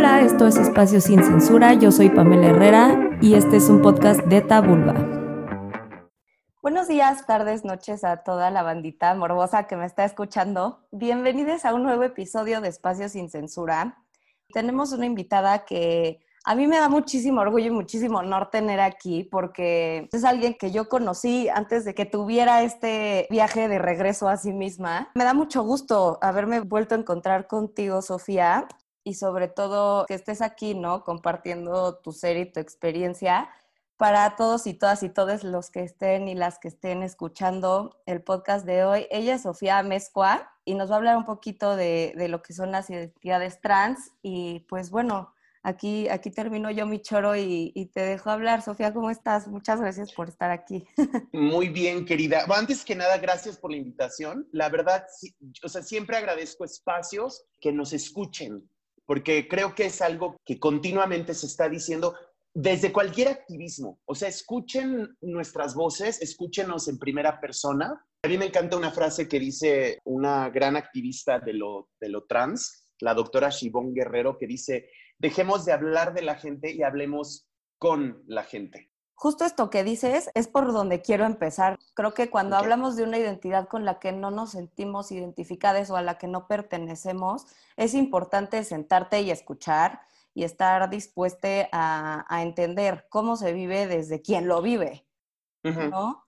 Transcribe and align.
Hola, 0.00 0.22
esto 0.22 0.46
es 0.46 0.56
Espacio 0.56 0.98
Sin 0.98 1.22
Censura, 1.22 1.74
yo 1.74 1.92
soy 1.92 2.08
Pamela 2.08 2.46
Herrera 2.46 3.10
y 3.20 3.34
este 3.34 3.58
es 3.58 3.68
un 3.68 3.82
podcast 3.82 4.22
de 4.22 4.40
Tabulba. 4.40 4.94
Buenos 6.62 6.88
días, 6.88 7.26
tardes, 7.26 7.66
noches 7.66 8.02
a 8.02 8.22
toda 8.22 8.50
la 8.50 8.62
bandita 8.62 9.14
morbosa 9.14 9.66
que 9.66 9.76
me 9.76 9.84
está 9.84 10.06
escuchando. 10.06 10.86
Bienvenidos 10.90 11.66
a 11.66 11.74
un 11.74 11.82
nuevo 11.82 12.02
episodio 12.02 12.62
de 12.62 12.68
Espacio 12.68 13.10
Sin 13.10 13.28
Censura. 13.28 14.02
Tenemos 14.54 14.92
una 14.92 15.04
invitada 15.04 15.66
que 15.66 16.20
a 16.46 16.54
mí 16.54 16.66
me 16.66 16.78
da 16.78 16.88
muchísimo 16.88 17.42
orgullo 17.42 17.66
y 17.66 17.70
muchísimo 17.70 18.20
honor 18.20 18.48
tener 18.48 18.80
aquí 18.80 19.24
porque 19.24 20.08
es 20.12 20.24
alguien 20.24 20.54
que 20.54 20.70
yo 20.70 20.88
conocí 20.88 21.50
antes 21.50 21.84
de 21.84 21.94
que 21.94 22.06
tuviera 22.06 22.62
este 22.62 23.26
viaje 23.28 23.68
de 23.68 23.78
regreso 23.78 24.30
a 24.30 24.38
sí 24.38 24.54
misma. 24.54 25.10
Me 25.14 25.24
da 25.24 25.34
mucho 25.34 25.62
gusto 25.62 26.18
haberme 26.22 26.60
vuelto 26.60 26.94
a 26.94 26.98
encontrar 26.98 27.46
contigo, 27.46 28.00
Sofía, 28.00 28.66
y 29.04 29.14
sobre 29.14 29.48
todo 29.48 30.06
que 30.06 30.14
estés 30.14 30.42
aquí, 30.42 30.74
¿no? 30.74 31.04
Compartiendo 31.04 31.98
tu 31.98 32.12
ser 32.12 32.36
y 32.36 32.50
tu 32.50 32.60
experiencia 32.60 33.50
para 33.96 34.34
todos 34.36 34.66
y 34.66 34.74
todas 34.74 35.02
y 35.02 35.10
todos 35.10 35.44
los 35.44 35.70
que 35.70 35.82
estén 35.82 36.28
y 36.28 36.34
las 36.34 36.58
que 36.58 36.68
estén 36.68 37.02
escuchando 37.02 38.00
el 38.06 38.22
podcast 38.22 38.64
de 38.64 38.84
hoy. 38.84 39.06
Ella 39.10 39.34
es 39.34 39.42
Sofía 39.42 39.82
Mezcua 39.82 40.50
y 40.64 40.74
nos 40.74 40.90
va 40.90 40.94
a 40.94 40.98
hablar 40.98 41.16
un 41.16 41.26
poquito 41.26 41.76
de, 41.76 42.14
de 42.16 42.28
lo 42.28 42.42
que 42.42 42.54
son 42.54 42.72
las 42.72 42.88
identidades 42.88 43.60
trans 43.60 44.12
y 44.22 44.60
pues 44.68 44.90
bueno, 44.90 45.34
Aquí, 45.62 46.08
aquí 46.08 46.30
termino 46.30 46.70
yo 46.70 46.86
mi 46.86 47.02
choro 47.02 47.36
y, 47.36 47.90
te 47.92 48.00
dejo 48.00 48.30
hablar. 48.30 48.62
Sofía, 48.62 48.94
¿cómo 48.94 49.10
estás? 49.10 49.46
Muchas 49.46 49.78
gracias 49.78 50.12
por 50.12 50.28
estar 50.28 50.50
aquí. 50.50 50.86
Muy 51.32 51.68
bien, 51.68 52.06
querida. 52.06 52.46
antes 52.48 52.82
que 52.82 52.94
nada, 52.94 53.18
gracias 53.18 53.58
por 53.58 53.70
la 53.70 53.76
invitación. 53.76 54.48
La 54.52 54.70
verdad, 54.70 55.04
o 55.62 55.68
sea, 55.68 55.82
siempre 55.82 56.16
agradezco 56.16 56.64
espacios 56.64 57.44
que 57.60 57.72
nos 57.72 57.92
escuchen, 57.92 58.69
porque 59.10 59.48
creo 59.48 59.74
que 59.74 59.86
es 59.86 60.02
algo 60.02 60.36
que 60.46 60.60
continuamente 60.60 61.34
se 61.34 61.46
está 61.46 61.68
diciendo 61.68 62.14
desde 62.54 62.92
cualquier 62.92 63.26
activismo. 63.26 63.98
O 64.04 64.14
sea, 64.14 64.28
escuchen 64.28 65.16
nuestras 65.20 65.74
voces, 65.74 66.22
escúchenos 66.22 66.86
en 66.86 66.96
primera 66.96 67.40
persona. 67.40 68.06
A 68.22 68.28
mí 68.28 68.38
me 68.38 68.44
encanta 68.44 68.76
una 68.76 68.92
frase 68.92 69.26
que 69.26 69.40
dice 69.40 69.98
una 70.04 70.48
gran 70.50 70.76
activista 70.76 71.40
de 71.40 71.54
lo, 71.54 71.88
de 72.00 72.08
lo 72.08 72.24
trans, 72.26 72.86
la 73.00 73.14
doctora 73.14 73.50
Shibón 73.50 73.92
Guerrero, 73.94 74.38
que 74.38 74.46
dice, 74.46 74.88
dejemos 75.18 75.64
de 75.64 75.72
hablar 75.72 76.14
de 76.14 76.22
la 76.22 76.36
gente 76.36 76.72
y 76.72 76.84
hablemos 76.84 77.48
con 77.78 78.22
la 78.28 78.44
gente. 78.44 78.89
Justo 79.20 79.44
esto 79.44 79.68
que 79.68 79.84
dices 79.84 80.30
es 80.32 80.48
por 80.48 80.72
donde 80.72 81.02
quiero 81.02 81.26
empezar. 81.26 81.78
Creo 81.92 82.14
que 82.14 82.30
cuando 82.30 82.56
hablamos 82.56 82.96
de 82.96 83.02
una 83.02 83.18
identidad 83.18 83.68
con 83.68 83.84
la 83.84 83.98
que 83.98 84.12
no 84.12 84.30
nos 84.30 84.52
sentimos 84.52 85.12
identificadas 85.12 85.90
o 85.90 85.96
a 85.96 86.00
la 86.00 86.16
que 86.16 86.26
no 86.26 86.46
pertenecemos, 86.46 87.44
es 87.76 87.92
importante 87.92 88.64
sentarte 88.64 89.20
y 89.20 89.30
escuchar 89.30 90.00
y 90.32 90.44
estar 90.44 90.88
dispuesta 90.88 91.68
a, 91.70 92.42
entender 92.42 93.08
cómo 93.10 93.36
se 93.36 93.52
vive 93.52 93.86
desde 93.86 94.22
quien 94.22 94.48
lo 94.48 94.62
vive. 94.62 95.04
¿no? 95.64 96.24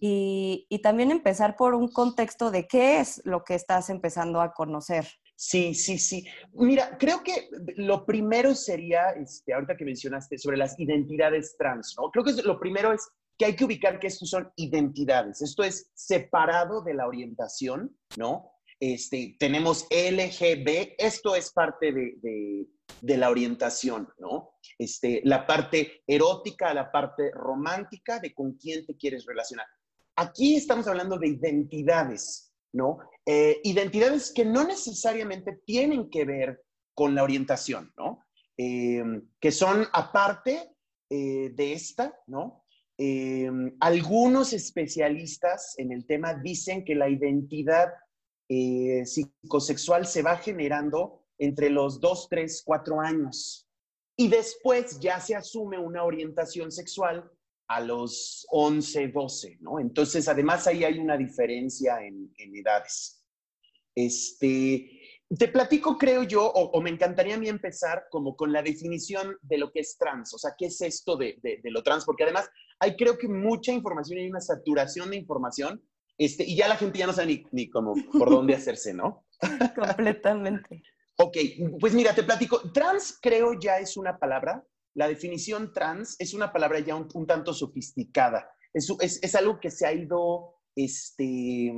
y, 0.00 0.66
y, 0.68 0.82
también 0.82 1.12
empezar 1.12 1.54
por 1.54 1.74
un 1.74 1.92
contexto 1.92 2.50
de 2.50 2.66
qué 2.66 2.98
es 2.98 3.22
lo 3.24 3.44
que 3.44 3.54
estás 3.54 3.88
empezando 3.88 4.40
a 4.40 4.52
conocer. 4.52 5.06
Sí, 5.44 5.74
sí, 5.74 5.98
sí. 5.98 6.24
Mira, 6.52 6.96
creo 6.96 7.24
que 7.24 7.48
lo 7.74 8.06
primero 8.06 8.54
sería, 8.54 9.10
este, 9.10 9.52
ahorita 9.52 9.76
que 9.76 9.84
mencionaste 9.84 10.38
sobre 10.38 10.56
las 10.56 10.78
identidades 10.78 11.56
trans, 11.58 11.96
¿no? 11.98 12.12
Creo 12.12 12.24
que 12.24 12.40
lo 12.44 12.60
primero 12.60 12.92
es 12.92 13.08
que 13.36 13.46
hay 13.46 13.56
que 13.56 13.64
ubicar 13.64 13.98
que 13.98 14.06
estos 14.06 14.30
son 14.30 14.52
identidades. 14.54 15.42
Esto 15.42 15.64
es 15.64 15.90
separado 15.94 16.84
de 16.84 16.94
la 16.94 17.08
orientación, 17.08 17.92
¿no? 18.16 18.52
Este, 18.78 19.34
tenemos 19.40 19.88
LGB, 19.90 20.94
esto 20.96 21.34
es 21.34 21.50
parte 21.50 21.90
de, 21.92 22.68
de, 23.00 23.16
la 23.16 23.28
orientación, 23.28 24.08
¿no? 24.18 24.52
Este, 24.78 25.22
la 25.24 25.44
parte 25.44 26.04
erótica, 26.06 26.72
la 26.72 26.92
parte 26.92 27.32
romántica 27.32 28.20
de 28.20 28.32
con 28.32 28.52
quién 28.52 28.86
te 28.86 28.96
quieres 28.96 29.26
relacionar. 29.26 29.66
Aquí 30.14 30.54
estamos 30.54 30.86
hablando 30.86 31.18
de 31.18 31.30
identidades, 31.30 32.51
¿no? 32.72 32.98
Eh, 33.26 33.60
identidades 33.64 34.32
que 34.32 34.44
no 34.44 34.64
necesariamente 34.64 35.60
tienen 35.64 36.10
que 36.10 36.24
ver 36.24 36.62
con 36.94 37.14
la 37.14 37.22
orientación, 37.22 37.92
¿no? 37.96 38.24
Eh, 38.56 39.02
que 39.40 39.52
son 39.52 39.86
aparte 39.92 40.70
eh, 41.08 41.50
de 41.54 41.72
esta, 41.72 42.14
¿no? 42.26 42.60
algunos 43.80 44.52
especialistas 44.52 45.74
en 45.76 45.90
el 45.90 46.06
tema 46.06 46.34
dicen 46.34 46.84
que 46.84 46.94
la 46.94 47.08
identidad 47.08 47.88
psicosexual 48.48 50.06
se 50.06 50.22
va 50.22 50.36
generando 50.36 51.24
entre 51.36 51.68
los 51.68 52.00
2, 52.00 52.28
3, 52.30 52.62
4 52.64 53.00
años 53.00 53.68
y 54.16 54.28
después 54.28 55.00
ya 55.00 55.18
se 55.18 55.34
asume 55.34 55.78
una 55.78 56.04
orientación 56.04 56.70
sexual 56.70 57.28
a 57.74 57.80
los 57.80 58.46
11, 58.50 59.08
12, 59.08 59.58
¿no? 59.60 59.80
Entonces, 59.80 60.28
además 60.28 60.66
ahí 60.66 60.84
hay 60.84 60.98
una 60.98 61.16
diferencia 61.16 62.04
en, 62.04 62.30
edades. 62.38 63.24
Este, 63.94 64.90
te 65.38 65.48
platico, 65.48 65.96
creo 65.96 66.22
yo, 66.22 66.46
o, 66.46 66.80
me 66.82 66.90
encantaría 66.90 67.34
a 67.34 67.38
mí 67.38 67.48
empezar 67.48 68.04
como 68.10 68.36
con 68.36 68.52
la 68.52 68.62
definición 68.62 69.38
de 69.40 69.56
lo 69.56 69.72
que 69.72 69.80
es 69.80 69.96
trans, 69.96 70.34
o 70.34 70.38
sea, 70.38 70.54
¿qué 70.56 70.66
es 70.66 70.82
esto 70.82 71.16
de, 71.16 71.38
lo 71.64 71.82
trans? 71.82 72.04
Porque 72.04 72.24
además 72.24 72.50
hay 72.78 72.94
creo 72.94 73.16
que 73.16 73.28
mucha 73.28 73.72
información 73.72 74.18
y 74.18 74.28
una 74.28 74.40
saturación 74.40 75.10
de 75.10 75.16
información, 75.16 75.82
este, 76.18 76.44
y 76.44 76.56
ya 76.56 76.68
la 76.68 76.76
gente 76.76 76.98
ya 76.98 77.06
no 77.06 77.14
sabe 77.14 77.28
ni, 77.28 77.46
ni 77.52 77.70
cómo, 77.70 77.94
por 78.12 78.28
dónde 78.30 78.54
hacerse, 78.54 78.92
¿no? 78.92 79.24
Completamente. 79.74 80.82
ok, 81.16 81.36
pues 81.80 81.94
mira, 81.94 82.14
te 82.14 82.22
platico, 82.22 82.70
trans 82.70 83.18
creo 83.20 83.58
ya 83.58 83.78
es 83.78 83.96
una 83.96 84.18
palabra 84.18 84.62
la 84.94 85.08
definición 85.08 85.72
trans 85.72 86.16
es 86.18 86.34
una 86.34 86.52
palabra 86.52 86.80
ya 86.80 86.96
un, 86.96 87.26
tanto 87.26 87.54
sofisticada. 87.54 88.50
Es, 88.72 88.90
es, 89.00 89.34
algo 89.34 89.60
que 89.60 89.70
se 89.70 89.86
ha 89.86 89.92
ido, 89.92 90.54
este, 90.74 91.72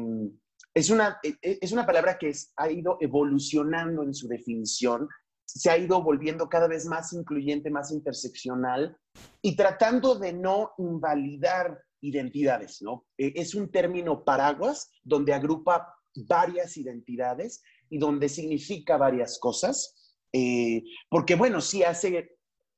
es 0.75 0.91
una, 0.91 1.19
e, 1.23 1.35
e, 1.43 1.59
es 1.61 1.73
una 1.73 1.87
palabra 1.87 2.19
que 2.19 2.33
ha 2.57 2.71
ido 2.71 2.99
evolucionando 3.01 4.03
en 4.03 4.15
su 4.15 4.29
definición, 4.29 5.09
se 5.45 5.71
ha 5.71 5.79
ido 5.79 6.03
volviendo 6.03 6.49
cada 6.49 6.69
vez 6.69 6.87
más 6.87 7.13
incluyente, 7.13 7.71
más 7.71 7.91
interseccional 7.93 8.97
y 9.43 9.57
tratando 9.57 10.17
de 10.17 10.33
no 10.33 10.73
invalidar 10.79 11.79
identidades, 12.01 12.83
¿no? 12.83 13.07
E, 13.19 13.33
es 13.37 13.55
un 13.55 13.71
término 13.71 14.25
paraguas 14.25 14.91
donde 15.03 15.35
agrupa 15.35 15.95
varias 16.17 16.77
identidades 16.77 17.63
y 17.91 17.99
donde 17.99 18.29
significa 18.29 18.97
varias 18.97 19.39
cosas. 19.39 19.95
Eh, 20.33 20.83
porque, 21.09 21.37
bueno, 21.37 21.61
sí 21.61 21.85
hace 21.85 22.34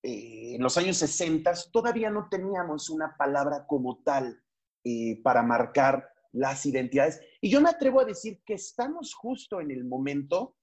eh, 0.07 0.55
en 0.55 0.63
los 0.63 0.79
años 0.79 0.99
60 0.99 1.53
todavía 1.73 2.11
no 2.11 2.29
teníamos 2.31 2.91
una 2.91 3.17
palabra 3.17 3.67
como 3.67 4.05
tal 4.05 4.41
eh, 4.85 5.21
para 5.21 5.43
marcar 5.43 6.09
las 6.31 6.65
identidades. 6.65 7.21
Y 7.41 7.51
yo 7.51 7.61
me 7.61 7.71
atrevo 7.71 8.01
a 8.01 8.05
decir 8.05 8.41
que 8.47 8.55
estamos 8.55 9.15
justo 9.15 9.61
en 9.61 9.73
el 9.73 9.85
momento 9.85 10.55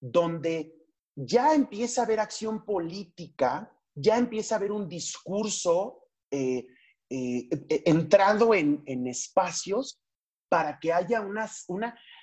donde 0.00 0.72
ya 1.16 1.52
empieza 1.52 2.02
a 2.02 2.04
haber 2.04 2.20
acción 2.20 2.64
política, 2.64 3.76
ya 3.92 4.16
empieza 4.18 4.54
a 4.54 4.58
haber 4.58 4.70
un 4.70 4.88
discurso 4.88 6.06
eh, 6.30 6.68
entrado 7.10 8.54
en, 8.54 8.84
espacios 9.08 10.00
para 10.48 10.78
que 10.78 10.92
haya 10.92 11.22
una, 11.22 11.50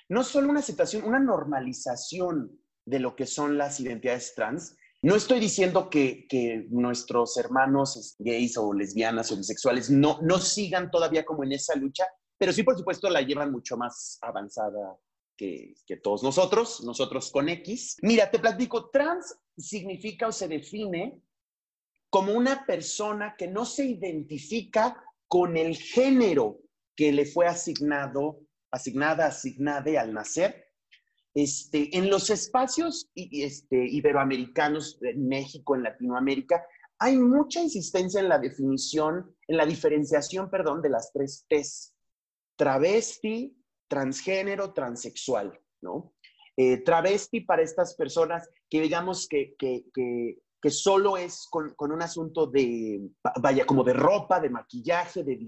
no 0.08 0.24
solo 0.24 0.48
una 0.48 0.60
aceptación, 0.60 1.04
una 1.04 1.20
normalización 1.20 2.58
de 2.86 3.00
lo 3.00 3.14
que 3.14 3.26
son 3.26 3.58
las 3.58 3.80
identidades 3.80 4.34
trans, 4.34 4.76
no 5.02 5.16
estoy 5.16 5.40
diciendo 5.40 5.88
que, 5.88 6.26
nuestros 6.70 7.36
hermanos 7.36 8.16
gays 8.18 8.56
o 8.58 8.72
lesbianas 8.72 9.32
o 9.32 9.36
bisexuales 9.36 9.90
no, 9.90 10.18
no 10.22 10.38
sigan 10.38 10.90
todavía 10.90 11.24
como 11.24 11.44
en 11.44 11.52
esa 11.52 11.74
lucha, 11.74 12.06
pero 12.38 12.52
sí, 12.52 12.62
por 12.62 12.76
supuesto, 12.76 13.08
la 13.08 13.22
llevan 13.22 13.50
mucho 13.50 13.76
más 13.76 14.18
avanzada 14.20 14.98
que, 15.36 15.74
que, 15.86 15.96
todos 15.96 16.22
nosotros, 16.22 16.82
nosotros 16.84 17.30
con 17.30 17.48
X. 17.48 17.96
Mira, 18.02 18.30
te 18.30 18.38
platico, 18.38 18.90
trans 18.90 19.34
significa 19.56 20.28
o 20.28 20.32
se 20.32 20.48
define 20.48 21.22
como 22.10 22.32
una 22.32 22.66
persona 22.66 23.36
que 23.38 23.46
no 23.46 23.64
se 23.64 23.86
identifica 23.86 25.02
con 25.28 25.56
el 25.56 25.76
género 25.76 26.58
que 26.96 27.12
le 27.12 27.24
fue 27.24 27.46
asignado, 27.46 28.40
asignada, 28.70 29.26
asignade 29.26 29.96
al 29.96 30.12
nacer, 30.12 30.69
este, 31.34 31.96
en 31.96 32.10
los 32.10 32.30
espacios 32.30 33.10
este, 33.14 33.86
iberoamericanos, 33.88 34.98
en 35.02 35.28
México, 35.28 35.74
en 35.74 35.84
Latinoamérica, 35.84 36.64
hay 36.98 37.16
mucha 37.16 37.60
insistencia 37.60 38.20
en 38.20 38.28
la 38.28 38.38
definición, 38.38 39.34
en 39.48 39.56
la 39.56 39.64
diferenciación, 39.64 40.50
perdón, 40.50 40.82
de 40.82 40.90
las 40.90 41.12
tres 41.12 41.46
T's. 41.48 41.94
Travesti, 42.56 43.56
transgénero, 43.88 44.74
transexual, 44.74 45.58
¿no? 45.80 46.14
Eh, 46.56 46.78
travesti 46.78 47.40
para 47.40 47.62
estas 47.62 47.94
personas 47.94 48.50
que 48.68 48.82
digamos 48.82 49.26
que, 49.26 49.54
que, 49.58 49.86
que, 49.94 50.70
solo 50.70 51.16
es 51.16 51.46
con, 51.50 51.74
con, 51.74 51.90
un 51.90 52.02
asunto 52.02 52.46
de, 52.46 53.00
vaya, 53.40 53.64
como 53.64 53.82
de 53.82 53.94
ropa, 53.94 54.40
de 54.40 54.50
maquillaje, 54.50 55.24
de, 55.24 55.38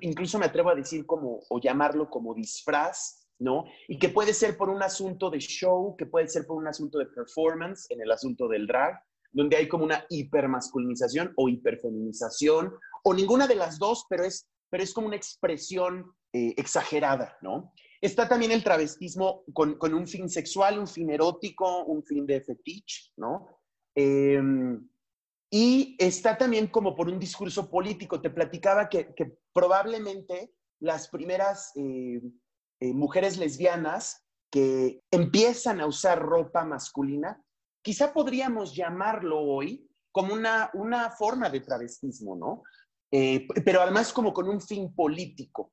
incluso 0.00 0.38
me 0.38 0.46
atrevo 0.46 0.70
a 0.70 0.76
decir 0.76 1.04
como, 1.06 1.40
o 1.50 1.60
llamarlo 1.60 2.08
como 2.08 2.34
disfraz, 2.34 3.23
¿no? 3.38 3.64
Y 3.88 3.98
que 3.98 4.08
puede 4.08 4.32
ser 4.32 4.56
por 4.56 4.70
un 4.70 4.82
asunto 4.82 5.30
de 5.30 5.38
show, 5.38 5.96
que 5.96 6.06
puede 6.06 6.28
ser 6.28 6.46
por 6.46 6.56
un 6.56 6.66
asunto 6.66 6.98
de 6.98 7.06
performance, 7.06 7.86
en 7.90 8.00
el 8.00 8.10
asunto 8.10 8.48
del 8.48 8.66
drag, 8.66 9.00
donde 9.32 9.56
hay 9.56 9.68
como 9.68 9.84
una 9.84 10.04
hipermasculinización 10.08 11.32
o 11.36 11.48
hiperfeminización, 11.48 12.72
o 13.02 13.14
ninguna 13.14 13.46
de 13.46 13.56
las 13.56 13.78
dos, 13.78 14.06
pero 14.08 14.24
es, 14.24 14.48
pero 14.70 14.82
es 14.82 14.94
como 14.94 15.08
una 15.08 15.16
expresión 15.16 16.14
eh, 16.32 16.54
exagerada, 16.56 17.36
¿no? 17.42 17.72
Está 18.00 18.28
también 18.28 18.52
el 18.52 18.62
travestismo 18.62 19.44
con, 19.52 19.78
un 19.94 20.06
fin 20.06 20.28
sexual, 20.28 20.78
un 20.78 20.86
fin 20.86 21.10
erótico, 21.10 21.84
un 21.84 22.04
fin 22.04 22.26
de 22.26 22.40
fetiche, 22.42 23.12
¿no? 23.16 23.48
Em, 23.94 24.86
y 25.50 25.96
está 25.98 26.36
también 26.36 26.66
como 26.66 26.94
por 26.94 27.08
un 27.08 27.18
discurso 27.18 27.70
político. 27.70 28.20
Te 28.20 28.30
platicaba 28.30 28.88
que, 28.88 29.14
probablemente 29.52 30.52
las 30.80 31.08
primeras 31.08 31.72
eh, 31.76 32.20
eh, 32.84 32.92
mujeres 32.92 33.38
lesbianas 33.38 34.26
que 34.50 35.02
empiezan 35.10 35.80
a 35.80 35.86
usar 35.86 36.20
ropa 36.20 36.64
masculina, 36.64 37.42
quizá 37.82 38.12
podríamos 38.12 38.74
llamarlo 38.76 39.40
hoy 39.40 39.88
como 40.12 40.34
una, 40.34 40.70
una 40.74 41.10
forma 41.10 41.48
de 41.48 41.60
travestismo, 41.60 42.36
¿no? 42.36 42.62
Eh, 43.10 43.46
pero 43.64 43.80
además 43.80 44.12
como 44.12 44.34
con 44.34 44.48
un 44.48 44.60
fin 44.60 44.94
político. 44.94 45.72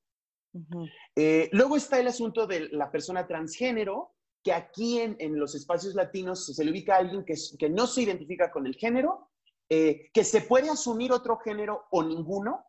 Eh, 1.16 1.50
luego 1.52 1.76
está 1.76 2.00
el 2.00 2.08
asunto 2.08 2.48
de 2.48 2.70
la 2.70 2.90
persona 2.90 3.28
transgénero, 3.28 4.14
que 4.42 4.54
aquí 4.54 5.00
en, 5.00 5.38
los 5.38 5.54
espacios 5.54 5.94
latinos 5.94 6.46
se 6.46 6.64
le 6.64 6.72
ubica 6.72 6.96
a 6.96 7.00
alguien 7.00 7.26
que, 7.26 7.36
que 7.60 7.70
no 7.70 7.88
se 7.88 8.04
identifica 8.04 8.52
con 8.52 8.66
el 8.66 8.76
género, 8.76 9.30
eh, 9.70 10.10
que 10.14 10.24
se 10.24 10.42
puede 10.42 10.70
asumir 10.70 11.12
otro 11.12 11.38
género 11.40 11.88
o 11.92 12.04
ninguno, 12.04 12.64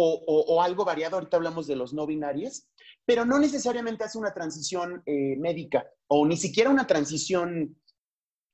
o, 0.00 0.62
algo 0.62 0.84
variado, 0.84 1.16
ahorita 1.16 1.36
hablamos 1.36 1.66
de 1.66 1.76
los 1.76 1.92
no 1.92 2.06
binarios, 2.06 2.68
pero 3.04 3.24
no 3.24 3.38
necesariamente 3.38 4.04
hace 4.04 4.18
una 4.18 4.32
transición 4.32 5.02
médica 5.06 5.86
o 6.08 6.26
ni 6.26 6.36
siquiera 6.36 6.70
una 6.70 6.86
transición 6.86 7.76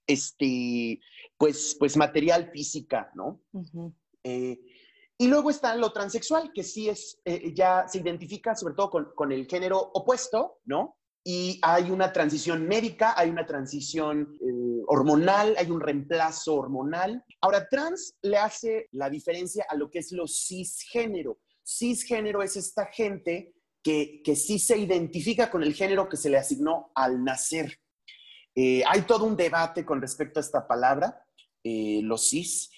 este, 0.07 1.01
pues, 1.37 1.77
pues 1.79 1.97
material 1.97 2.51
física, 2.51 3.11
¿no? 3.15 3.43
Y 5.17 5.29
luego 5.29 5.51
está 5.51 5.77
lo 5.77 5.93
transexual, 5.93 6.53
que 6.53 6.65
sí 6.65 6.89
es, 6.89 7.21
eh, 7.25 7.53
ya 7.55 7.87
se 7.87 7.99
identifica 7.99 8.55
sobre 8.57 8.75
todo 8.75 8.91
con, 9.15 9.33
el 9.33 9.47
género 9.47 9.79
opuesto, 9.79 10.59
¿no? 10.65 10.97
Y 11.23 11.61
hay 11.63 11.91
una 11.91 12.13
transición 12.13 12.67
médica, 12.67 13.15
hay 13.17 13.31
una 13.31 13.47
transición 13.47 14.37
eh, 14.41 14.74
hormonal, 14.89 15.55
hay 15.59 15.71
un 15.71 15.81
reemplazo 15.81 16.55
hormonal. 16.55 17.25
Ahora, 17.41 17.69
trans 17.69 18.17
le 18.23 18.39
hace 18.39 18.89
la 18.93 19.11
diferencia 19.11 19.67
a 19.69 19.77
lo 19.77 19.91
que 19.91 20.01
es 20.01 20.13
lo 20.13 20.27
cisgénero. 20.27 21.39
Cisgénero 21.67 22.43
es 22.43 22.57
esta 22.57 22.87
gente 22.87 23.55
que, 23.83 24.23
que 24.25 24.37
sí 24.37 24.59
se 24.59 24.79
identifica 24.79 25.51
con 25.51 25.63
el 25.63 25.75
género 25.75 26.09
que 26.09 26.17
se 26.17 26.31
le 26.31 26.39
asignó 26.39 26.91
al 26.95 27.23
nacer. 27.23 27.79
Eh, 28.55 28.83
hay 28.87 29.03
todo 29.03 29.25
un 29.25 29.37
debate 29.37 29.85
con 29.85 30.01
respecto 30.01 30.39
a 30.39 30.43
esta 30.43 30.67
palabra, 30.67 31.27
los 31.65 32.29
cis. 32.29 32.71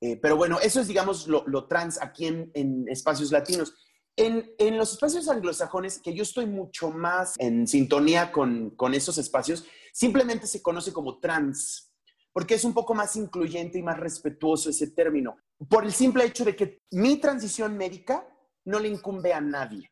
Eh, 0.00 0.18
pero 0.20 0.36
bueno, 0.36 0.58
eso 0.60 0.80
es, 0.80 0.88
digamos, 0.88 1.26
lo, 1.26 1.66
trans 1.66 2.00
aquí 2.00 2.26
en, 2.26 2.86
espacios 2.88 3.32
latinos. 3.32 3.74
En, 4.16 4.44
los 4.76 4.92
espacios 4.92 5.28
anglosajones, 5.28 5.98
que 5.98 6.14
yo 6.14 6.22
estoy 6.22 6.46
mucho 6.46 6.90
más 6.90 7.34
en 7.38 7.66
sintonía 7.66 8.30
con, 8.30 8.74
esos 8.92 9.18
espacios, 9.18 9.64
simplemente 9.94 10.48
se 10.48 10.60
conoce 10.60 10.92
como 10.92 11.20
trans, 11.20 11.92
porque 12.32 12.54
es 12.54 12.64
un 12.64 12.74
poco 12.74 12.94
más 12.94 13.14
incluyente 13.14 13.78
y 13.78 13.82
más 13.82 13.96
respetuoso 13.96 14.70
ese 14.70 14.90
término, 14.90 15.36
por 15.68 15.84
el 15.84 15.92
simple 15.92 16.24
hecho 16.24 16.44
de 16.44 16.56
que 16.56 16.82
mi 16.90 17.18
transición 17.18 17.76
médica 17.76 18.26
no 18.64 18.80
le 18.80 18.88
incumbe 18.88 19.32
a 19.32 19.40
nadie. 19.40 19.88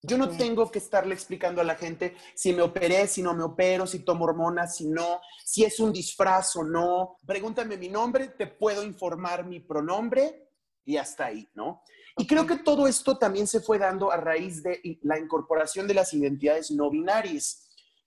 Yo 0.00 0.16
no 0.16 0.30
tengo 0.30 0.70
que 0.70 0.78
estarle 0.78 1.14
explicando 1.14 1.60
a 1.60 1.64
la 1.64 1.76
gente 1.76 2.16
si 2.34 2.52
me 2.54 2.62
operé, 2.62 3.06
si 3.06 3.22
no 3.22 3.34
me 3.34 3.44
opero, 3.44 3.86
si 3.86 4.00
tomo 4.00 4.24
hormonas, 4.24 4.76
si 4.76 4.88
no, 4.88 5.20
si 5.44 5.64
es 5.64 5.78
un 5.78 5.92
disfraz 5.92 6.56
o 6.56 6.64
no. 6.64 7.18
Pregúntame 7.24 7.76
mi 7.76 7.88
nombre, 7.88 8.28
te 8.28 8.48
puedo 8.48 8.82
informar 8.82 9.46
mi 9.46 9.60
pronombre 9.60 10.48
y 10.84 10.96
hasta 10.96 11.26
ahí, 11.26 11.48
¿no? 11.54 11.82
Y 12.16 12.26
creo 12.26 12.46
que 12.46 12.56
todo 12.56 12.88
esto 12.88 13.16
también 13.16 13.46
se 13.46 13.60
fue 13.60 13.78
dando 13.78 14.10
a 14.10 14.16
raíz 14.16 14.62
de 14.62 14.80
la 15.02 15.18
incorporación 15.18 15.86
de 15.86 15.94
las 15.94 16.12
identidades 16.14 16.70
no 16.70 16.90
binarias, 16.90 17.61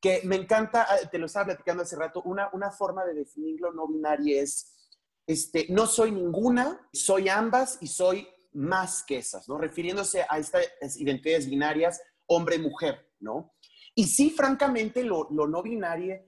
que 0.05 0.21
me 0.23 0.35
encanta, 0.35 0.85
ah, 0.87 1.09
te 1.09 1.17
lo 1.17 1.25
estaba 1.25 1.45
platicando 1.45 1.81
hace 1.81 1.95
rato, 1.95 2.21
una, 2.25 2.51
una 2.53 2.69
forma 2.69 3.03
de 3.05 3.15
definirlo 3.15 3.73
no 3.73 3.87
binario 3.87 4.39
es, 4.39 4.71
este, 5.25 5.65
no 5.69 5.87
soy 5.87 6.11
ninguna, 6.11 6.87
soy 6.93 7.27
ambas 7.27 7.79
y 7.81 7.87
soy 7.87 8.27
más 8.53 9.03
que 9.03 9.17
esas, 9.17 9.49
¿no? 9.49 9.57
Refiriéndose 9.57 10.23
a 10.29 10.37
estas 10.37 10.67
identidades 10.99 11.49
binarias, 11.49 12.03
hombre-mujer, 12.27 13.13
¿no? 13.19 13.55
Y 13.95 14.05
sí, 14.05 14.29
francamente, 14.29 15.03
lo, 15.03 15.27
no 15.31 15.63
binario 15.63 16.21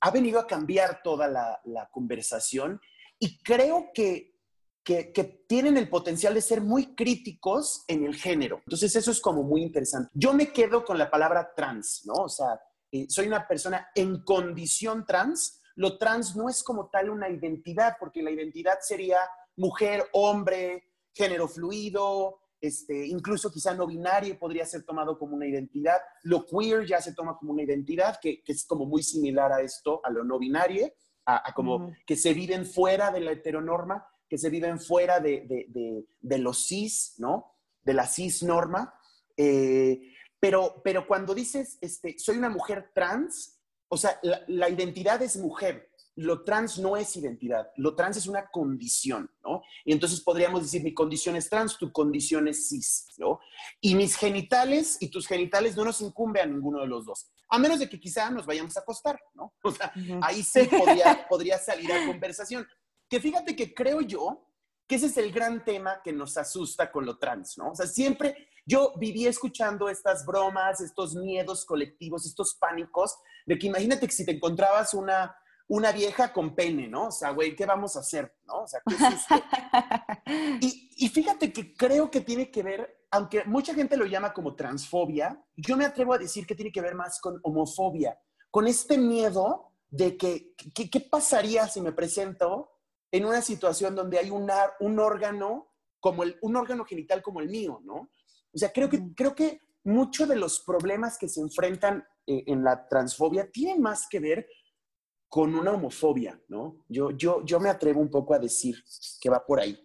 ha 0.00 0.10
venido 0.10 0.40
a 0.40 0.46
cambiar 0.48 1.00
toda 1.04 1.28
la, 1.28 1.88
conversación 1.92 2.80
y 3.20 3.40
creo 3.44 3.90
que, 3.94 4.34
que, 4.82 5.44
tienen 5.46 5.76
el 5.76 5.88
potencial 5.88 6.34
de 6.34 6.42
ser 6.42 6.60
muy 6.60 6.96
críticos 6.96 7.84
en 7.86 8.04
el 8.04 8.16
género. 8.16 8.62
Entonces, 8.66 8.96
eso 8.96 9.12
es 9.12 9.20
como 9.20 9.44
muy 9.44 9.62
interesante. 9.62 10.10
Yo 10.12 10.32
me 10.32 10.52
quedo 10.52 10.84
con 10.84 10.98
la 10.98 11.08
palabra 11.08 11.52
trans, 11.54 12.02
¿no? 12.04 12.14
O 12.14 12.28
sea, 12.28 12.58
eh, 12.92 13.06
soy 13.08 13.26
una 13.26 13.48
persona 13.48 13.88
en 13.94 14.22
condición 14.22 15.04
trans. 15.06 15.60
Lo 15.76 15.98
trans 15.98 16.36
no 16.36 16.48
es 16.48 16.62
como 16.62 16.90
tal 16.90 17.10
una 17.10 17.28
identidad, 17.30 17.96
porque 17.98 18.22
la 18.22 18.30
identidad 18.30 18.78
sería 18.82 19.18
mujer, 19.56 20.04
hombre, 20.12 20.84
género 21.14 21.48
fluido, 21.48 22.38
este, 22.60 23.06
incluso 23.06 23.50
quizá 23.50 23.74
no 23.74 23.88
binario 23.88 24.38
podría 24.38 24.64
ser 24.64 24.84
tomado 24.84 25.18
como 25.18 25.34
una 25.34 25.46
identidad. 25.46 25.98
Lo 26.22 26.46
queer 26.46 26.86
ya 26.86 27.00
se 27.00 27.12
toma 27.12 27.36
como 27.36 27.52
una 27.52 27.62
identidad, 27.62 28.18
que, 28.20 28.42
es 28.46 28.64
como 28.66 28.86
muy 28.86 29.02
similar 29.02 29.52
a 29.52 29.62
esto, 29.62 30.00
a 30.04 30.10
lo 30.10 30.22
no 30.22 30.38
binario, 30.38 30.92
a, 31.26 31.52
como 31.54 31.92
que 32.06 32.14
se 32.14 32.32
viven 32.34 32.64
fuera 32.64 33.10
de 33.10 33.20
la 33.20 33.32
heteronorma, 33.32 34.06
que 34.28 34.38
se 34.38 34.48
viven 34.48 34.78
fuera 34.78 35.18
de, 35.18 36.06
de, 36.20 36.38
los 36.38 36.66
cis, 36.66 37.14
¿no? 37.18 37.52
De 37.82 37.94
la 37.94 38.06
cis 38.06 38.42
norma. 38.42 38.94
Eh, 39.36 40.11
pero, 40.42 40.80
pero 40.82 41.06
cuando 41.06 41.36
dices, 41.36 41.78
este, 41.80 42.18
soy 42.18 42.36
una 42.36 42.50
mujer 42.50 42.90
trans, 42.92 43.60
o 43.86 43.96
sea, 43.96 44.18
la, 44.24 44.42
la 44.48 44.68
identidad 44.68 45.22
es 45.22 45.36
mujer, 45.36 45.92
lo 46.16 46.42
trans 46.42 46.80
no 46.80 46.96
es 46.96 47.16
identidad, 47.16 47.70
lo 47.76 47.94
trans 47.94 48.16
es 48.16 48.26
una 48.26 48.48
condición, 48.50 49.30
¿no? 49.44 49.62
Y 49.84 49.92
entonces 49.92 50.20
podríamos 50.20 50.62
decir, 50.62 50.82
mi 50.82 50.92
condición 50.94 51.36
es 51.36 51.48
trans, 51.48 51.78
tu 51.78 51.92
condición 51.92 52.48
es 52.48 52.68
cis, 52.68 53.06
¿no? 53.18 53.38
Y 53.80 53.94
mis 53.94 54.16
genitales 54.16 54.96
y 54.98 55.10
tus 55.10 55.28
genitales 55.28 55.76
no 55.76 55.84
nos 55.84 56.00
incumbe 56.00 56.40
a 56.40 56.46
ninguno 56.46 56.80
de 56.80 56.88
los 56.88 57.06
dos, 57.06 57.30
a 57.48 57.56
menos 57.56 57.78
de 57.78 57.88
que 57.88 58.00
quizá 58.00 58.28
nos 58.28 58.44
vayamos 58.44 58.76
a 58.76 58.80
acostar, 58.80 59.20
¿no? 59.34 59.54
O 59.62 59.70
sea, 59.70 59.92
ahí 60.22 60.42
se 60.42 60.64
podría, 60.64 61.24
podría 61.30 61.58
salir 61.58 61.92
a 61.92 62.04
conversación. 62.04 62.66
Que 63.08 63.20
fíjate 63.20 63.54
que 63.54 63.72
creo 63.72 64.00
yo 64.00 64.48
que 64.88 64.96
ese 64.96 65.06
es 65.06 65.16
el 65.18 65.30
gran 65.30 65.64
tema 65.64 66.00
que 66.02 66.12
nos 66.12 66.36
asusta 66.36 66.90
con 66.90 67.06
lo 67.06 67.16
trans, 67.16 67.56
¿no? 67.58 67.70
O 67.70 67.74
sea, 67.76 67.86
siempre 67.86 68.48
yo 68.64 68.92
viví 68.96 69.26
escuchando 69.26 69.88
estas 69.88 70.24
bromas, 70.24 70.80
estos 70.80 71.14
miedos 71.14 71.64
colectivos, 71.64 72.26
estos 72.26 72.54
pánicos, 72.54 73.16
de 73.46 73.58
que 73.58 73.66
imagínate 73.66 74.06
que 74.06 74.12
si 74.12 74.24
te 74.24 74.32
encontrabas 74.32 74.94
una 74.94 75.36
una 75.72 75.90
vieja 75.90 76.34
con 76.34 76.54
pene, 76.54 76.86
¿no? 76.86 77.06
O 77.06 77.10
sea, 77.10 77.30
güey, 77.30 77.56
¿qué 77.56 77.64
vamos 77.64 77.96
a 77.96 78.00
hacer? 78.00 78.34
¿No? 78.44 78.64
O 78.64 78.68
sea, 78.68 78.82
¿qué 78.86 78.94
es 78.94 79.00
esto? 79.00 79.34
y, 80.60 81.08
fíjate 81.08 81.50
que 81.50 81.74
creo 81.74 82.10
que 82.10 82.20
tiene 82.20 82.50
que 82.50 82.62
ver, 82.62 83.06
aunque 83.10 83.44
mucha 83.44 83.72
gente 83.72 83.96
lo 83.96 84.04
llama 84.04 84.34
como 84.34 84.54
transfobia, 84.54 85.42
yo 85.56 85.78
me 85.78 85.86
atrevo 85.86 86.12
a 86.12 86.18
decir 86.18 86.46
que 86.46 86.54
tiene 86.54 86.72
que 86.72 86.82
ver 86.82 86.94
más 86.94 87.18
con 87.22 87.40
homofobia, 87.42 88.18
con 88.50 88.66
este 88.66 88.98
miedo 88.98 89.72
de 89.88 90.18
que, 90.18 90.54
¿qué 90.54 91.00
pasaría 91.00 91.66
si 91.68 91.80
me 91.80 91.92
presento 91.92 92.72
en 93.10 93.24
una 93.24 93.40
situación 93.40 93.94
donde 93.94 94.18
hay 94.18 94.30
un 94.30 94.98
órgano 94.98 95.72
como 96.00 96.22
el, 96.22 96.36
un 96.42 96.56
órgano 96.56 96.84
genital 96.84 97.22
como 97.22 97.40
el 97.40 97.48
mío, 97.48 97.80
¿no? 97.82 98.10
O 98.54 98.58
sea, 98.58 98.72
creo 98.72 98.88
que, 98.88 99.00
creo 99.14 99.34
que 99.34 99.60
muchos 99.84 100.28
de 100.28 100.36
los 100.36 100.60
problemas 100.60 101.18
que 101.18 101.28
se 101.28 101.40
enfrentan 101.40 102.06
eh, 102.26 102.44
en 102.46 102.62
la 102.62 102.86
transfobia 102.88 103.50
tienen 103.50 103.80
más 103.80 104.06
que 104.08 104.20
ver 104.20 104.46
con 105.28 105.54
una 105.54 105.72
homofobia, 105.72 106.38
¿no? 106.48 106.84
Yo, 106.88 107.10
yo, 107.12 107.42
yo 107.44 107.58
me 107.58 107.70
atrevo 107.70 108.00
un 108.00 108.10
poco 108.10 108.34
a 108.34 108.38
decir 108.38 108.76
que 109.20 109.30
va 109.30 109.44
por 109.44 109.60
ahí. 109.60 109.78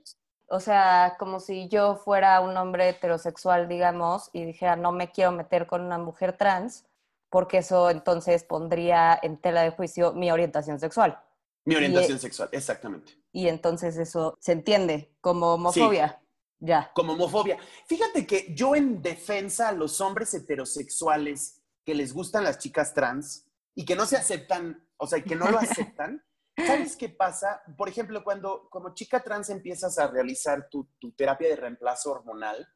O 0.50 0.60
sea, 0.60 1.16
como 1.20 1.40
si 1.40 1.68
yo 1.70 1.96
fuera 1.96 2.42
un 2.42 2.56
hombre 2.58 2.90
heterosexual, 2.90 3.68
digamos, 3.68 4.30
y 4.34 4.46
dijera, 4.46 4.76
no 4.76 4.92
me 4.92 5.12
quiero 5.12 5.32
meter 5.32 5.68
con 5.68 5.82
una 5.82 5.98
mujer 5.98 6.38
trans, 6.38 6.86
porque 7.30 7.60
eso 7.60 7.90
entonces 7.90 8.44
pondría 8.44 9.18
en 9.22 9.38
tela 9.38 9.62
de 9.62 9.72
juicio 9.72 10.14
mi 10.14 10.32
orientación 10.32 10.80
sexual. 10.80 11.20
Mi 11.66 11.76
orientación 11.76 12.20
sexual, 12.20 12.50
exactamente. 12.52 13.14
Y 13.32 13.48
entonces 13.48 13.98
eso 13.98 14.38
se 14.40 14.54
entiende 14.54 15.14
como 15.22 15.54
homofobia. 15.56 16.22
Ya. 16.60 16.92
Como 16.94 17.14
homofobia. 17.14 17.58
Fíjate 17.88 18.26
que 18.26 18.54
yo 18.56 18.76
en 18.76 19.02
defensa 19.02 19.70
a 19.70 19.74
los 19.74 20.02
hombres 20.02 20.34
heterosexuales 20.34 21.62
que 21.86 21.96
les 21.96 22.14
gustan 22.14 22.44
las 22.44 22.58
chicas 22.58 22.94
trans 22.94 23.46
y 23.76 23.86
que 23.86 23.96
no 23.96 24.06
se 24.06 24.18
aceptan 24.18 24.88
o 24.98 25.08
sea, 25.08 25.24
que 25.24 25.36
no 25.36 25.50
lo 25.50 25.60
aceptan. 25.60 26.24
¿Sabes 26.56 26.96
qué 26.96 27.10
pasa? 27.10 27.62
Por 27.78 27.88
ejemplo, 27.88 28.24
cuando 28.24 28.68
como 28.70 28.94
chica 28.94 29.22
trans 29.24 29.50
empiezas 29.50 30.00
a 30.00 30.08
realizar 30.08 30.70
tu, 30.70 30.90
terapia 31.16 31.50
de 31.50 31.56
reemplazo 31.56 32.12
hormonal, 32.12 32.68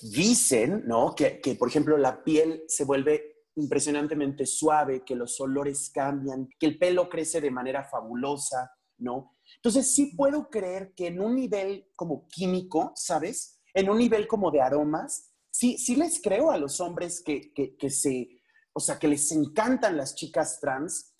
dicen, 0.00 0.84
¿no? 0.86 1.14
Que, 1.14 1.38
que, 1.40 1.54
por 1.54 1.68
ejemplo, 1.68 1.98
la 1.98 2.24
piel 2.24 2.64
se 2.66 2.84
vuelve 2.84 3.44
impresionantemente 3.56 4.46
suave, 4.46 5.04
que 5.04 5.14
los 5.14 5.38
olores 5.38 5.90
cambian, 5.90 6.48
que 6.58 6.66
el 6.66 6.78
pelo 6.78 7.10
crece 7.10 7.42
de 7.42 7.50
manera 7.50 7.84
fabulosa, 7.84 8.72
¿no? 8.98 9.36
Entonces 9.56 9.94
sí 9.94 10.14
puedo 10.16 10.50
creer 10.50 10.94
que 10.94 11.08
en 11.08 11.20
un 11.20 11.34
nivel 11.34 11.88
como 11.96 12.26
químico, 12.28 12.92
¿sabes? 12.94 13.60
En 13.72 13.90
un 13.90 13.98
nivel 13.98 14.26
como 14.26 14.50
de 14.50 14.60
aromas, 14.60 15.32
sí, 15.50 15.78
sí 15.78 15.96
les 15.96 16.20
creo 16.20 16.50
a 16.50 16.58
los 16.58 16.80
hombres 16.80 17.22
que, 17.22 17.52
que, 17.52 17.90
se, 17.90 18.42
o 18.72 18.80
sea, 18.80 18.98
que 18.98 19.08
les 19.08 19.30
encantan 19.32 19.96
las 19.96 20.14
chicas 20.14 20.60
trans, 20.60 21.14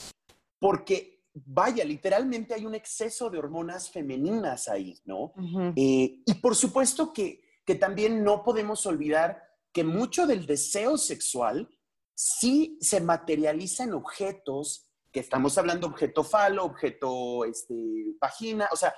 porque 0.59 1.25
vaya, 1.33 1.85
literalmente 1.85 2.55
hay 2.55 2.67
un 2.67 2.75
exceso 2.75 3.31
de 3.31 3.38
hormonas 3.38 3.91
femeninas 3.91 4.69
ahí, 4.69 5.00
¿no? 5.05 5.33
Eh, 5.76 6.23
y 6.25 6.35
por 6.41 6.55
supuesto 6.55 7.12
que, 7.12 7.43
que 7.64 7.75
también 7.75 8.23
no 8.23 8.45
podemos 8.45 8.87
olvidar 8.87 9.43
que 9.73 9.85
mucho 9.85 10.26
del 10.26 10.47
deseo 10.47 10.97
sexual 10.97 11.69
sí 12.14 12.79
se 12.81 13.00
materializa 13.00 13.85
en 13.85 13.95
objetos, 13.95 14.88
que 15.14 15.21
estamos 15.21 15.56
hablando 15.56 15.87
objeto 15.87 16.25
falo, 16.25 16.64
objeto 16.64 17.44
este, 17.44 17.75
vagina, 18.21 18.68
o 18.73 18.76
sea, 18.76 18.92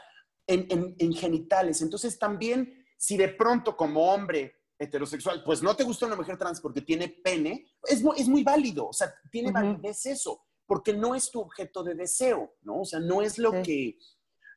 en, 0.47 0.97
en, 0.99 1.13
genitales. 1.13 1.83
Entonces 1.83 2.19
también, 2.19 2.87
si 2.97 3.19
de 3.19 3.29
pronto 3.29 3.77
como 3.77 4.11
hombre 4.11 4.63
heterosexual, 4.79 5.45
pues 5.45 5.63
no 5.63 5.77
te 5.77 5.85
gusta 5.85 6.07
una 6.07 6.17
mujer 6.17 6.39
trans 6.39 6.63
porque 6.63 6.81
tiene 6.81 7.09
pene, 7.23 7.67
es, 7.85 8.03
es 8.17 8.29
muy 8.29 8.43
válido, 8.43 8.89
o 8.89 8.93
sea, 8.95 9.15
tiene 9.31 9.53
validez 9.53 10.07
eso 10.07 10.43
porque 10.65 10.95
no 10.95 11.15
es 11.15 11.31
tu 11.31 11.41
objeto 11.41 11.85
de 11.85 11.95
deseo, 11.95 12.57
¿no? 12.63 12.81
O 12.81 12.85
sea, 12.85 12.99
no 12.99 13.21
es 13.21 13.39
lo 13.39 13.53
que, 13.63 13.99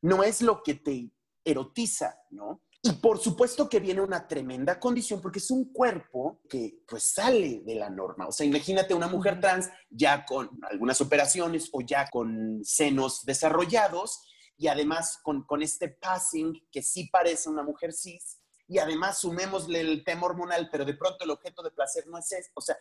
no 0.01 0.23
es 0.23 0.41
lo 0.41 0.63
que 0.63 0.75
te 0.75 1.11
erotiza, 1.43 2.17
¿no? 2.31 2.61
Y 2.81 2.93
por 2.93 3.19
supuesto 3.19 3.67
que 3.67 3.81
viene 3.81 3.99
una 3.99 4.25
tremenda 4.25 4.79
condición 4.79 5.21
porque 5.21 5.39
es 5.39 5.51
un 5.51 5.73
cuerpo 5.73 6.39
que 6.47 6.81
pues 6.87 7.11
sale 7.11 7.61
de 7.65 7.75
la 7.75 7.89
norma. 7.89 8.27
O 8.27 8.31
sea, 8.31 8.45
imagínate 8.45 8.93
una 8.93 9.07
mujer 9.07 9.41
trans 9.41 9.69
ya 9.89 10.25
con 10.25 10.49
algunas 10.69 11.01
operaciones 11.01 11.69
o 11.73 11.81
ya 11.81 12.09
con 12.09 12.63
senos 12.63 13.25
desarrollados 13.25 14.21
y 14.55 14.67
además 14.67 15.19
con, 15.21 15.43
con 15.43 15.61
este 15.61 15.89
passing 15.89 16.53
que 16.71 16.81
sí 16.81 17.09
parece 17.11 17.49
una 17.49 17.63
mujer 17.63 17.91
cis 17.91 18.39
y 18.69 18.77
además 18.77 19.19
sumémosle 19.19 19.81
el 19.81 20.03
tema 20.05 20.27
hormonal, 20.27 20.69
pero 20.71 20.85
de 20.85 20.93
pronto 20.93 21.25
el 21.25 21.31
objeto 21.31 21.63
de 21.63 21.71
placer 21.71 22.05
no 22.07 22.17
es 22.17 22.31
eso. 22.31 22.51
O 22.53 22.61
sea, 22.61 22.77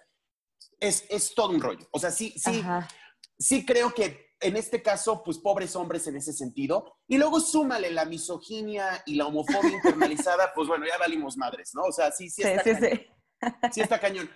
es, 0.79 1.05
es 1.09 1.35
todo 1.35 1.51
un 1.51 1.61
rollo. 1.61 1.89
O 1.91 1.99
sea, 1.99 2.11
sí, 2.11 2.35
sí, 2.37 2.63
sí 3.39 3.65
creo 3.65 3.93
que 3.93 4.28
en 4.41 4.57
este 4.57 4.83
caso, 4.83 5.23
pues 5.25 5.39
pobres 5.39 5.75
hombres 5.77 6.07
en 6.07 6.17
ese 6.17 6.33
sentido. 6.33 6.97
Y 7.07 7.19
luego 7.19 7.41
súmale 7.41 7.91
la 7.91 8.05
misoginia 8.05 9.03
y 9.07 9.17
la 9.17 9.27
homofobia 9.27 9.73
internalizada, 9.73 10.53
pues 10.55 10.69
bueno, 10.69 10.87
ya 10.87 10.99
valimos 10.99 11.37
madres, 11.37 11.71
¿no? 11.75 11.83
O 11.83 11.93
sea, 11.93 12.13
sí, 12.13 12.31
sí 12.31 12.43
está 12.43 12.63
cañón. 12.63 12.91
Sí. 12.91 13.07
sí 13.73 13.81
está 13.81 14.01
cañón. 14.01 14.31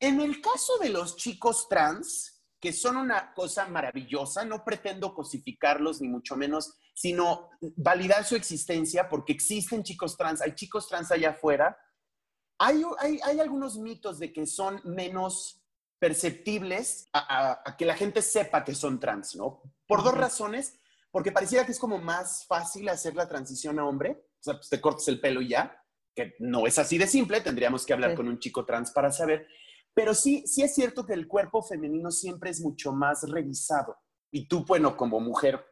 En 0.00 0.20
el 0.20 0.40
caso 0.40 0.78
de 0.78 0.90
los 0.90 1.16
chicos 1.16 1.68
trans, 1.68 2.44
que 2.60 2.72
son 2.72 2.96
una 2.96 3.34
cosa 3.34 3.66
maravillosa, 3.66 4.44
no 4.44 4.64
pretendo 4.64 5.14
cosificarlos 5.14 6.00
ni 6.00 6.08
mucho 6.08 6.36
menos, 6.36 6.76
sino 6.94 7.50
validar 7.76 8.24
su 8.24 8.36
existencia 8.36 9.08
porque 9.08 9.32
existen 9.32 9.82
chicos 9.82 10.16
trans, 10.16 10.40
hay 10.40 10.54
chicos 10.54 10.88
trans 10.88 11.10
allá 11.10 11.30
afuera. 11.30 11.76
Hay, 12.60 12.82
hay, 12.98 13.20
hay 13.22 13.38
algunos 13.38 13.78
mitos 13.78 14.18
de 14.18 14.32
que 14.32 14.44
son 14.46 14.80
menos 14.84 15.57
perceptibles 15.98 17.08
a, 17.12 17.74
que 17.76 17.84
la 17.84 17.96
gente 17.96 18.22
sepa 18.22 18.64
que 18.64 18.74
son 18.74 19.00
trans, 19.00 19.36
¿no? 19.36 19.62
Por 19.86 20.02
dos 20.02 20.16
razones, 20.16 20.78
porque 21.10 21.32
pareciera 21.32 21.66
que 21.66 21.72
es 21.72 21.78
como 21.78 21.98
más 21.98 22.46
fácil 22.46 22.88
hacer 22.88 23.14
la 23.14 23.28
transición 23.28 23.78
a 23.78 23.86
hombre, 23.86 24.12
o 24.12 24.42
sea, 24.42 24.54
pues 24.54 24.68
te 24.68 24.80
cortas 24.80 25.08
el 25.08 25.20
pelo 25.20 25.42
y 25.42 25.48
ya, 25.48 25.82
que 26.14 26.34
no 26.38 26.66
es 26.66 26.78
así 26.78 26.98
de 26.98 27.06
simple, 27.06 27.40
tendríamos 27.40 27.84
que 27.84 27.92
hablar 27.92 28.14
con 28.14 28.28
un 28.28 28.38
chico 28.38 28.64
trans 28.64 28.90
para 28.92 29.10
saber, 29.10 29.46
pero 29.94 30.14
sí, 30.14 30.44
sí 30.46 30.62
es 30.62 30.74
cierto 30.74 31.04
que 31.04 31.14
el 31.14 31.26
cuerpo 31.26 31.62
femenino 31.62 32.10
siempre 32.10 32.50
es 32.50 32.60
mucho 32.60 32.92
más 32.92 33.28
revisado, 33.28 33.96
y 34.30 34.46
tú, 34.46 34.64
bueno, 34.64 34.96
como 34.96 35.20
mujer 35.20 35.64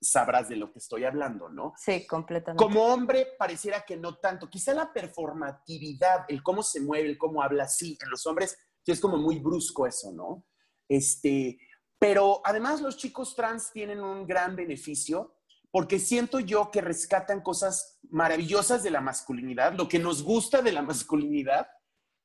sabrás 0.00 0.48
de 0.48 0.56
lo 0.56 0.72
que 0.72 0.78
estoy 0.78 1.04
hablando, 1.04 1.48
¿no? 1.48 1.72
Sí, 1.76 2.06
completamente. 2.06 2.62
Como 2.62 2.84
hombre, 2.84 3.28
pareciera 3.38 3.80
que 3.80 3.96
no 3.96 4.18
tanto. 4.18 4.48
Quizá 4.48 4.74
la 4.74 4.92
performatividad, 4.92 6.26
el 6.28 6.42
cómo 6.42 6.62
se 6.62 6.80
mueve, 6.80 7.08
el 7.08 7.18
cómo 7.18 7.42
habla, 7.42 7.66
sí, 7.66 7.98
en 8.00 8.10
los 8.10 8.26
hombres 8.26 8.56
es 8.92 9.00
como 9.00 9.16
muy 9.16 9.38
brusco 9.38 9.86
eso, 9.86 10.12
¿no? 10.12 10.44
Este, 10.88 11.58
pero 11.98 12.40
además 12.44 12.80
los 12.80 12.96
chicos 12.96 13.34
trans 13.34 13.72
tienen 13.72 14.00
un 14.00 14.26
gran 14.26 14.54
beneficio 14.54 15.36
porque 15.70 15.98
siento 15.98 16.40
yo 16.40 16.70
que 16.70 16.80
rescatan 16.80 17.42
cosas 17.42 17.98
maravillosas 18.10 18.82
de 18.82 18.90
la 18.90 19.00
masculinidad, 19.00 19.74
lo 19.74 19.88
que 19.88 19.98
nos 19.98 20.22
gusta 20.22 20.62
de 20.62 20.72
la 20.72 20.82
masculinidad, 20.82 21.68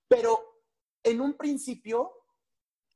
pero 0.08 0.62
en 1.03 1.20
un 1.20 1.34
principio, 1.36 2.12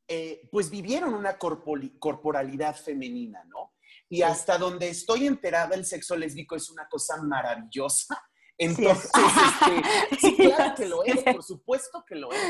eh, 0.07 0.47
pues 0.51 0.69
vivieron 0.69 1.13
una 1.13 1.37
corporalidad 1.37 2.75
femenina, 2.75 3.43
¿no? 3.45 3.73
Y 4.07 4.21
hasta 4.21 4.57
donde 4.57 4.89
estoy 4.89 5.25
enterada, 5.25 5.75
el 5.75 5.85
sexo 5.85 6.15
lésbico 6.15 6.55
es 6.55 6.69
una 6.69 6.87
cosa 6.87 7.21
maravillosa 7.23 8.23
entonces, 8.57 9.11
este, 9.13 10.17
sí, 10.19 10.35
claro 10.35 10.75
que 10.75 10.85
lo 10.85 11.03
es, 11.03 11.23
por 11.23 11.43
supuesto 11.43 12.03
que 12.07 12.15
lo 12.15 12.31
es. 12.31 12.41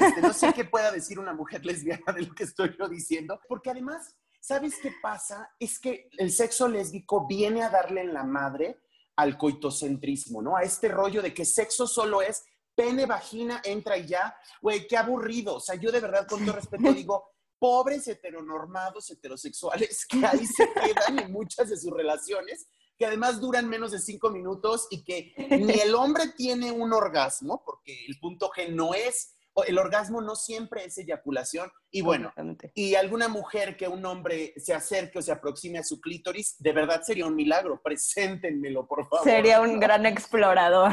Este, 0.00 0.20
no 0.20 0.32
sé 0.32 0.52
qué 0.52 0.64
pueda 0.64 0.92
decir 0.92 1.18
una 1.18 1.32
mujer 1.32 1.64
lesbiana 1.64 2.12
de 2.12 2.22
lo 2.22 2.34
que 2.34 2.44
estoy 2.44 2.74
yo 2.78 2.88
diciendo, 2.88 3.40
porque 3.48 3.70
además, 3.70 4.16
¿sabes 4.40 4.76
qué 4.80 4.92
pasa? 5.02 5.50
Es 5.58 5.80
que 5.80 6.08
el 6.18 6.30
sexo 6.30 6.68
lésbico 6.68 7.26
viene 7.26 7.62
a 7.62 7.70
darle 7.70 8.02
en 8.02 8.14
la 8.14 8.24
madre 8.24 8.80
al 9.16 9.36
coitocentrismo, 9.36 10.40
¿no? 10.42 10.56
A 10.56 10.62
este 10.62 10.88
rollo 10.88 11.22
de 11.22 11.34
que 11.34 11.44
sexo 11.44 11.88
solo 11.88 12.22
es 12.22 12.44
pene, 12.76 13.06
vagina, 13.06 13.60
entra 13.64 13.98
y 13.98 14.06
ya. 14.06 14.36
Güey, 14.62 14.86
qué 14.86 14.96
aburrido. 14.96 15.56
O 15.56 15.60
sea, 15.60 15.74
yo 15.74 15.90
de 15.90 15.98
verdad, 15.98 16.28
con 16.28 16.44
todo 16.44 16.54
respeto, 16.54 16.92
digo, 16.92 17.32
pobres 17.58 18.06
heteronormados, 18.06 19.10
heterosexuales, 19.10 20.06
que 20.06 20.24
ahí 20.24 20.46
se 20.46 20.72
quedan 20.72 21.18
en 21.18 21.32
muchas 21.32 21.70
de 21.70 21.76
sus 21.76 21.90
relaciones 21.90 22.68
que 22.98 23.06
además 23.06 23.40
duran 23.40 23.68
menos 23.68 23.92
de 23.92 24.00
cinco 24.00 24.30
minutos 24.30 24.88
y 24.90 25.04
que 25.04 25.32
ni 25.50 25.72
el 25.80 25.94
hombre 25.94 26.24
tiene 26.36 26.72
un 26.72 26.92
orgasmo, 26.92 27.62
porque 27.64 28.06
el 28.06 28.18
punto 28.18 28.50
G 28.50 28.70
no 28.70 28.92
es, 28.92 29.34
el 29.66 29.78
orgasmo 29.78 30.20
no 30.20 30.36
siempre 30.36 30.84
es 30.84 30.98
eyaculación. 30.98 31.70
Y 31.90 32.02
bueno, 32.02 32.32
y 32.74 32.94
alguna 32.94 33.28
mujer 33.28 33.76
que 33.76 33.88
un 33.88 34.04
hombre 34.04 34.52
se 34.56 34.74
acerque 34.74 35.18
o 35.18 35.22
se 35.22 35.32
aproxime 35.32 35.78
a 35.78 35.84
su 35.84 36.00
clítoris, 36.00 36.56
de 36.58 36.72
verdad 36.72 37.02
sería 37.02 37.26
un 37.26 37.34
milagro. 37.34 37.80
Preséntenmelo, 37.82 38.86
por 38.86 39.08
favor. 39.08 39.24
Sería 39.24 39.60
un 39.60 39.80
gran 39.80 40.04
explorador. 40.04 40.92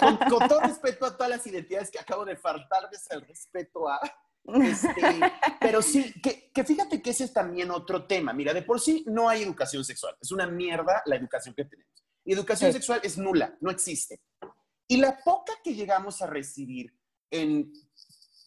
con, 0.00 0.48
todo 0.48 0.60
respeto 0.60 1.06
a 1.06 1.16
todas 1.16 1.30
las 1.30 1.46
identidades 1.46 1.90
que 1.90 1.98
acabo 1.98 2.24
de 2.24 2.36
faltarles 2.36 3.06
el 3.10 3.20
respeto 3.22 3.88
a, 3.88 4.00
este, 4.46 4.92
pero 5.60 5.82
sí, 5.82 6.12
que, 6.20 6.64
fíjate 6.64 7.00
que 7.00 7.10
ese 7.10 7.24
es 7.24 7.32
también 7.32 7.70
otro 7.70 8.06
tema. 8.06 8.32
Mira, 8.32 8.52
de 8.52 8.62
por 8.62 8.80
sí 8.80 9.04
no 9.06 9.28
hay 9.28 9.42
educación 9.42 9.84
sexual. 9.84 10.16
Es 10.20 10.32
una 10.32 10.46
mierda 10.46 11.02
la 11.06 11.16
educación 11.16 11.54
que 11.54 11.64
tenemos. 11.64 11.92
Y 12.24 12.32
educación 12.32 12.72
sexual 12.72 13.00
es 13.02 13.18
nula, 13.18 13.56
no 13.60 13.70
existe. 13.70 14.22
Y 14.88 14.96
la 14.96 15.18
poca 15.22 15.52
que 15.62 15.74
llegamos 15.74 16.22
a 16.22 16.26
recibir 16.26 16.94
en 17.30 17.72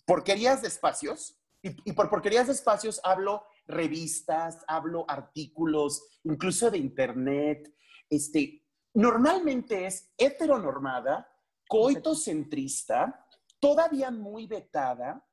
porquerías 0.05 0.61
de 0.61 0.67
espacios, 0.67 1.39
y, 1.61 1.91
por 1.91 2.09
porquerías 2.09 2.47
de 2.47 2.53
espacios 2.53 3.01
hablo 3.03 3.43
revistas, 3.65 4.63
hablo 4.67 5.05
artículos, 5.07 6.19
incluso 6.23 6.71
de 6.71 6.77
internet, 6.77 7.73
este, 8.09 8.63
normalmente 8.93 9.85
es 9.85 10.09
heteronormada, 10.17 11.29
coitocentrista, 11.67 13.27
todavía 13.59 14.11
muy 14.11 14.47
vetada, 14.47 15.23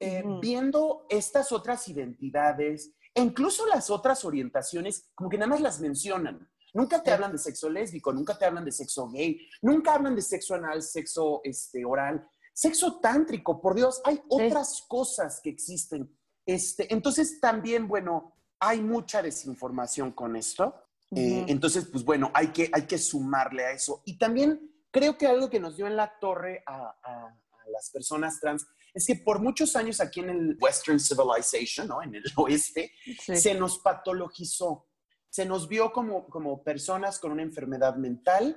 eh, 0.00 0.24
viendo 0.40 1.06
estas 1.08 1.52
otras 1.52 1.88
identidades 1.88 2.94
e 3.14 3.22
incluso 3.22 3.66
las 3.66 3.90
otras 3.90 4.24
orientaciones, 4.24 5.10
como 5.14 5.30
que 5.30 5.38
nada 5.38 5.50
más 5.50 5.60
las 5.60 5.80
mencionan. 5.80 6.48
Nunca 6.72 7.02
te 7.02 7.12
hablan 7.12 7.30
de 7.30 7.38
sexo 7.38 7.70
lésbico, 7.70 8.12
nunca 8.12 8.36
te 8.36 8.44
hablan 8.44 8.64
de 8.64 8.72
sexo 8.72 9.08
gay, 9.08 9.48
nunca 9.62 9.94
hablan 9.94 10.16
de 10.16 10.22
sexo 10.22 10.54
anal, 10.54 10.82
sexo 10.82 11.40
este, 11.44 11.84
oral, 11.84 12.26
sexo 12.52 12.98
tántrico, 12.98 13.60
por 13.60 13.76
Dios, 13.76 14.00
hay 14.04 14.20
otras 14.28 14.84
cosas 14.88 15.40
que 15.40 15.50
existen. 15.50 16.12
Este, 16.44 16.92
entonces 16.92 17.40
también, 17.40 17.86
bueno, 17.86 18.34
hay 18.58 18.80
mucha 18.80 19.22
desinformación 19.22 20.10
con 20.10 20.34
esto. 20.34 20.74
Eh, 21.14 21.44
entonces, 21.46 21.86
pues 21.86 22.04
bueno, 22.04 22.32
hay 22.34 22.48
que, 22.48 22.68
hay 22.72 22.86
que 22.86 22.98
sumarle 22.98 23.64
a 23.64 23.70
eso. 23.70 24.02
Y 24.04 24.18
también 24.18 24.74
creo 24.90 25.16
que 25.16 25.28
algo 25.28 25.48
que 25.48 25.60
nos 25.60 25.76
dio 25.76 25.86
en 25.86 25.94
la 25.94 26.18
torre 26.18 26.64
a, 26.66 26.88
a 27.02 27.38
las 27.70 27.90
personas 27.90 28.40
trans 28.40 28.66
es 28.94 29.06
que 29.06 29.16
por 29.16 29.40
muchos 29.40 29.74
años 29.74 30.00
aquí 30.00 30.20
en 30.20 30.30
el 30.30 30.56
Western 30.60 31.00
Civilization, 31.00 31.88
¿no? 31.88 32.00
en 32.00 32.14
el 32.14 32.22
oeste, 32.36 32.92
se 33.18 33.54
nos 33.54 33.80
patologizó, 33.80 34.86
se 35.28 35.44
nos 35.44 35.68
vio 35.68 35.92
como, 35.92 36.28
como 36.28 36.62
personas 36.62 37.18
con 37.18 37.32
una 37.32 37.42
enfermedad 37.42 37.96
mental, 37.96 38.56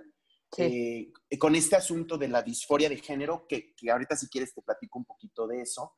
eh, 0.58 1.12
con 1.39 1.56
este 1.56 1.75
asunto 1.75 2.17
de 2.17 2.29
la 2.29 2.44
disforia 2.44 2.88
de 2.88 2.98
género, 2.98 3.48
que, 3.48 3.74
que, 3.75 3.91
ahorita 3.91 4.15
si 4.15 4.29
quieres 4.29 4.53
te 4.53 4.62
platico 4.62 5.00
un 5.00 5.06
poquito 5.06 5.48
de 5.48 5.62
eso, 5.62 5.98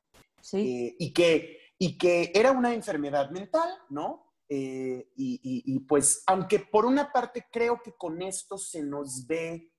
eh, 0.53 0.95
y, 0.97 1.13
que, 1.13 1.59
y 1.77 1.97
que 1.97 2.31
era 2.33 2.51
una 2.51 2.73
enfermedad 2.73 3.29
mental, 3.29 3.69
¿no? 3.89 4.33
Eh, 4.47 5.11
y, 5.15 5.39
y, 5.43 5.79
pues, 5.81 6.23
aunque 6.25 6.59
por 6.59 6.85
una 6.85 7.11
parte 7.11 7.45
creo 7.51 7.81
que 7.83 7.93
con 7.95 8.21
esto 8.23 8.57
se 8.57 8.81
nos 8.81 9.27
ve 9.27 9.71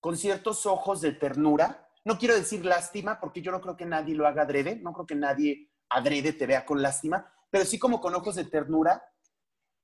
con 0.00 0.16
ciertos 0.16 0.64
ojos 0.64 1.02
de 1.02 1.12
ternura, 1.12 1.85
no 2.06 2.18
quiero 2.18 2.36
decir 2.36 2.64
lástima, 2.64 3.18
porque 3.18 3.42
yo 3.42 3.50
no 3.50 3.60
creo 3.60 3.76
que 3.76 3.84
nadie 3.84 4.14
lo 4.14 4.28
haga 4.28 4.42
adrede, 4.42 4.76
no 4.76 4.92
creo 4.92 5.06
que 5.06 5.16
nadie 5.16 5.72
adrede 5.88 6.32
te 6.32 6.46
vea 6.46 6.64
con 6.64 6.80
lástima, 6.80 7.28
pero 7.50 7.64
sí 7.64 7.80
como 7.80 8.00
con 8.00 8.14
ojos 8.14 8.36
de 8.36 8.44
ternura. 8.44 9.02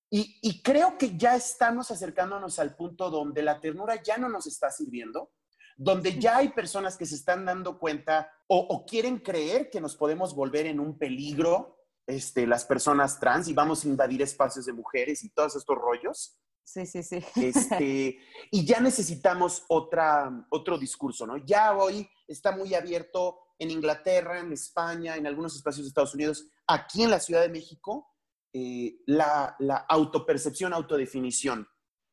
Y, 0.09 0.63
creo 0.63 0.99
que 0.99 1.17
ya 1.17 1.35
estamos 1.35 1.91
acercándonos 1.91 2.59
al 2.59 2.77
punto 2.77 3.11
donde 3.11 3.43
la 3.43 3.59
ternura 3.61 4.01
ya 4.03 4.19
no 4.19 4.29
nos 4.29 4.47
está 4.47 4.71
sirviendo, 4.71 5.33
donde 5.77 6.19
ya 6.19 6.37
hay 6.37 6.51
personas 6.51 6.99
que 6.99 7.07
se 7.07 7.15
están 7.15 7.47
dando 7.47 7.79
cuenta 7.79 8.31
o, 8.47 8.85
quieren 8.87 9.19
creer 9.19 9.69
que 9.69 9.81
nos 9.81 9.97
podemos 9.97 10.35
volver 10.37 10.67
en 10.67 10.79
un 10.79 10.99
peligro, 10.99 11.79
este, 12.07 12.47
las 12.47 12.67
personas 12.67 13.19
trans, 13.19 13.49
y 13.49 13.55
vamos 13.55 13.85
a 13.85 13.89
invadir 13.89 14.23
espacios 14.23 14.67
de 14.67 14.75
mujeres 14.75 15.25
y 15.25 15.31
todos 15.31 15.57
estos 15.57 15.77
rollos. 15.77 16.39
Sí, 16.63 16.87
sí, 16.87 17.03
sí. 17.03 17.19
Este, 17.35 18.19
y 18.51 18.65
ya 18.65 18.81
necesitamos 18.81 19.65
otra, 19.69 20.47
otro 20.51 20.79
discurso, 20.79 21.27
¿no? 21.27 21.39
Ya 21.39 21.77
hoy 21.77 22.09
está 22.27 22.53
muy 22.53 22.75
abierto 22.75 23.39
en 23.59 23.71
Inglaterra, 23.71 24.41
en 24.41 24.53
España, 24.53 25.17
en 25.17 25.27
algunos 25.27 25.55
espacios 25.55 25.85
de 25.85 25.89
Estados 25.89 26.15
Unidos, 26.15 26.49
aquí 26.67 27.03
en 27.03 27.11
la 27.11 27.21
Ciudad 27.21 27.43
de 27.43 27.49
México, 27.49 28.09
eh, 28.53 28.97
la, 29.07 29.57
autopercepción, 29.89 30.73
autodefinición. 30.73 31.67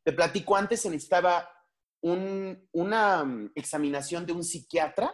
Te 0.06 0.14
platico, 0.14 0.56
antes 0.56 0.82
se 0.82 0.90
necesitaba 0.90 1.50
una 2.02 3.26
mm, 3.26 3.52
examinación 3.56 4.26
de 4.26 4.34
un 4.34 4.44
psiquiatra 4.44 5.14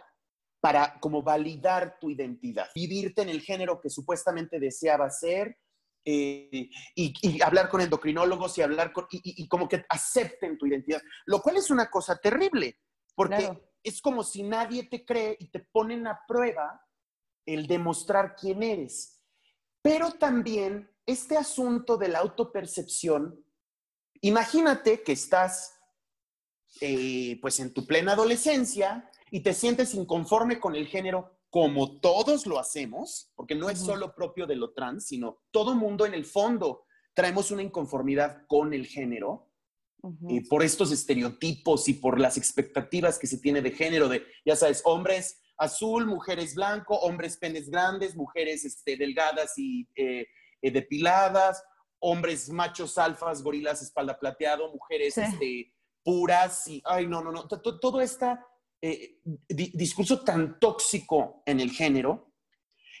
para 0.60 0.98
como 1.00 1.22
validar 1.22 1.98
tu 2.00 2.10
identidad, 2.10 2.68
vivirte 2.74 3.22
en 3.22 3.28
el 3.28 3.40
género 3.40 3.80
que 3.80 3.90
supuestamente 3.90 4.60
deseaba 4.60 5.10
ser 5.10 5.58
eh, 6.04 6.70
y, 6.94 7.42
hablar 7.42 7.68
con 7.68 7.80
endocrinólogos 7.80 8.56
y 8.58 8.62
hablar 8.62 8.92
con, 8.92 9.06
y, 9.10 9.48
como 9.48 9.68
que 9.68 9.84
acepten 9.88 10.56
tu 10.56 10.66
identidad, 10.66 11.02
lo 11.26 11.40
cual 11.40 11.56
es 11.56 11.70
una 11.70 11.90
cosa 11.90 12.16
terrible, 12.16 12.78
porque 13.16 13.48
es 13.86 14.02
como 14.02 14.24
si 14.24 14.42
nadie 14.42 14.82
te 14.82 15.04
cree 15.04 15.36
y 15.38 15.46
te 15.46 15.60
ponen 15.60 16.08
a 16.08 16.20
prueba 16.26 16.84
el 17.46 17.68
demostrar 17.68 18.34
quién 18.34 18.64
eres. 18.64 19.22
Pero 19.80 20.10
también 20.10 20.90
este 21.06 21.36
asunto 21.36 21.96
de 21.96 22.08
la 22.08 22.18
autopercepción, 22.18 23.44
imagínate 24.22 25.04
que 25.04 25.12
estás 25.12 25.78
eh, 26.80 27.38
pues 27.40 27.60
en 27.60 27.72
tu 27.72 27.86
plena 27.86 28.14
adolescencia 28.14 29.08
y 29.30 29.40
te 29.40 29.54
sientes 29.54 29.94
inconforme 29.94 30.58
con 30.58 30.74
el 30.74 30.88
género 30.88 31.38
como 31.48 32.00
todos 32.00 32.44
lo 32.46 32.58
hacemos, 32.58 33.30
porque 33.36 33.54
no 33.54 33.70
es 33.70 33.78
solo 33.78 34.16
propio 34.16 34.48
de 34.48 34.56
lo 34.56 34.72
trans, 34.72 35.06
sino 35.06 35.44
todo 35.52 35.76
mundo 35.76 36.04
en 36.04 36.14
el 36.14 36.24
fondo 36.24 36.86
traemos 37.14 37.52
una 37.52 37.62
inconformidad 37.62 38.46
con 38.48 38.74
el 38.74 38.84
género 38.84 39.45
y 40.28 40.40
por 40.40 40.62
estos 40.62 40.92
estereotipos 40.92 41.88
y 41.88 41.94
por 41.94 42.20
las 42.20 42.36
expectativas 42.36 43.18
que 43.18 43.26
se 43.26 43.38
tiene 43.38 43.62
de 43.62 43.72
género, 43.72 44.08
de, 44.08 44.24
ya 44.44 44.56
sabes, 44.56 44.82
hombres 44.84 45.40
azul, 45.58 46.06
mujeres 46.06 46.54
blanco, 46.54 46.96
hombres 46.98 47.36
penes 47.36 47.70
grandes, 47.70 48.14
mujeres 48.14 48.64
este, 48.64 48.96
delgadas 48.96 49.56
y 49.56 49.88
eh, 49.96 50.26
eh, 50.62 50.70
depiladas, 50.70 51.62
hombres 51.98 52.50
machos 52.50 52.98
alfas, 52.98 53.42
gorilas 53.42 53.82
espalda 53.82 54.18
plateado, 54.18 54.70
mujeres 54.72 55.16
este, 55.16 55.72
puras 56.04 56.68
y, 56.68 56.82
ay, 56.84 57.06
no, 57.06 57.22
no, 57.22 57.32
no, 57.32 57.46
todo 57.48 58.00
este 58.00 58.26
discurso 59.48 60.22
tan 60.22 60.60
tóxico 60.60 61.42
en 61.46 61.60
el 61.60 61.70
género. 61.70 62.32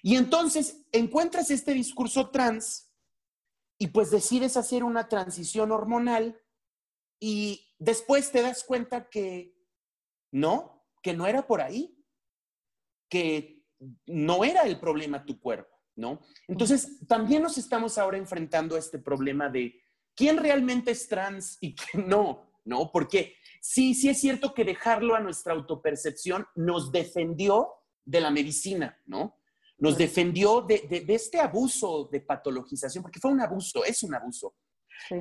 Y 0.02 0.16
entonces 0.16 0.86
encuentras 0.92 1.50
este 1.50 1.72
discurso 1.72 2.30
trans 2.30 2.92
y 3.78 3.88
pues 3.88 4.10
decides 4.10 4.56
hacer 4.56 4.82
una 4.84 5.08
transición 5.08 5.72
hormonal 5.72 6.40
y 7.20 7.74
después 7.78 8.30
te 8.30 8.42
das 8.42 8.64
cuenta 8.64 9.08
que 9.08 9.54
no, 10.32 10.86
que 11.02 11.14
no 11.14 11.26
era 11.26 11.46
por 11.46 11.60
ahí, 11.60 11.96
que 13.08 13.64
no 14.06 14.44
era 14.44 14.62
el 14.62 14.78
problema 14.80 15.24
tu 15.24 15.40
cuerpo. 15.40 15.76
¿no? 15.96 16.20
Entonces, 16.46 17.06
también 17.08 17.42
nos 17.42 17.58
estamos 17.58 17.98
ahora 17.98 18.18
enfrentando 18.18 18.76
a 18.76 18.78
este 18.78 18.98
problema 18.98 19.48
de 19.48 19.80
quién 20.14 20.36
realmente 20.36 20.90
es 20.90 21.08
trans 21.08 21.58
y 21.60 21.74
quién 21.74 22.08
no, 22.08 22.50
¿no? 22.64 22.92
Porque 22.92 23.34
sí, 23.60 23.94
sí 23.94 24.08
es 24.08 24.20
cierto 24.20 24.54
que 24.54 24.64
dejarlo 24.64 25.14
a 25.14 25.20
nuestra 25.20 25.54
autopercepción 25.54 26.46
nos 26.54 26.92
defendió 26.92 27.70
de 28.04 28.20
la 28.20 28.30
medicina, 28.30 29.00
¿no? 29.06 29.38
Nos 29.78 29.98
defendió 29.98 30.62
de, 30.62 31.04
este 31.08 31.40
abuso 31.40 32.08
de 32.10 32.20
patologización, 32.20 33.02
porque 33.02 33.20
fue 33.20 33.32
un 33.32 33.40
abuso, 33.40 33.84
es 33.84 34.02
un 34.02 34.14
abuso. 34.14 34.54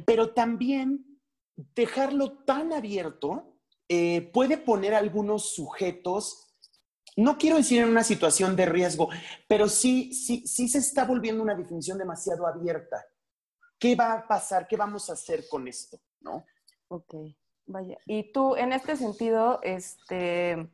Pero 0.06 0.34
también 0.34 1.15
dejarlo 1.56 2.44
tan 2.44 2.74
abierto 2.74 3.58
eh, 3.88 4.30
puede 4.34 4.58
poner 4.58 4.94
algunos 4.94 5.54
sujetos 5.54 6.46
no 7.18 7.38
quiero 7.38 7.58
decir 7.58 7.82
en 7.82 7.90
una 7.90 8.04
situación 8.04 8.56
de 8.56 8.66
riesgo, 8.66 9.10
pero 9.48 9.70
sí, 9.70 10.14
sí, 10.14 10.46
sí 10.46 10.68
se 10.68 10.80
está 10.80 11.06
volviendo 11.06 11.42
una 11.42 11.56
definición 11.56 11.98
demasiado 11.98 12.46
abierta. 12.46 13.06
¿Qué 13.80 13.96
va 13.96 14.14
a 14.14 14.28
pasar? 14.28 14.68
¿Qué 14.68 14.76
vamos 14.76 15.10
a 15.10 15.14
hacer 15.14 15.48
con 15.50 15.68
esto? 15.68 15.98
¿No? 16.20 16.46
Ok, 16.90 17.16
vaya. 17.66 17.98
Y 18.06 18.32
tú, 18.34 18.56
en 18.58 18.74
este 18.74 18.98
sentido, 18.98 19.60
este, 19.64 20.70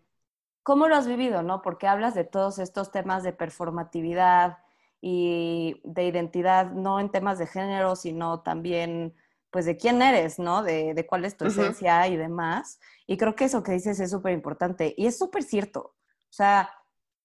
¿cómo 0.64 0.88
lo 0.88 0.96
has 0.96 1.08
vivido? 1.08 1.44
¿no? 1.44 1.62
Porque 1.62 1.88
hablas 1.88 2.16
de 2.16 2.24
todos 2.24 2.58
estos 2.58 2.92
temas 2.92 3.24
de 3.24 3.34
performatividad 3.34 4.60
y 5.00 5.80
de 5.84 6.06
identidad, 6.06 6.72
no 6.72 7.00
en 7.00 7.12
temas 7.12 7.38
de 7.38 7.48
género, 7.48 7.96
sino 7.96 8.42
también 8.42 9.16
pues 9.52 9.66
de 9.66 9.78
quién 9.78 10.02
eres, 10.02 10.40
¿no? 10.40 10.64
De, 10.64 11.06
cuál 11.08 11.26
es 11.26 11.38
tu 11.38 11.46
esencia 11.46 12.08
y 12.08 12.16
demás. 12.16 12.80
Y 13.06 13.18
creo 13.18 13.36
que 13.36 13.46
eso 13.46 13.64
que 13.64 13.74
dices 13.74 14.00
es 14.00 14.10
súper 14.10 14.34
importante. 14.34 14.96
Y 14.98 15.08
es 15.08 15.18
súper 15.18 15.44
cierto. 15.44 15.80
O 16.30 16.34
sea, 16.34 16.70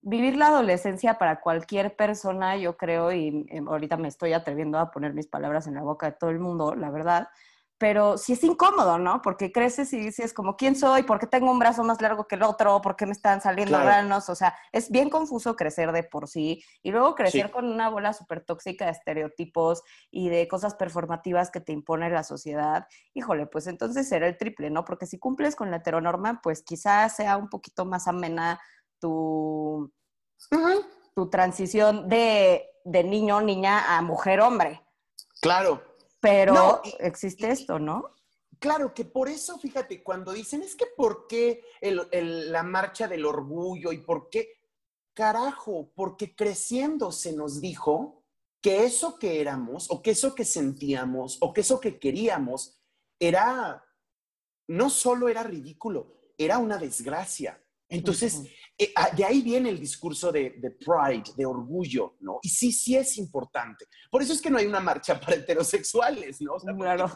vivir 0.02 0.36
la 0.36 0.48
adolescencia 0.48 1.18
para 1.18 1.40
cualquier 1.40 1.94
persona, 1.96 2.56
yo 2.56 2.76
creo, 2.76 3.12
y 3.12 3.46
em, 3.48 3.68
ahorita 3.68 3.96
me 3.96 4.08
estoy 4.08 4.32
atreviendo 4.32 4.78
a 4.78 4.90
poner 4.90 5.14
mis 5.14 5.28
palabras 5.28 5.66
en 5.68 5.74
la 5.74 5.82
boca 5.82 6.06
de 6.06 6.16
todo 6.16 6.30
el 6.30 6.40
mundo, 6.40 6.74
la 6.74 6.90
verdad, 6.90 7.28
pero 7.78 8.16
sí 8.16 8.32
es 8.32 8.42
incómodo, 8.42 8.98
¿no? 8.98 9.20
Porque 9.20 9.52
creces 9.52 9.92
y 9.92 9.98
dices 9.98 10.32
como, 10.32 10.56
¿quién 10.56 10.76
soy? 10.76 11.02
¿Por 11.02 11.18
qué 11.18 11.26
tengo 11.26 11.50
un 11.50 11.58
brazo 11.58 11.84
más 11.84 12.00
largo 12.00 12.26
que 12.26 12.36
el 12.36 12.42
otro? 12.42 12.80
¿Por 12.80 12.96
qué 12.96 13.04
me 13.04 13.12
están 13.12 13.42
saliendo 13.42 13.78
granos? 13.78 14.30
O 14.30 14.34
sea, 14.34 14.56
es 14.72 14.90
bien 14.90 15.10
confuso 15.10 15.56
crecer 15.56 15.92
de 15.92 16.02
por 16.02 16.26
sí 16.26 16.64
y 16.82 16.90
luego 16.90 17.14
crecer 17.14 17.50
con 17.50 17.66
una 17.66 17.90
bola 17.90 18.14
súper 18.14 18.44
tóxica 18.44 18.86
de 18.86 18.92
estereotipos 18.92 19.82
y 20.10 20.30
de 20.30 20.48
cosas 20.48 20.74
performativas 20.74 21.50
que 21.50 21.60
te 21.60 21.72
impone 21.72 22.08
la 22.08 22.22
sociedad. 22.22 22.86
Híjole, 23.12 23.46
pues 23.46 23.66
entonces 23.66 24.08
será 24.08 24.26
el 24.26 24.38
triple, 24.38 24.70
¿no? 24.70 24.84
Porque 24.84 25.06
si 25.06 25.18
cumples 25.18 25.54
con 25.54 25.70
la 25.70 25.76
heteronorma, 25.78 26.40
pues 26.42 26.62
quizás 26.62 27.16
sea 27.16 27.36
un 27.36 27.50
poquito 27.50 27.84
más 27.84 28.08
amena 28.08 28.58
tu, 28.98 29.92
tu 31.14 31.28
transición 31.28 32.08
de, 32.08 32.70
de 32.84 33.04
niño, 33.04 33.42
niña 33.42 33.98
a 33.98 34.00
mujer, 34.00 34.40
hombre. 34.40 34.82
Claro. 35.42 35.85
Pero 36.20 36.82
existe 36.98 37.50
esto, 37.50 37.78
¿no? 37.78 38.14
Claro, 38.58 38.94
que 38.94 39.04
por 39.04 39.28
eso, 39.28 39.58
fíjate, 39.58 40.02
cuando 40.02 40.32
dicen, 40.32 40.62
es 40.62 40.74
que 40.74 40.86
¿por 40.96 41.26
qué 41.26 41.62
la 41.82 42.62
marcha 42.62 43.06
del 43.06 43.26
orgullo 43.26 43.92
y 43.92 43.98
por 43.98 44.30
qué? 44.30 44.48
Carajo, 45.14 45.92
porque 45.94 46.34
creciendo 46.34 47.12
se 47.12 47.34
nos 47.34 47.60
dijo 47.60 48.24
que 48.62 48.84
eso 48.84 49.18
que 49.18 49.40
éramos, 49.40 49.90
o 49.90 50.02
que 50.02 50.12
eso 50.12 50.34
que 50.34 50.44
sentíamos, 50.44 51.38
o 51.40 51.52
que 51.52 51.60
eso 51.60 51.80
que 51.80 51.98
queríamos, 51.98 52.80
era, 53.18 53.84
no 54.68 54.90
solo 54.90 55.28
era 55.28 55.42
ridículo, 55.42 56.32
era 56.38 56.58
una 56.58 56.78
desgracia. 56.78 57.62
Entonces, 57.88 58.42
eh, 58.78 58.92
ah, 58.96 59.10
de 59.10 59.24
ahí 59.24 59.42
viene 59.42 59.70
el 59.70 59.78
discurso 59.78 60.32
de, 60.32 60.50
pride, 60.84 61.32
de 61.36 61.46
orgullo, 61.46 62.16
¿no? 62.20 62.40
Y 62.42 62.48
sí, 62.48 62.72
sí 62.72 62.96
es 62.96 63.16
importante. 63.16 63.86
Por 64.10 64.22
eso 64.22 64.32
es 64.32 64.42
que 64.42 64.50
no 64.50 64.58
hay 64.58 64.66
una 64.66 64.80
marcha 64.80 65.20
para 65.20 65.36
heterosexuales, 65.36 66.40
¿no? 66.40 66.56
claro. 66.76 67.10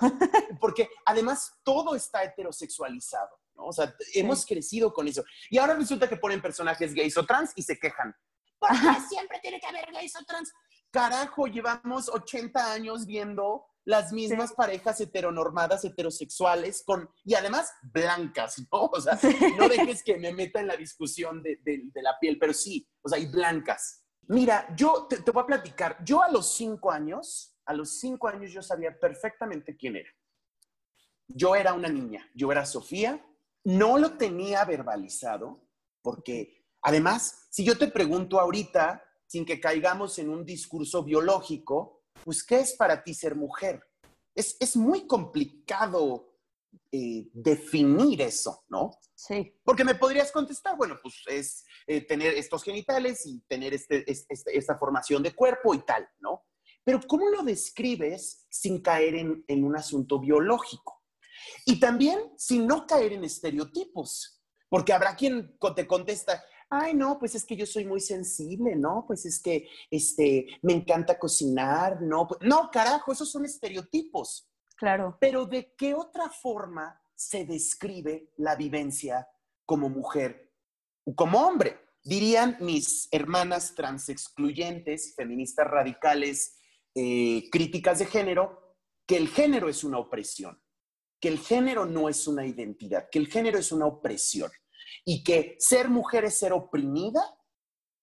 Porque, 0.61 0.89
además 1.05 1.53
todo 1.63 1.95
está 1.95 2.23
heterosexualizado, 2.23 3.31
¿no? 3.55 3.67
O 3.67 3.73
sea, 3.73 3.95
hemos 4.15 4.47
crecido 4.47 4.93
con 4.93 5.09
eso. 5.09 5.25
Y 5.51 5.59
ahora 5.59 5.75
resulta 5.75 6.09
que 6.09 6.17
ponen 6.17 6.41
personajes 6.41 6.95
gays 6.95 7.17
o 7.17 7.27
trans 7.27 7.53
y 7.57 7.63
se 7.63 7.79
quejan. 7.79 8.15
¿Por 8.59 8.71
qué 8.71 9.01
siempre 9.09 9.39
tiene 9.41 9.59
que 9.59 9.67
haber 9.67 9.91
gays 9.93 10.15
o 10.17 10.25
trans? 10.25 10.53
Carajo, 10.91 11.47
llevamos 11.47 12.09
80 12.09 12.73
años 12.73 13.07
viendo 13.07 13.67
las 13.85 14.13
mismas 14.13 14.53
parejas 14.53 15.01
heteronormadas, 15.01 15.85
heterosexuales, 15.85 16.83
con, 16.85 17.09
y 17.25 17.35
además 17.35 17.73
blancas, 17.83 18.59
¿no? 18.71 18.87
O 18.87 19.01
sea, 19.01 19.19
no 19.59 19.69
dejes 19.69 20.03
que 20.03 20.17
me 20.17 20.33
meta 20.33 20.61
en 20.61 20.67
la 20.67 20.77
discusión 20.77 21.43
de, 21.43 21.59
la 21.95 22.19
piel, 22.21 22.39
pero 22.39 22.53
sí, 22.53 22.89
o 23.03 23.09
sea, 23.09 23.19
y 23.19 23.27
blancas. 23.27 24.05
Mira, 24.29 24.75
yo 24.77 25.07
te, 25.09 25.23
te 25.23 25.31
voy 25.31 25.43
a 25.43 25.47
platicar, 25.47 26.05
yo 26.05 26.23
a 26.23 26.31
los 26.31 26.55
cinco 26.55 26.91
años, 26.91 27.57
a 27.65 27.75
los 27.75 27.99
cinco 27.99 28.29
años 28.29 28.53
yo 28.53 28.63
sabía 28.63 28.97
perfectamente 28.99 29.77
quién 29.77 29.97
era. 29.97 30.11
Yo 31.27 31.55
era 31.55 31.75
una 31.75 31.89
niña, 31.89 32.29
yo 32.35 32.51
era 32.51 32.67
Sofía, 32.67 33.25
no 33.65 33.99
lo 33.99 34.17
tenía 34.17 34.65
verbalizado, 34.65 35.69
porque 36.03 36.67
además, 36.83 37.47
si 37.51 37.65
yo 37.65 37.77
te 37.79 37.89
pregunto 37.89 38.41
ahorita, 38.41 39.05
sin 39.27 39.45
que 39.45 39.61
caigamos 39.61 40.19
en 40.19 40.29
un 40.29 40.45
discurso 40.45 41.05
biológico, 41.05 42.00
pues, 42.25 42.45
¿qué 42.45 42.61
es 42.61 42.75
para 42.75 43.03
ti 43.03 43.15
ser 43.15 43.35
mujer? 43.35 43.83
Es, 44.35 44.77
muy 44.77 45.07
complicado 45.07 46.35
eh, 46.93 47.29
definir 47.33 48.23
eso, 48.23 48.65
¿no? 48.69 48.91
Sí. 49.15 49.55
Porque 49.63 49.85
me 49.85 49.95
podrías 49.95 50.33
contestar, 50.33 50.77
bueno, 50.77 50.99
pues 51.03 51.15
es 51.27 51.65
eh, 51.87 52.01
tener 52.01 52.35
estos 52.35 52.63
genitales 52.63 53.27
y 53.27 53.41
tener 53.43 53.75
este, 53.75 54.11
este, 54.11 54.57
esta 54.57 54.79
formación 54.79 55.23
de 55.23 55.35
cuerpo 55.35 55.75
y 55.75 55.85
tal, 55.85 56.09
¿no? 56.21 56.45
pero 56.85 57.01
¿cómo 57.07 57.29
lo 57.29 57.43
describes 57.43 58.47
sin 58.49 58.81
caer 58.81 59.15
en, 59.15 59.45
en 59.47 59.65
un 59.65 59.77
asunto 59.77 60.19
biológico? 60.19 61.03
Y 61.65 61.79
también 61.79 62.33
sin 62.37 62.67
no 62.67 62.87
caer 62.87 63.13
en 63.13 63.25
estereotipos, 63.25 64.43
porque 64.69 64.93
habrá 64.93 65.15
quien 65.17 65.57
te 65.75 65.87
contesta, 65.87 66.43
ay, 66.71 66.95
no, 66.95 67.19
pues 67.19 67.35
es 67.35 67.45
que 67.45 67.57
yo 67.57 67.67
soy 67.67 67.85
muy 67.85 68.01
sensible, 68.01 68.77
¿no? 68.77 69.05
Pues 69.07 69.27
es 69.27 69.43
que 69.43 69.69
este, 69.91 70.47
me 70.63 70.73
encanta 70.73 71.19
cocinar, 71.19 72.01
¿no? 72.01 72.29
No, 72.41 72.71
carajo, 72.73 73.13
esos 73.13 73.31
son 73.31 73.45
estereotipos. 73.45 74.49
Claro. 74.77 75.19
Pero 75.21 75.47
¿de 75.47 75.75
qué 75.77 75.95
otra 75.95 76.31
forma 76.31 77.03
se 77.15 77.45
describe 77.45 78.31
la 78.37 78.55
vivencia 78.55 79.29
como 79.67 79.91
mujer 79.91 80.55
o 81.05 81.15
como 81.15 81.41
hombre? 81.41 81.81
Dirían 82.03 82.57
mis 82.61 83.09
hermanas 83.11 83.75
transexcluyentes, 83.75 85.15
feministas 85.17 85.67
radicales, 85.67 86.57
eh, 86.95 87.49
críticas 87.51 87.99
de 87.99 88.07
género, 88.07 88.77
que 89.07 89.17
el 89.17 89.29
género 89.29 89.69
es 89.69 89.83
una 89.83 89.99
opresión, 89.99 90.63
que 91.21 91.29
el 91.29 91.41
género 91.41 91.85
no 91.85 92.09
es 92.09 92.27
una 92.27 92.47
identidad, 92.47 93.09
que 93.11 93.19
el 93.19 93.27
género 93.27 93.59
es 93.59 93.73
una 93.73 93.87
opresión 93.87 94.51
y 95.05 95.23
que 95.25 95.57
ser 95.59 95.89
mujer 95.89 96.25
es 96.25 96.39
ser 96.39 96.53
oprimida 96.53 97.23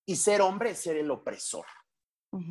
y 0.06 0.16
ser 0.16 0.42
hombre 0.42 0.72
es 0.72 0.80
ser 0.80 0.98
el 0.98 1.12
opresor. 1.12 1.66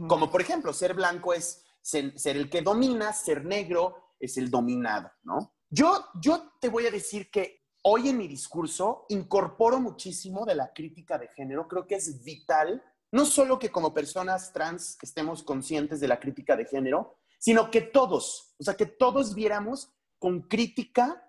Como 0.08 0.30
por 0.30 0.40
ejemplo, 0.40 0.72
ser 0.72 0.94
blanco 0.94 1.32
es 1.34 1.64
ser, 1.80 2.18
ser, 2.18 2.36
el 2.36 2.50
que 2.50 2.62
domina, 2.62 3.12
ser 3.12 3.44
negro 3.44 4.14
es 4.18 4.36
el 4.36 4.50
dominado, 4.50 5.10
¿no? 5.22 5.54
Yo, 5.68 6.06
yo 6.20 6.52
te 6.60 6.68
voy 6.68 6.86
a 6.86 6.90
decir 6.90 7.30
que 7.30 7.66
hoy 7.82 8.08
en 8.08 8.18
mi 8.18 8.26
discurso 8.26 9.06
incorporo 9.08 9.80
muchísimo 9.80 10.44
de 10.44 10.54
la 10.54 10.72
crítica 10.72 11.18
de 11.18 11.28
género. 11.28 11.68
Creo 11.68 11.86
que 11.86 11.96
es 11.96 12.24
vital, 12.24 12.82
no 13.12 13.24
solo 13.24 13.58
que 13.58 13.70
como 13.70 13.94
personas 13.94 14.52
trans 14.52 14.98
estemos 15.02 15.42
conscientes 15.42 16.00
de 16.00 16.08
la 16.08 16.18
crítica 16.18 16.56
de 16.56 16.66
género, 16.66 17.18
sino 17.38 17.70
que 17.70 17.82
todos, 17.82 18.54
o 18.58 18.64
sea, 18.64 18.74
que 18.74 18.86
todos 18.86 19.34
viéramos 19.34 19.92
con 20.18 20.42
crítica 20.42 21.25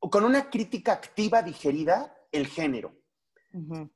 con 0.00 0.24
una 0.24 0.50
crítica 0.50 0.92
activa 0.92 1.42
digerida 1.42 2.14
el 2.32 2.46
género. 2.46 2.94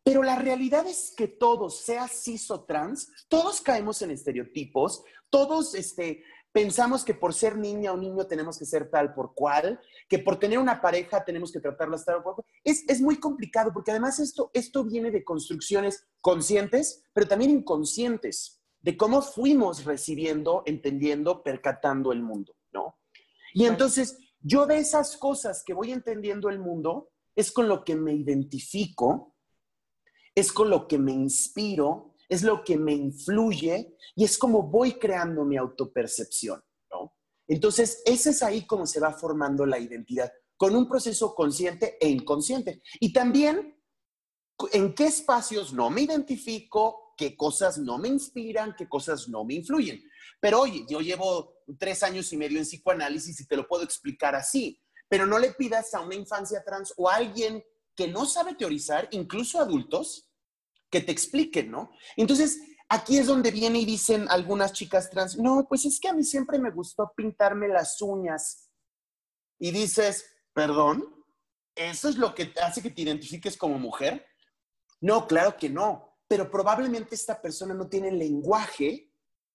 Pero 0.03 0.23
la 0.23 0.37
realidad 0.37 0.87
es 0.87 1.13
que 1.15 1.29
todos, 1.29 1.83
sea 1.83 2.09
cis 2.09 2.51
o 2.51 2.65
trans, 2.65 3.27
todos 3.29 3.61
caemos 3.61 4.01
en 4.01 4.11
estereotipos, 4.11 5.05
todos 5.29 5.75
este, 5.75 6.23
pensamos 6.51 7.05
que 7.05 7.13
por 7.13 7.35
ser 7.35 7.59
niña 7.59 7.93
o 7.93 7.97
niño 7.99 8.27
tenemos 8.27 8.59
que 8.59 8.65
ser 8.65 8.91
tal 8.91 9.13
por 9.13 9.35
cual, 9.35 9.79
que 10.09 10.19
por 10.19 10.39
tener 10.39 10.59
una 10.59 10.81
pareja 10.81 11.25
tenemos 11.25 11.53
que 11.53 11.61
tratarla 11.61 12.03
tal 12.03 12.23
por 12.23 12.37
cual. 12.37 12.47
Es, 12.65 12.89
es 12.89 13.03
muy 13.03 13.21
complicado 13.21 13.71
porque 13.73 13.91
además 13.91 14.19
esto, 14.19 14.51
esto 14.55 14.85
viene 14.85 15.11
de 15.11 15.25
construcciones 15.25 16.07
conscientes, 16.23 17.05
pero 17.13 17.29
también 17.29 17.51
inconscientes, 17.51 18.63
de 18.81 18.97
cómo 18.97 19.21
fuimos 19.21 19.85
recibiendo, 19.85 20.63
entendiendo, 20.65 21.43
percatando 21.43 22.13
el 22.13 22.23
mundo, 22.23 22.57
¿no? 22.73 22.99
Y 23.53 23.67
entonces 23.67 24.17
yo 24.41 24.67
de 24.67 24.79
esas 24.79 25.17
cosas 25.17 25.63
que 25.65 25.75
voy 25.75 25.93
entendiendo 25.93 26.49
el 26.49 26.59
mundo, 26.59 27.11
es 27.37 27.53
con 27.53 27.69
lo 27.69 27.85
que 27.85 27.97
me 27.97 28.15
identifico, 28.15 29.37
es 30.35 30.53
con 30.53 30.71
lo 30.71 30.87
que 30.89 30.99
me 30.99 31.13
inspiro, 31.13 32.15
es 32.29 32.43
lo 32.43 32.63
que 32.65 32.77
me 32.77 32.93
influye 32.93 33.97
y 34.15 34.25
es 34.25 34.39
como 34.39 34.63
voy 34.63 34.93
creando 34.93 35.45
mi 35.45 35.57
autopercepción, 35.57 36.63
¿no? 36.91 37.15
Entonces, 37.49 38.03
ese 38.05 38.31
es 38.31 38.43
ahí 38.43 38.67
como 38.67 38.87
se 38.87 39.01
va 39.01 39.13
formando 39.13 39.67
la 39.67 39.79
identidad, 39.79 40.33
con 40.57 40.77
un 40.77 40.89
proceso 40.89 41.35
consciente 41.35 41.99
e 42.01 42.09
inconsciente. 42.09 42.83
Y 43.01 43.13
también, 43.13 43.77
en 44.73 44.95
qué 44.95 45.07
espacios 45.07 45.73
no 45.73 45.91
me 45.91 46.03
identifico, 46.03 47.10
qué 47.21 47.37
cosas 47.37 47.77
no 47.77 47.99
me 47.99 48.09
inspiran, 48.09 48.75
qué 48.75 48.89
cosas 48.89 49.29
no 49.29 49.45
me 49.45 49.53
influyen. 49.53 50.03
Pero 50.41 50.63
oye, 50.63 50.87
yo 50.89 51.03
llevo 51.03 51.53
tres 51.79 52.03
años 52.03 52.33
y 52.33 52.39
medio 52.39 52.57
en 52.57 52.65
psicoanálisis 52.65 53.39
y 53.43 53.47
te 53.47 53.59
lo 53.59 53.69
puedo 53.69 53.85
explicar 53.85 54.35
así, 54.35 54.81
pero 55.07 55.27
no 55.27 55.39
le 55.39 55.53
pidas 55.53 55.93
a 55.93 56.01
una 56.01 56.15
infancia 56.15 56.65
trans 56.65 56.95
o 56.97 57.11
a 57.11 57.17
alguien 57.17 57.63
que 57.95 58.09
no 58.09 58.25
sabe 58.25 58.55
teorizar, 58.55 59.07
incluso 59.11 59.61
adultos, 59.61 60.31
que 60.91 61.03
te 61.03 61.13
expliquen, 61.13 61.71
¿no? 61.71 61.91
Entonces, 62.17 62.59
aquí 62.89 63.19
es 63.19 63.27
donde 63.27 63.51
viene 63.51 63.81
y 63.81 63.85
dicen 63.85 64.27
algunas 64.31 64.73
chicas 64.73 65.11
trans, 65.11 65.37
no, 65.37 65.67
pues 65.69 65.85
es 65.85 66.01
que 66.01 66.09
a 66.09 66.15
mí 66.15 66.25
siempre 66.25 66.59
me 66.59 66.71
gustó 66.71 67.13
pintarme 67.15 67.69
las 67.69 68.01
uñas. 68.01 68.71
Y 69.59 69.73
dices, 69.73 70.25
perdón, 70.55 71.05
¿eso 71.75 72.09
es 72.09 72.17
lo 72.17 72.35
que 72.35 72.55
hace 72.63 72.81
que 72.81 72.89
te 72.89 73.03
identifiques 73.03 73.59
como 73.59 73.79
mujer? 73.79 74.25
No, 75.03 75.27
claro 75.27 75.59
que 75.59 75.69
no, 75.69 76.10
pero 76.31 76.49
probablemente 76.49 77.17
esta 77.17 77.43
persona 77.43 77.75
no 77.75 77.89
tiene 77.89 78.13
lenguaje, 78.13 79.11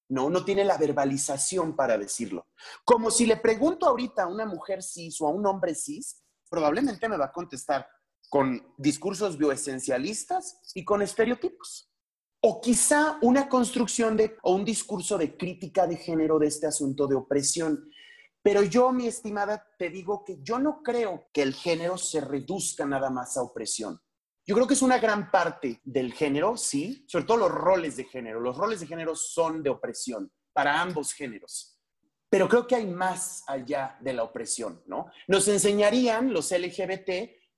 no, 0.10 0.30
no 0.30 0.44
tiene 0.44 0.66
la 0.66 0.78
verbalización 0.78 1.74
para 1.74 1.98
decirlo. 1.98 2.48
Como 2.84 3.10
si 3.10 3.26
le 3.26 3.38
pregunto 3.38 3.88
ahorita 3.88 4.24
a 4.24 4.28
una 4.28 4.46
mujer 4.46 4.84
cis 4.84 5.22
o 5.22 5.28
a 5.28 5.30
un 5.30 5.46
hombre 5.46 5.74
cis, 5.74 6.22
probablemente 6.50 7.08
me 7.08 7.16
va 7.16 7.28
a 7.28 7.32
contestar, 7.32 7.88
con 8.28 8.74
discursos 8.78 9.38
bioesencialistas 9.38 10.60
y 10.74 10.84
con 10.84 11.02
estereotipos. 11.02 11.94
O 12.42 12.60
quizá 12.60 13.20
una 13.22 13.48
construcción 13.48 14.18
de, 14.18 14.36
o 14.44 14.54
un 14.54 14.66
discurso 14.66 15.18
de 15.18 15.38
crítica 15.38 15.88
de 15.88 15.96
género 15.96 16.38
de 16.40 16.48
este 16.48 16.68
asunto 16.68 17.08
de 17.08 17.16
opresión. 17.16 17.90
Pero 18.42 18.64
yo, 18.64 18.92
mi 18.92 19.08
estimada, 19.08 19.66
te 19.80 19.90
digo 19.90 20.26
que 20.26 20.40
yo 20.42 20.60
no 20.60 20.84
creo 20.84 21.30
que 21.32 21.42
el 21.42 21.54
género 21.54 21.98
se 21.98 22.20
reduzca 22.20 22.86
nada 22.86 23.10
más 23.10 23.38
a 23.38 23.44
opresión. 23.44 24.02
Yo 24.48 24.54
creo 24.54 24.68
que 24.68 24.76
es 24.76 24.82
una 24.84 25.00
gran 25.00 25.32
parte 25.32 25.82
del 25.84 26.14
género, 26.14 26.56
sí, 26.56 27.04
sobre 27.08 27.26
todo 27.26 27.38
los 27.38 27.52
roles 27.52 27.98
de 27.98 28.04
género. 28.04 28.40
Los 28.40 28.56
roles 28.56 28.80
de 28.80 28.88
género 28.88 29.16
son 29.16 29.64
de 29.64 29.72
opresión 29.72 30.32
para 30.54 30.82
ambos 30.82 31.14
géneros. 31.14 31.80
Pero 32.30 32.48
creo 32.48 32.68
que 32.68 32.76
hay 32.76 32.86
más 32.86 33.44
allá 33.48 33.98
de 34.02 34.14
la 34.14 34.24
opresión, 34.24 34.84
¿no? 34.86 35.08
Nos 35.28 35.48
enseñarían 35.48 36.32
los 36.32 36.52
LGBT 36.52 37.10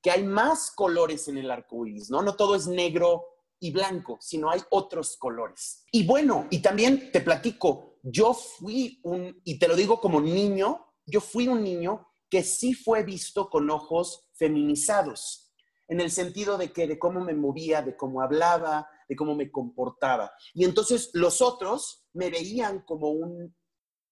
que 0.01 0.11
hay 0.11 0.23
más 0.23 0.71
colores 0.71 1.27
en 1.27 1.37
el 1.37 1.51
arco 1.51 1.85
iris, 1.85 2.09
¿no? 2.09 2.21
No 2.21 2.35
todo 2.35 2.55
es 2.55 2.67
negro 2.67 3.25
y 3.59 3.71
blanco, 3.71 4.17
sino 4.21 4.49
hay 4.49 4.61
otros 4.69 5.17
colores. 5.17 5.83
Y 5.91 6.05
bueno, 6.05 6.47
y 6.51 6.59
también 6.59 7.11
te 7.11 7.21
platico, 7.21 7.99
yo 8.03 8.33
fui 8.33 8.99
un, 9.03 9.41
y 9.43 9.59
te 9.59 9.67
lo 9.67 9.75
digo 9.75 9.99
como 9.99 10.21
niño, 10.21 10.85
yo 11.05 11.19
fui 11.19 11.47
un 11.47 11.63
niño 11.63 12.07
que 12.29 12.43
sí 12.43 12.73
fue 12.73 13.03
visto 13.03 13.49
con 13.49 13.69
ojos 13.69 14.29
feminizados, 14.33 15.46
en 15.87 16.01
el 16.01 16.11
sentido 16.11 16.57
de 16.57 16.71
que 16.71 16.87
de 16.87 16.99
cómo 16.99 17.19
me 17.21 17.33
movía, 17.33 17.81
de 17.81 17.95
cómo 17.95 18.21
hablaba, 18.21 18.89
de 19.07 19.15
cómo 19.15 19.35
me 19.35 19.51
comportaba. 19.51 20.33
Y 20.53 20.65
entonces 20.65 21.09
los 21.13 21.41
otros 21.41 22.05
me 22.13 22.29
veían 22.29 22.81
como 22.81 23.09
un 23.11 23.55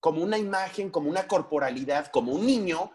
como 0.06 0.22
una 0.22 0.38
imagen, 0.38 0.92
como 0.92 1.10
una 1.10 1.28
corporalidad, 1.28 2.12
como 2.12 2.32
un 2.34 2.46
niño 2.46 2.92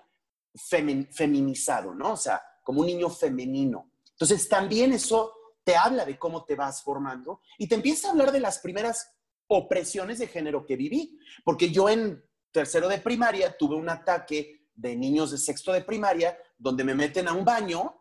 feminizado, 1.11 1.93
¿no? 1.93 2.13
O 2.13 2.17
sea, 2.17 2.41
como 2.63 2.83
un 2.83 2.87
niño 2.87 3.11
femenino. 3.11 3.91
Entonces, 4.13 4.49
también 4.49 4.93
eso 4.93 5.33
te 5.65 5.75
habla 5.75 6.05
de 6.05 6.17
cómo 6.17 6.45
te 6.45 6.55
vas 6.55 6.85
formando 6.85 7.41
y 7.59 7.67
te 7.67 7.75
empieza 7.75 8.07
a 8.07 8.11
hablar 8.13 8.31
de 8.31 8.39
las 8.39 8.61
primeras 8.61 9.13
opresiones 9.49 10.21
de 10.21 10.29
género 10.29 10.65
que 10.65 10.77
viví, 10.77 11.19
porque 11.45 11.71
yo 11.71 11.89
en 11.89 12.25
tercero 12.53 12.87
de 12.87 12.99
primaria 12.99 13.57
tuve 13.59 13.75
un 13.75 13.89
ataque 13.89 14.69
de 14.73 14.95
niños 14.95 15.33
de 15.33 15.39
sexto 15.39 15.73
de 15.73 15.83
primaria 15.83 16.39
donde 16.57 16.85
me 16.85 16.95
meten 16.95 17.27
a 17.27 17.33
un 17.33 17.45
baño, 17.45 18.00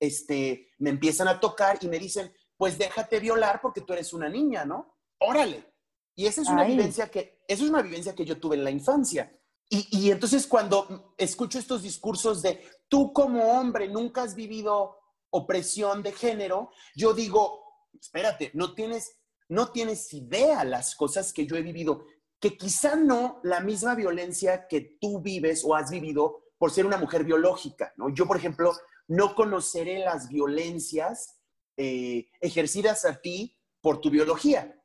este, 0.00 0.70
me 0.78 0.90
empiezan 0.90 1.28
a 1.28 1.40
tocar 1.40 1.78
y 1.80 1.88
me 1.88 1.98
dicen, 1.98 2.32
pues 2.56 2.78
déjate 2.78 3.20
violar 3.20 3.60
porque 3.60 3.80
tú 3.80 3.92
eres 3.92 4.12
una 4.12 4.28
niña, 4.28 4.64
¿no? 4.64 4.96
Órale. 5.18 5.72
Y 6.14 6.26
esa 6.26 6.40
es 6.40 6.48
una 6.48 6.64
vivencia 6.64 7.10
que, 7.10 7.42
eso 7.46 7.64
es 7.64 7.70
una 7.70 7.82
vivencia 7.82 8.14
que 8.14 8.24
yo 8.24 8.40
tuve 8.40 8.56
en 8.56 8.64
la 8.64 8.70
infancia. 8.70 9.38
Y, 9.68 10.10
entonces 10.12 10.46
cuando 10.46 11.14
escucho 11.18 11.58
estos 11.58 11.82
discursos 11.82 12.40
de 12.40 12.64
tú 12.88 13.12
como 13.12 13.42
hombre 13.58 13.88
nunca 13.88 14.22
has 14.22 14.36
vivido 14.36 14.96
opresión 15.30 16.02
de 16.04 16.12
género, 16.12 16.70
yo 16.94 17.12
digo, 17.12 17.64
espérate, 18.00 18.52
no 18.54 18.74
tienes, 18.74 19.18
no 19.48 19.72
tienes 19.72 20.14
idea 20.14 20.64
las 20.64 20.94
cosas 20.94 21.32
que 21.32 21.46
yo 21.46 21.56
he 21.56 21.62
vivido, 21.62 22.06
que 22.38 22.56
quizá 22.56 22.94
no 22.94 23.40
la 23.42 23.58
misma 23.58 23.96
violencia 23.96 24.68
que 24.68 24.96
tú 25.00 25.20
vives 25.20 25.64
o 25.64 25.74
has 25.74 25.90
vivido 25.90 26.44
por 26.58 26.70
ser 26.70 26.86
una 26.86 26.96
mujer 26.96 27.24
biológica, 27.24 27.92
¿no? 27.96 28.08
Yo, 28.08 28.26
por 28.26 28.36
ejemplo, 28.36 28.72
no 29.08 29.34
conoceré 29.34 29.98
las 30.00 30.28
violencias 30.28 31.40
eh, 31.76 32.28
ejercidas 32.40 33.04
a 33.04 33.20
ti 33.20 33.56
por 33.80 34.00
tu 34.00 34.10
biología, 34.10 34.82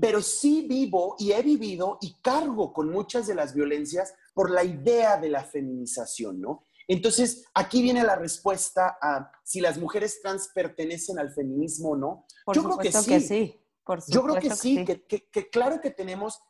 pero 0.00 0.20
sí 0.22 0.66
vivo 0.68 1.16
y 1.18 1.32
he 1.32 1.42
vivido 1.42 1.98
y 2.00 2.20
cargo 2.20 2.72
con 2.72 2.90
muchas 2.90 3.26
de 3.26 3.34
las 3.34 3.54
violencias 3.54 4.14
por 4.34 4.50
la 4.50 4.64
idea 4.64 5.18
de 5.18 5.30
la 5.30 5.44
feminización, 5.44 6.40
¿no? 6.40 6.64
Entonces, 6.88 7.46
aquí 7.54 7.82
viene 7.82 8.02
la 8.02 8.16
respuesta 8.16 8.98
a 9.00 9.30
si 9.44 9.60
las 9.60 9.78
mujeres 9.78 10.20
trans 10.20 10.50
pertenecen 10.54 11.18
al 11.18 11.32
feminismo 11.32 11.90
o 11.90 11.96
no. 11.96 12.26
Yo 12.52 12.62
creo 12.64 12.78
que 12.78 12.92
sí. 13.20 13.58
Yo 14.08 14.22
creo 14.22 14.36
que, 14.36 14.50
sí, 14.50 14.84
que, 14.84 15.50
claro 15.50 15.80
que 15.80 15.90
tenemos 15.90 16.40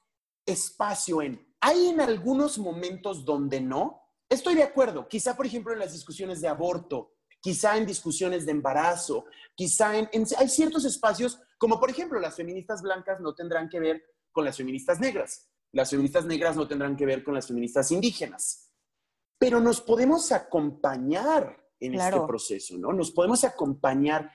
espacio 0.45 1.23
en. 1.23 1.55
Hay 1.61 1.89
en 1.89 2.01
algunos 2.01 2.59
momentos 2.59 3.25
donde 3.25 3.61
no. 3.61 4.02
Estoy 4.33 4.55
de 4.55 4.63
acuerdo. 4.63 5.07
Quizá, 5.07 5.37
por 5.37 5.45
ejemplo, 5.45 5.75
en 5.75 5.79
las 5.79 5.93
discusiones 5.93 6.41
de 6.41 6.49
aborto, 6.49 7.13
quizá 7.39 7.77
en 7.77 7.85
discusiones 7.85 8.47
de 8.47 8.53
embarazo, 8.53 9.27
quizá 9.55 9.95
en, 9.99 10.09
hay 10.39 10.49
ciertos 10.49 10.87
espacios, 10.87 11.39
como 11.59 11.79
por 11.79 11.91
ejemplo 11.91 12.19
las 12.19 12.35
feministas 12.35 12.81
blancas 12.81 13.21
no 13.21 13.35
tendrán 13.35 13.69
que 13.69 13.79
ver 13.79 14.03
con 14.33 14.47
las 14.47 14.57
feministas 14.57 15.01
negras. 15.01 15.51
Las 15.73 15.91
feministas 15.91 16.25
negras 16.25 16.57
no 16.57 16.67
tendrán 16.67 16.97
que 16.97 17.05
ver 17.05 17.23
con 17.23 17.35
las 17.35 17.47
feministas 17.47 17.91
indígenas. 17.91 18.73
Pero 19.39 19.61
nos 19.61 19.83
podemos 19.83 20.33
acompañar 20.33 21.63
en 21.79 21.95
este 21.95 22.21
proceso, 22.21 22.79
¿no? 22.79 22.95
Nos 22.95 23.11
podemos 23.11 23.45
acompañar 23.45 24.33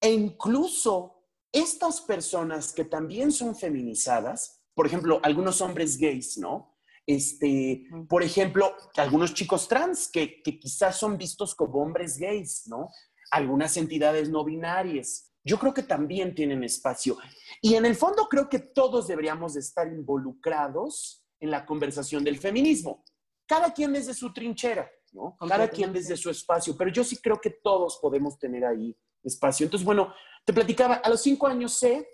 e 0.00 0.12
incluso 0.12 1.24
estas 1.50 2.00
personas 2.00 2.72
que 2.72 2.84
también 2.84 3.32
son 3.32 3.56
feminizadas, 3.56 4.62
por 4.72 4.86
ejemplo, 4.86 5.18
algunos 5.24 5.60
hombres 5.60 5.98
gays, 5.98 6.38
¿no? 6.38 6.71
Este, 7.06 7.84
por 8.08 8.22
ejemplo, 8.22 8.76
algunos 8.96 9.34
chicos 9.34 9.66
trans 9.68 10.08
que, 10.08 10.42
que 10.42 10.58
quizás 10.58 10.96
son 10.96 11.18
vistos 11.18 11.54
como 11.54 11.82
hombres 11.82 12.16
gays, 12.18 12.64
¿no? 12.66 12.88
Algunas 13.30 13.76
entidades 13.76 14.28
no 14.28 14.44
binarias. 14.44 15.32
Yo 15.44 15.58
creo 15.58 15.74
que 15.74 15.82
también 15.82 16.34
tienen 16.34 16.62
espacio. 16.62 17.18
Y 17.60 17.74
en 17.74 17.84
el 17.84 17.96
fondo 17.96 18.28
creo 18.28 18.48
que 18.48 18.60
todos 18.60 19.08
deberíamos 19.08 19.54
de 19.54 19.60
estar 19.60 19.88
involucrados 19.88 21.24
en 21.40 21.50
la 21.50 21.66
conversación 21.66 22.22
del 22.22 22.38
feminismo. 22.38 23.04
Cada 23.46 23.74
quien 23.74 23.92
desde 23.92 24.14
su 24.14 24.32
trinchera, 24.32 24.88
¿no? 25.12 25.36
Cada 25.48 25.68
quien 25.68 25.92
desde 25.92 26.16
su 26.16 26.30
espacio. 26.30 26.76
Pero 26.76 26.92
yo 26.92 27.02
sí 27.02 27.16
creo 27.16 27.40
que 27.40 27.50
todos 27.50 27.98
podemos 28.00 28.38
tener 28.38 28.64
ahí 28.64 28.96
espacio. 29.24 29.64
Entonces, 29.64 29.84
bueno, 29.84 30.14
te 30.44 30.52
platicaba, 30.52 30.94
a 30.94 31.08
los 31.08 31.20
cinco 31.20 31.48
años 31.48 31.72
sé, 31.72 32.08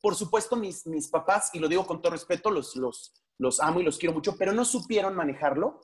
por 0.00 0.14
supuesto, 0.14 0.56
mis, 0.56 0.86
mis 0.86 1.08
papás, 1.08 1.50
y 1.54 1.58
lo 1.58 1.68
digo 1.68 1.86
con 1.86 2.02
todo 2.02 2.12
respeto, 2.12 2.50
los, 2.50 2.76
los, 2.76 3.12
los 3.38 3.60
amo 3.60 3.80
y 3.80 3.84
los 3.84 3.98
quiero 3.98 4.14
mucho, 4.14 4.36
pero 4.36 4.52
no 4.52 4.64
supieron 4.64 5.14
manejarlo. 5.14 5.80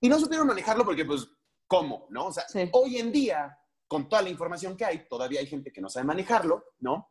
Y 0.00 0.08
no 0.08 0.18
supieron 0.18 0.46
manejarlo 0.46 0.84
porque, 0.84 1.04
pues, 1.04 1.28
¿cómo? 1.66 2.06
¿No? 2.10 2.26
O 2.26 2.32
sea, 2.32 2.44
hoy 2.72 2.98
en 2.98 3.12
día, 3.12 3.58
con 3.86 4.08
toda 4.08 4.22
la 4.22 4.30
información 4.30 4.76
que 4.76 4.84
hay, 4.84 5.08
todavía 5.08 5.40
hay 5.40 5.46
gente 5.46 5.72
que 5.72 5.80
no 5.80 5.88
sabe 5.88 6.06
manejarlo, 6.06 6.64
¿no? 6.80 7.10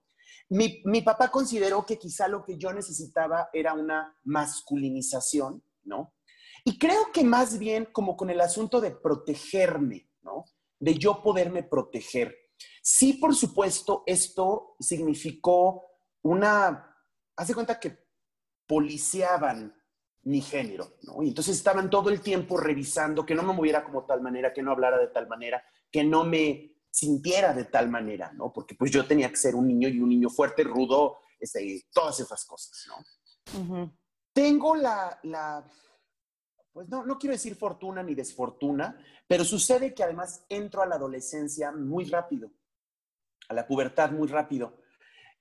Mi, 0.50 0.82
mi, 0.86 1.02
papá 1.02 1.30
consideró 1.30 1.86
que 1.86 1.98
quizá 1.98 2.28
lo 2.28 2.43
que 2.43 2.58
yo 2.58 2.74
necesitaba 2.74 3.50
era 3.54 3.74
una 3.74 4.17
masculinización, 4.24 5.63
¿no? 5.84 6.13
Y 6.63 6.78
creo 6.78 7.12
que 7.12 7.24
más 7.24 7.58
bien 7.58 7.89
como 7.91 8.15
con 8.15 8.30
el 8.30 8.39
asunto 8.41 8.80
de 8.80 8.91
protegerme, 8.91 10.10
¿no? 10.22 10.46
De 10.80 10.96
yo 10.96 11.22
poderme 11.22 11.63
proteger. 11.63 12.36
Sí, 12.82 13.13
por 13.13 13.36
supuesto, 13.36 14.04
esto 14.06 14.76
significó 14.80 15.86
una, 16.22 16.96
hace 17.36 17.54
cuenta 17.54 17.80
que 17.80 18.03
policiaban 18.67 19.76
mi 20.23 20.41
género, 20.41 20.97
¿no? 21.04 21.21
Y 21.21 21.30
entonces 21.30 21.58
estaban 21.58 21.89
todo 21.89 22.10
el 22.10 22.21
tiempo 22.21 22.58
revisando 22.58 23.26
que 23.26 23.36
no 23.36 23.43
me 23.43 23.54
moviera 23.54 23.84
como 23.84 24.06
tal 24.06 24.21
manera, 24.21 24.54
que 24.54 24.62
no 24.62 24.71
hablara 24.71 24.97
de 24.97 25.08
tal 25.08 25.28
manera, 25.28 25.63
que 25.91 26.04
no 26.04 26.23
me 26.23 26.78
sintiera 26.89 27.54
de 27.54 27.65
tal 27.65 27.89
manera, 27.89 28.32
¿no? 28.34 28.54
Porque 28.54 28.76
pues 28.76 28.91
yo 28.91 29.06
tenía 29.06 29.30
que 29.30 29.36
ser 29.36 29.56
un 29.56 29.67
niño 29.67 29.89
y 29.89 29.99
un 29.99 30.10
niño 30.10 30.30
fuerte, 30.30 30.63
rudo, 30.63 31.17
este, 31.39 31.86
todas 31.91 32.19
esas 32.19 32.45
cosas, 32.45 32.88
¿no? 32.88 33.91
Tengo 34.32 34.76
la, 34.76 35.19
la, 35.23 35.67
pues 36.71 36.88
no, 36.88 37.06
no 37.06 37.17
quiero 37.17 37.34
decir 37.34 37.56
fortuna 37.56 38.02
ni 38.02 38.15
desfortuna, 38.15 38.97
pero 39.28 39.43
sucede 39.43 39.93
que 39.93 40.04
además 40.04 40.45
entro 40.47 40.82
a 40.82 40.86
la 40.86 40.95
adolescencia 40.95 41.71
muy 41.71 42.06
rápido 42.06 42.52
a 43.49 43.54
la 43.54 43.67
pubertad 43.67 44.12
muy 44.12 44.28
rápido. 44.28 44.78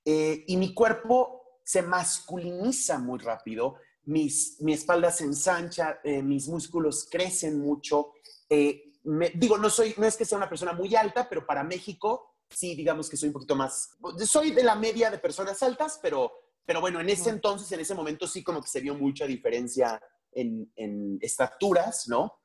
Eh, 0.04 0.44
y 0.46 0.56
mi 0.56 0.74
cuerpo 0.74 1.41
se 1.72 1.80
masculiniza 1.80 2.98
muy 2.98 3.18
rápido, 3.18 3.76
mis, 4.04 4.60
mi 4.60 4.74
espalda 4.74 5.10
se 5.10 5.24
ensancha, 5.24 6.00
eh, 6.04 6.22
mis 6.22 6.46
músculos 6.46 7.08
crecen 7.10 7.60
mucho. 7.60 8.12
Eh, 8.50 8.92
digo, 9.36 9.56
no, 9.56 9.70
soy, 9.70 9.94
no 9.96 10.04
es 10.04 10.14
que 10.14 10.26
sea 10.26 10.36
una 10.36 10.50
persona 10.50 10.74
muy 10.74 10.94
alta, 10.94 11.26
pero 11.30 11.46
para 11.46 11.64
México 11.64 12.34
sí, 12.50 12.74
digamos 12.74 13.08
que 13.08 13.16
soy 13.16 13.28
un 13.28 13.32
poquito 13.32 13.56
más, 13.56 13.96
soy 14.26 14.50
de 14.50 14.62
la 14.62 14.74
media 14.74 15.10
de 15.10 15.16
personas 15.16 15.62
altas, 15.62 15.98
pero, 16.02 16.30
pero 16.66 16.82
bueno, 16.82 17.00
en 17.00 17.08
ese 17.08 17.30
entonces, 17.30 17.72
en 17.72 17.80
ese 17.80 17.94
momento 17.94 18.26
sí 18.26 18.44
como 18.44 18.60
que 18.60 18.68
se 18.68 18.82
vio 18.82 18.94
mucha 18.94 19.24
diferencia 19.24 19.98
en, 20.30 20.70
en 20.76 21.16
estaturas, 21.22 22.06
¿no? 22.06 22.38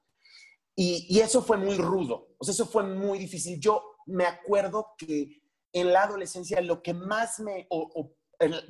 Y, 0.73 1.05
y, 1.09 1.19
eso 1.19 1.41
fue 1.41 1.57
muy 1.57 1.75
rudo, 1.75 2.29
o 2.37 2.45
sea, 2.45 2.53
eso 2.53 2.65
fue 2.65 2.83
muy 2.83 3.19
difícil. 3.19 3.59
Yo 3.59 3.97
me 4.05 4.25
acuerdo 4.25 4.93
que 4.97 5.41
en 5.73 5.93
la 5.93 6.03
adolescencia 6.03 6.61
lo 6.61 6.81
que 6.81 6.93
más 6.93 7.39
me, 7.39 7.67
o, 7.69 8.15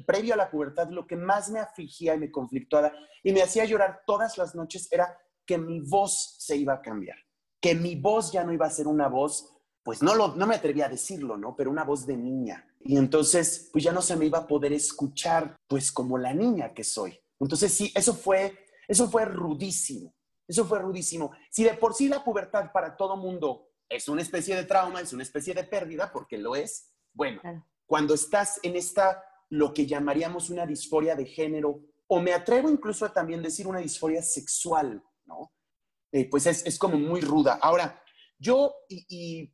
previo 0.06 0.34
a 0.34 0.38
la 0.38 0.49
pubertad, 0.49 0.89
lo 0.89 1.06
que 1.06 1.15
más 1.15 1.49
me 1.49 1.60
afligía 1.60 2.15
y 2.15 2.19
me 2.19 2.32
conflictuaba 2.32 2.91
y 3.23 3.32
me 3.32 3.41
hacía 3.41 3.65
llorar 3.65 4.01
todas 4.06 4.38
las 4.38 4.56
noches 4.56 4.88
era 4.91 5.17
que 5.45 5.58
mi 5.58 5.82
voz 5.82 6.36
se 6.39 6.56
iba 6.56 6.73
a 6.73 6.82
cambiar, 6.82 7.17
que 7.62 7.75
mi 7.75 7.95
voz 7.95 8.32
ya 8.32 8.43
no 8.43 8.53
iba 8.53 8.65
a 8.65 8.71
ser 8.71 8.88
una 8.88 9.08
voz, 9.08 9.53
pues 9.84 10.01
no, 10.01 10.15
lo, 10.15 10.36
no 10.36 10.47
me 10.47 10.56
atrevía 10.56 10.86
a 10.86 10.89
decirlo, 10.89 11.38
¿no? 11.38 11.56
Pero 11.56 11.71
una 11.71 11.84
voz 11.84 12.06
de 12.06 12.17
niña. 12.17 12.67
Y 12.82 12.97
entonces, 12.97 13.69
pues 13.71 13.84
ya 13.84 13.91
no 13.91 14.01
se 14.01 14.15
me 14.15 14.25
iba 14.25 14.39
a 14.39 14.47
poder 14.47 14.73
escuchar, 14.73 15.56
pues 15.67 15.91
como 15.91 16.17
la 16.17 16.34
niña 16.34 16.73
que 16.73 16.84
soy. 16.84 17.19
Entonces, 17.39 17.73
sí, 17.73 17.91
eso 17.95 18.13
fue, 18.13 18.65
eso 18.88 19.10
fue 19.10 19.25
rudísimo. 19.25 20.13
Eso 20.47 20.65
fue 20.65 20.80
rudísimo. 20.80 21.32
Si 21.49 21.63
de 21.63 21.73
por 21.73 21.93
sí 21.93 22.08
la 22.08 22.23
pubertad 22.23 22.71
para 22.71 22.95
todo 22.95 23.17
mundo 23.17 23.69
es 23.89 24.08
una 24.08 24.21
especie 24.21 24.56
de 24.56 24.63
trauma, 24.63 25.01
es 25.01 25.13
una 25.13 25.23
especie 25.23 25.53
de 25.53 25.63
pérdida, 25.63 26.12
porque 26.12 26.38
lo 26.38 26.56
es, 26.56 26.93
bueno, 27.13 27.41
cuando 27.86 28.13
estás 28.13 28.60
en 28.63 28.75
esta, 28.75 29.23
lo 29.50 29.74
que 29.74 29.86
llamaríamos 29.86 30.50
una 30.50 30.66
disforia 30.66 31.16
de 31.16 31.26
género, 31.26 31.82
o 32.08 32.20
me 32.20 32.34
atrevo 32.34 32.70
incluso 32.70 33.06
a 33.06 33.14
también 33.14 33.42
decir 33.42 33.68
una 33.68 33.80
disforia 33.80 34.22
sexual, 34.22 35.04
¿no? 35.26 35.54
Eh, 36.12 36.30
pues 36.30 36.46
es, 36.48 36.80
como 36.80 36.98
muy 36.98 37.22
ruda. 37.22 37.60
Ahora, 37.62 38.02
yo, 38.40 38.74
y, 38.88 39.52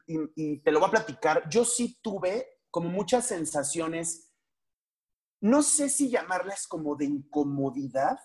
te 0.60 0.72
lo 0.72 0.80
voy 0.80 0.88
a 0.88 0.92
platicar, 0.92 1.50
yo 1.50 1.66
sí 1.66 2.00
tuve 2.02 2.60
como 2.70 2.90
muchas 2.90 3.28
sensaciones, 3.28 4.32
no 5.42 5.62
sé 5.62 5.90
si 5.90 6.10
llamarlas 6.10 6.68
como 6.68 6.96
de 6.96 7.06
incomodidad, 7.06 8.20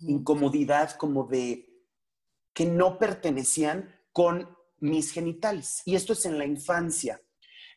incomodidad 0.00 0.96
como 0.96 1.24
de 1.24 1.66
que 2.52 2.66
no 2.66 2.98
pertenecían 2.98 3.94
con 4.12 4.56
mis 4.78 5.12
genitales. 5.12 5.82
Y 5.84 5.94
esto 5.94 6.14
es 6.14 6.24
en 6.26 6.38
la 6.38 6.44
infancia 6.44 7.20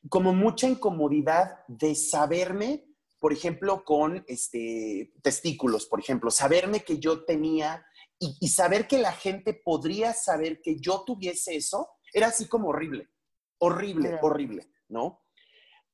como 0.09 0.33
mucha 0.33 0.67
incomodidad 0.67 1.65
de 1.67 1.95
saberme, 1.95 2.85
por 3.19 3.31
ejemplo, 3.31 3.83
con 3.85 4.23
este, 4.27 5.13
testículos, 5.21 5.85
por 5.85 5.99
ejemplo, 5.99 6.29
saberme 6.29 6.83
que 6.83 6.99
yo 6.99 7.23
tenía 7.23 7.85
y, 8.19 8.47
saber 8.47 8.87
que 8.87 8.99
la 8.99 9.11
gente 9.11 9.53
podría 9.53 10.13
saber 10.13 10.61
que 10.61 10.79
yo 10.79 11.03
tuviese 11.05 11.55
eso, 11.55 11.89
era 12.13 12.27
así 12.27 12.47
como 12.47 12.69
horrible, 12.69 13.09
horrible, 13.57 14.17
horrible, 14.21 14.71
¿no? 14.87 15.25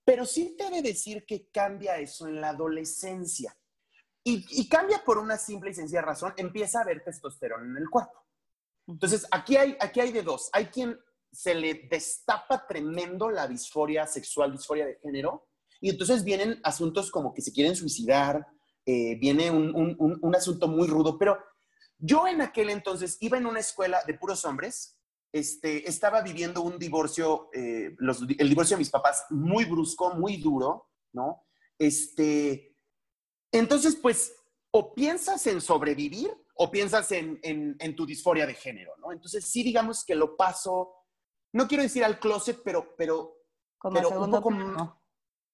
Pero 0.05 0.25
sí 0.25 0.55
te 0.55 0.65
debe 0.65 0.83
decir 0.83 1.25
que 1.25 1.49
cambia 1.49 1.97
eso 1.97 2.27
en 2.27 2.39
la 2.39 2.49
adolescencia. 2.49 3.55
Y, 4.23 4.45
y, 4.49 4.69
cambia 4.69 5.03
por 5.03 5.17
una 5.17 5.37
simple 5.37 5.71
y 5.71 5.73
sencilla 5.73 6.01
razón, 6.01 6.33
empieza 6.37 6.79
a 6.79 6.81
haber 6.83 7.03
testosterona 7.03 7.65
en 7.65 7.77
el 7.77 7.89
cuerpo. 7.89 8.27
Entonces, 8.85 9.25
aquí 9.31 9.55
hay, 9.55 9.75
aquí 9.79 9.99
hay 9.99 10.11
de 10.11 10.21
dos. 10.21 10.49
Hay 10.51 10.65
quien 10.67 10.99
se 11.31 11.55
le 11.55 11.87
destapa 11.89 12.65
tremendo 12.67 13.29
la 13.29 13.47
disforia 13.47 14.07
sexual, 14.07 14.51
disforia 14.51 14.85
de 14.85 14.99
género, 15.01 15.47
y 15.81 15.89
entonces 15.89 16.23
vienen 16.23 16.59
asuntos 16.63 17.11
como 17.11 17.33
que 17.33 17.41
se 17.41 17.53
quieren 17.53 17.75
suicidar, 17.75 18.45
eh, 18.85 19.15
viene 19.19 19.51
un, 19.51 20.35
asunto 20.35 20.67
muy 20.67 20.87
rudo, 20.87 21.17
pero 21.17 21.37
yo 21.97 22.27
en 22.27 22.41
aquel 22.41 22.69
entonces 22.69 23.17
iba 23.21 23.37
en 23.37 23.45
una 23.45 23.59
escuela 23.59 24.01
de 24.05 24.15
puros 24.15 24.43
hombres, 24.45 24.97
este, 25.31 25.87
estaba 25.87 26.21
viviendo 26.21 26.61
un 26.61 26.79
divorcio, 26.79 27.49
eh, 27.53 27.95
el 28.37 28.49
divorcio 28.49 28.75
de 28.75 28.79
mis 28.79 28.89
papás 28.89 29.25
muy 29.29 29.65
brusco, 29.65 30.15
muy 30.15 30.37
duro, 30.37 30.89
¿no? 31.13 31.45
Este, 31.77 32.75
entonces, 33.51 33.95
pues, 33.95 34.33
o 34.71 34.93
piensas 34.93 35.45
en 35.47 35.61
sobrevivir 35.61 36.31
o 36.55 36.69
piensas 36.69 37.11
en, 37.11 37.39
en, 37.41 37.95
tu 37.95 38.05
disforia 38.05 38.45
de 38.45 38.53
género, 38.53 38.93
¿no? 38.97 39.11
Entonces, 39.11 39.45
sí, 39.45 39.63
digamos 39.63 40.03
que 40.03 40.13
lo 40.13 40.35
paso 40.35 40.93
no 41.53 41.67
quiero 41.67 41.83
decir 41.83 42.03
al 42.03 42.19
closet, 42.19 42.61
pero, 42.63 42.95
pero, 42.95 43.37
como 43.77 43.95
pero 43.95 44.09
un 44.09 44.31
poco, 44.31 45.01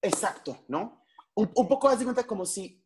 exacto, 0.01 0.65
¿no? 0.67 1.05
Un, 1.35 1.47
poco, 1.67 1.89
haz 1.89 1.99
de 1.99 2.05
cuenta, 2.05 2.25
como 2.25 2.45
si, 2.45 2.85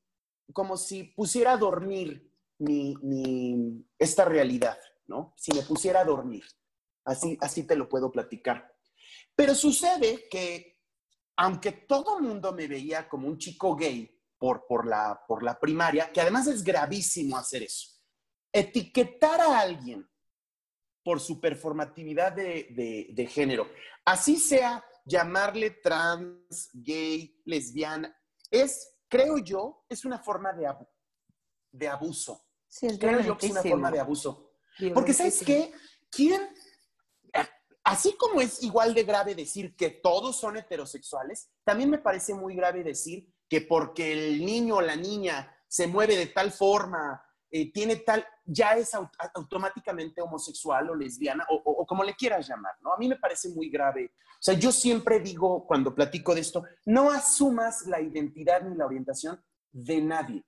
como 0.53 0.75
si 0.75 1.03
pusiera 1.03 1.53
a 1.53 1.57
dormir 1.57 2.33
mi, 2.59 2.95
mi, 3.01 3.85
esta 3.97 4.25
realidad, 4.25 4.77
¿no? 5.07 5.33
Si 5.37 5.51
me 5.53 5.61
pusiera 5.61 6.01
a 6.01 6.05
dormir. 6.05 6.43
Así, 7.05 7.37
así 7.41 7.63
te 7.63 7.75
lo 7.75 7.87
puedo 7.87 8.11
platicar. 8.11 8.75
Pero 9.35 9.53
sucede 9.53 10.27
que, 10.29 10.81
aunque 11.37 11.71
todo 11.71 12.17
el 12.17 12.23
mundo 12.23 12.51
me 12.53 12.67
veía 12.67 13.07
como 13.07 13.27
un 13.27 13.37
chico 13.37 13.75
gay 13.75 14.19
por, 14.37 14.65
por, 14.67 14.87
la, 14.87 15.21
por 15.27 15.43
la 15.43 15.59
primaria, 15.59 16.11
que 16.11 16.21
además 16.21 16.47
es 16.47 16.63
gravísimo 16.63 17.37
hacer 17.37 17.63
eso, 17.63 17.99
etiquetar 18.51 19.41
a 19.41 19.59
alguien 19.59 20.08
por 21.03 21.19
su 21.19 21.39
performatividad 21.39 22.33
de, 22.33 23.29
género. 23.31 23.67
Así 24.05 24.37
sea 24.37 24.83
llamarle 25.05 25.71
trans, 25.71 26.69
gay, 26.73 27.41
lesbiana, 27.45 28.15
es, 28.51 28.95
creo 29.07 29.37
yo, 29.39 29.85
es 29.89 30.05
una 30.05 30.19
forma 30.19 30.53
de, 30.53 30.67
de 31.71 31.87
abuso. 31.87 32.45
Sí, 32.67 32.87
es 32.87 32.99
creo 32.99 33.19
yo 33.21 33.37
que 33.37 33.47
es 33.47 33.51
una 33.51 33.63
forma 33.63 33.91
de 33.91 33.99
abuso. 33.99 34.53
Porque 34.93 35.13
¿sabes 35.13 35.43
qué? 35.43 35.71
¿Quién? 36.09 36.41
Así 37.83 38.15
como 38.17 38.39
es 38.39 38.61
igual 38.61 38.93
de 38.93 39.03
grave 39.03 39.33
decir 39.33 39.75
que 39.75 39.89
todos 39.89 40.39
son 40.39 40.57
heterosexuales, 40.57 41.49
también 41.63 41.89
me 41.89 41.97
parece 41.97 42.33
muy 42.33 42.55
grave 42.55 42.83
decir 42.83 43.33
que 43.47 43.61
porque 43.61 44.11
el 44.13 44.45
niño 44.45 44.75
o 44.75 44.81
la 44.81 44.95
niña 44.95 45.55
se 45.67 45.87
mueve 45.87 46.15
de 46.15 46.27
tal 46.27 46.51
forma, 46.51 47.23
eh, 47.51 47.71
tiene 47.71 47.95
tal, 47.97 48.25
ya 48.45 48.73
es 48.73 48.91
automáticamente 49.33 50.21
homosexual 50.21 50.91
o 50.91 50.95
lesbiana 50.95 51.45
o, 51.49 51.85
como 51.85 52.03
le 52.03 52.15
quieras 52.15 52.47
llamar, 52.47 52.75
¿no? 52.81 52.93
A 52.93 52.97
mí 52.97 53.07
me 53.07 53.17
parece 53.17 53.49
muy 53.49 53.69
grave. 53.69 54.13
O 54.15 54.41
sea, 54.41 54.53
yo 54.53 54.71
siempre 54.71 55.19
digo 55.19 55.65
cuando 55.65 55.95
platico 55.95 56.35
de 56.35 56.41
esto, 56.41 56.63
no 56.85 57.09
asumas 57.09 57.87
la 57.87 57.99
identidad 58.01 58.61
ni 58.61 58.75
la 58.75 58.85
orientación 58.85 59.43
de 59.71 60.01
nadie. 60.01 60.45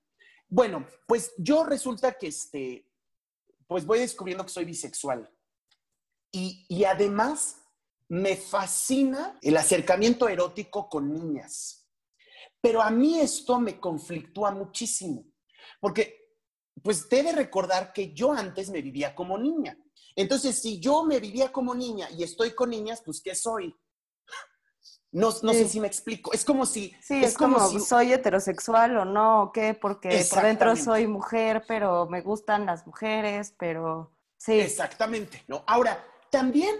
Bueno, 0.47 0.87
pues 1.07 1.33
yo 1.37 1.63
resulta 1.63 2.13
que 2.13 2.27
este, 2.27 2.87
pues 3.67 3.85
voy 3.85 3.99
descubriendo 3.99 4.45
que 4.45 4.51
soy 4.51 4.65
bisexual. 4.65 5.27
Y, 6.31 6.65
y 6.69 6.83
además 6.83 7.63
me 8.09 8.35
fascina 8.35 9.39
el 9.41 9.57
acercamiento 9.57 10.29
erótico 10.29 10.87
con 10.87 11.11
niñas. 11.11 11.89
Pero 12.61 12.81
a 12.81 12.91
mí 12.91 13.19
esto 13.19 13.59
me 13.59 13.79
conflictúa 13.79 14.51
muchísimo, 14.51 15.25
porque 15.79 16.20
pues 16.83 17.07
debe 17.09 17.31
recordar 17.31 17.93
que 17.93 18.13
yo 18.13 18.31
antes 18.31 18.69
me 18.69 18.81
vivía 18.81 19.15
como 19.15 19.37
niña. 19.37 19.77
Entonces, 20.15 20.61
si 20.61 20.79
yo 20.79 21.03
me 21.03 21.19
vivía 21.19 21.51
como 21.51 21.73
niña 21.73 22.09
y 22.11 22.23
estoy 22.23 22.51
con 22.51 22.69
niñas, 22.69 23.01
pues 23.05 23.21
¿qué 23.21 23.35
soy? 23.35 23.75
No, 25.13 25.29
no 25.43 25.53
sé 25.53 25.67
si 25.67 25.79
me 25.81 25.87
explico. 25.87 26.31
Es 26.31 26.45
como 26.45 26.65
si... 26.65 26.93
Sí, 27.01 27.21
es, 27.21 27.35
como, 27.35 27.59
si... 27.67 27.81
soy 27.81 28.13
heterosexual 28.13 28.97
o 28.97 29.05
no, 29.05 29.51
¿qué? 29.53 29.73
Porque 29.73 30.25
por 30.29 30.43
dentro 30.43 30.75
soy 30.77 31.05
mujer, 31.05 31.65
pero 31.67 32.07
me 32.07 32.21
gustan 32.21 32.65
las 32.65 32.87
mujeres, 32.87 33.53
pero 33.57 34.15
sí. 34.37 34.53
Exactamente, 34.53 35.43
¿no? 35.47 35.65
Ahora, 35.67 36.01
también 36.29 36.75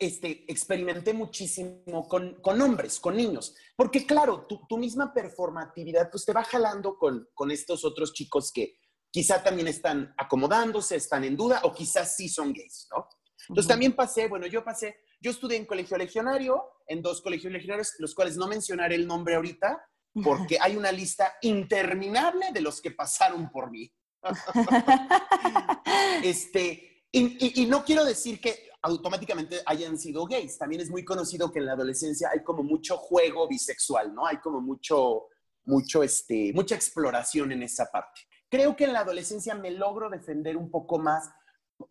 este, 0.00 0.50
experimenté 0.50 1.14
muchísimo 1.14 2.08
con, 2.08 2.34
con 2.40 2.60
hombres, 2.60 2.98
con 2.98 3.16
niños, 3.16 3.54
porque 3.76 4.04
claro, 4.04 4.46
tu, 4.46 4.66
tu, 4.66 4.76
misma 4.78 5.14
performatividad 5.14 6.10
pues 6.10 6.24
te 6.24 6.32
va 6.32 6.44
jalando 6.44 6.98
con, 6.98 7.28
con 7.34 7.50
estos 7.50 7.84
otros 7.84 8.12
chicos 8.12 8.52
que 8.52 8.78
quizá 9.16 9.42
también 9.42 9.66
están 9.66 10.12
acomodándose, 10.18 10.94
están 10.94 11.24
en 11.24 11.38
duda 11.38 11.62
o 11.64 11.72
quizás 11.72 12.16
sí 12.16 12.28
son 12.28 12.52
gays, 12.52 12.86
¿no? 12.94 13.08
Entonces 13.48 13.66
también 13.66 13.96
pasé, 13.96 14.28
bueno, 14.28 14.46
yo 14.46 14.62
pasé, 14.62 14.98
yo 15.22 15.30
estudié 15.30 15.56
en 15.56 15.64
colegio 15.64 15.96
legionario, 15.96 16.62
en 16.86 17.00
dos 17.00 17.22
colegios 17.22 17.50
legionarios, 17.50 17.94
los 17.98 18.14
cuales 18.14 18.36
no 18.36 18.46
mencionaré 18.46 18.94
el 18.94 19.06
nombre 19.06 19.36
ahorita, 19.36 19.82
porque 20.22 20.58
hay 20.60 20.76
una 20.76 20.92
lista 20.92 21.32
interminable 21.40 22.48
de 22.52 22.60
los 22.60 22.82
que 22.82 22.90
pasaron 22.90 23.50
por 23.50 23.70
mí. 23.70 23.90
este, 26.22 27.06
y, 27.10 27.62
y, 27.62 27.64
no 27.64 27.86
quiero 27.86 28.04
decir 28.04 28.38
que 28.38 28.68
automáticamente 28.82 29.62
hayan 29.64 29.96
sido 29.96 30.26
gays. 30.26 30.58
También 30.58 30.82
es 30.82 30.90
muy 30.90 31.06
conocido 31.06 31.50
que 31.50 31.60
en 31.60 31.64
la 31.64 31.72
adolescencia 31.72 32.28
hay 32.30 32.44
como 32.44 32.62
mucho 32.62 32.98
juego 32.98 33.48
bisexual, 33.48 34.14
¿no? 34.14 34.26
Hay 34.26 34.36
como 34.40 34.60
mucho, 34.60 35.28
mucho, 35.64 36.02
este, 36.02 36.52
mucha 36.52 36.74
exploración 36.74 37.52
en 37.52 37.62
esa 37.62 37.86
parte. 37.86 38.20
Creo 38.48 38.76
que 38.76 38.84
en 38.84 38.92
la 38.92 39.00
adolescencia 39.00 39.54
me 39.54 39.70
logro 39.70 40.08
defender 40.08 40.56
un 40.56 40.70
poco 40.70 40.98
más 40.98 41.30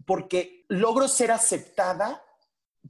porque 0.05 0.65
logro 0.67 1.07
ser 1.07 1.31
aceptada 1.31 2.23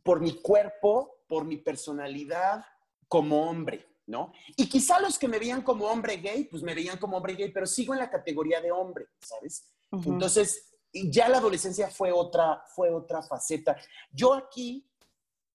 por 0.04 0.22
mi 0.22 0.42
cuerpo, 0.42 1.24
por 1.28 1.46
mi 1.46 1.58
personalidad 1.58 2.66
como 3.08 3.50
hombre, 3.50 3.86
¿no? 4.08 4.34
Y 4.56 4.68
quizá 4.68 5.00
los 5.00 5.18
que 5.18 5.28
me 5.28 5.40
veían 5.40 5.62
como 5.62 5.86
hombre 5.86 6.18
gay, 6.18 6.46
pues 6.46 6.64
me 6.64 6.74
veían 6.74 6.98
como 6.98 7.18
hombre 7.18 7.36
gay, 7.36 7.52
pero 7.52 7.66
sigo 7.66 7.94
en 7.94 8.00
la 8.00 8.10
categoría 8.10 8.62
de 8.62 8.72
hombre, 8.72 9.08
¿sabes? 9.20 9.72
Entonces, 9.92 10.74
ya 10.92 11.30
la 11.30 11.38
adolescencia 11.38 11.90
fue 11.90 12.12
otra, 12.12 12.64
fue 12.76 12.90
otra 12.90 13.22
faceta. 13.22 13.78
Yo 14.12 14.34
aquí, 14.34 14.90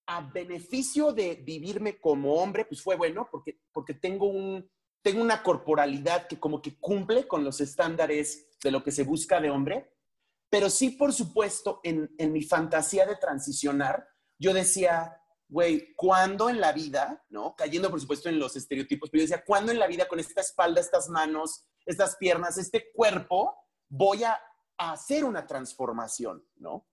a 0.06 0.20
beneficio 0.22 1.12
de 1.12 1.34
vivirme 1.36 1.98
como 1.98 2.34
hombre, 2.34 2.64
pues 2.64 2.82
fue 2.82 2.96
bueno, 2.96 3.28
porque, 3.30 3.60
porque 3.72 3.94
tengo 3.94 4.26
un, 4.26 4.68
tengo 5.02 5.22
una 5.22 5.42
corporalidad 5.42 6.26
que 6.26 6.38
como 6.38 6.60
que 6.60 6.78
cumple 6.78 7.26
con 7.26 7.44
los 7.44 7.60
estándares 7.60 8.48
de 8.62 8.70
lo 8.70 8.82
que 8.82 8.92
se 8.92 9.04
busca 9.04 9.40
de 9.40 9.50
hombre, 9.50 9.92
pero 10.50 10.68
sí, 10.68 10.90
por 10.90 11.12
supuesto, 11.12 11.80
en, 11.84 12.10
mi 12.32 12.42
fantasía 12.42 13.06
de 13.06 13.16
transicionar, 13.16 14.06
yo 14.38 14.52
decía, 14.52 15.16
güey, 15.48 15.94
¿cuándo 15.94 16.50
en 16.50 16.60
la 16.60 16.72
vida, 16.72 17.24
no? 17.28 17.54
Cayendo, 17.56 17.88
por 17.88 18.00
supuesto, 18.00 18.28
en 18.28 18.38
los 18.38 18.56
estereotipos, 18.56 19.10
pero 19.10 19.20
yo 19.20 19.28
decía, 19.28 19.44
¿cuándo 19.46 19.70
en 19.70 19.78
la 19.78 19.86
vida 19.86 20.08
con 20.08 20.18
esta 20.18 20.40
espalda, 20.40 20.80
estas 20.80 21.08
manos, 21.08 21.64
estas 21.86 22.16
piernas, 22.16 22.58
este 22.58 22.90
cuerpo, 22.92 23.56
voy 23.88 24.24
a, 24.24 24.38
hacer 24.82 25.24
una 25.24 25.46
transformación, 25.46 26.42
no? 26.56 26.88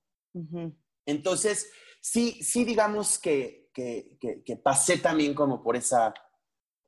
Entonces, 1.06 1.72
sí, 2.02 2.44
sí, 2.44 2.66
digamos 2.66 3.18
que, 3.18 3.70
que, 3.74 4.18
que, 4.20 4.56
pasé 4.58 4.98
también 4.98 5.34
como 5.34 5.64
por 5.64 5.78
esa, 5.78 6.14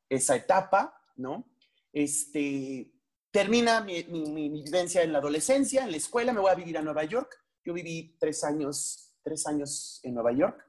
esa 0.09 0.35
etapa. 0.35 0.98
¿No? 1.19 1.47
Este, 1.93 2.91
termina 3.31 3.81
mi, 3.81 4.03
vivencia 4.03 5.03
en 5.03 5.13
la 5.13 5.19
adolescencia, 5.19 5.83
en 5.83 5.91
la 5.91 5.97
escuela, 5.97 6.33
me 6.33 6.39
voy 6.39 6.51
a 6.51 6.55
vivir 6.55 6.77
a 6.77 6.81
Nueva 6.81 7.03
York. 7.03 7.35
Yo 7.63 7.73
viví 7.73 8.15
tres 8.19 8.43
años, 8.43 9.15
tres 9.23 9.45
años 9.45 9.99
en 10.03 10.15
Nueva 10.15 10.31
York. 10.31 10.65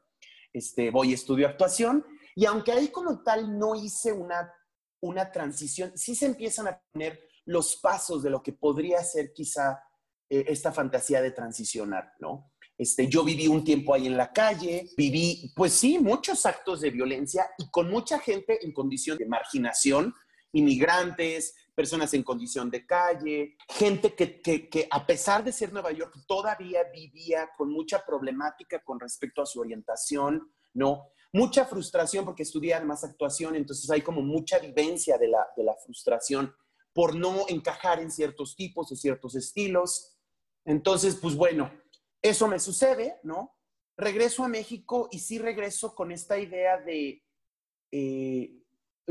Este, 0.53 0.91
voy 0.91 1.13
a 1.13 1.15
estudio 1.15 1.47
actuación 1.47 2.05
y 2.35 2.45
aunque 2.45 2.73
ahí 2.73 2.89
como 2.89 3.23
tal 3.23 3.57
no 3.59 3.75
hice 3.75 4.13
una, 4.13 4.53
una 5.01 5.31
transición, 5.31 5.97
sí 5.97 6.15
se 6.15 6.27
empiezan 6.27 6.69
a 6.69 6.83
poner 6.93 7.21
los 7.45 7.77
pasos 7.77 8.23
de 8.23 8.31
lo 8.31 8.43
que 8.43 8.53
podría 8.53 9.03
ser 9.03 9.33
quizá 9.33 9.81
eh, 10.29 10.45
esta 10.49 10.73
fantasía 10.73 11.23
de 11.23 11.31
transicionar, 11.31 12.13
¿no? 12.19 12.53
Este, 12.77 13.09
yo 13.09 13.23
viví 13.25 13.47
un 13.47 13.63
tiempo 13.63 13.93
ahí 13.93 14.07
en 14.07 14.17
la 14.17 14.33
calle, 14.33 14.89
viví, 14.97 15.53
pues 15.55 15.75
sí, 15.75 15.99
muchos 15.99 16.47
actos 16.47 16.81
de 16.81 16.91
violencia 16.91 17.47
y 17.59 17.71
con 17.71 17.91
mucha 17.91 18.19
gente 18.19 18.65
en 18.65 18.73
condición 18.73 19.19
de 19.19 19.27
marginación, 19.27 20.15
inmigrantes, 20.53 21.55
personas 21.75 22.13
en 22.15 22.23
condición 22.23 22.71
de 22.71 22.87
calle, 22.87 23.57
gente 23.69 24.15
que, 24.15 24.89
a 24.91 25.07
pesar 25.07 25.43
de 25.45 25.53
ser 25.53 25.73
Nueva 25.73 25.93
York 25.93 26.15
todavía 26.27 26.85
vivía 26.93 27.51
con 27.57 27.71
mucha 27.71 28.05
problemática 28.05 28.83
con 28.83 29.01
respecto 29.01 29.41
a 29.43 29.47
su 29.47 29.61
orientación, 29.61 30.53
¿no? 30.75 31.07
Mucha 31.33 31.65
frustración 31.65 32.25
porque 32.25 32.43
estudié 32.43 32.75
además 32.75 33.05
actuación, 33.05 33.55
entonces 33.55 33.89
hay 33.91 34.03
como 34.03 34.21
mucha 34.21 34.59
vivencia 34.59 35.17
de 35.17 35.29
la, 35.29 35.47
de 35.57 35.65
la 35.65 35.77
frustración 35.77 36.53
por 36.93 37.15
no 37.15 37.47
encajar 37.49 38.01
en 38.01 38.11
ciertos 38.11 38.57
tipos 38.57 38.91
o 38.91 38.97
ciertos 38.97 39.37
estilos. 39.37 40.19
Entonces, 40.65 41.17
pues 41.17 41.37
bueno, 41.37 41.73
eso 42.21 42.49
me 42.49 42.59
sucede, 42.59 43.21
¿no? 43.23 43.57
Regreso 43.97 44.45
a 44.45 44.49
México 44.49 45.09
y 45.13 45.21
sí 45.21 45.39
regreso 45.39 45.95
con 45.95 46.11
esta 46.11 46.39
idea 46.39 46.79
de, 46.79 47.23
eh, 47.93 48.60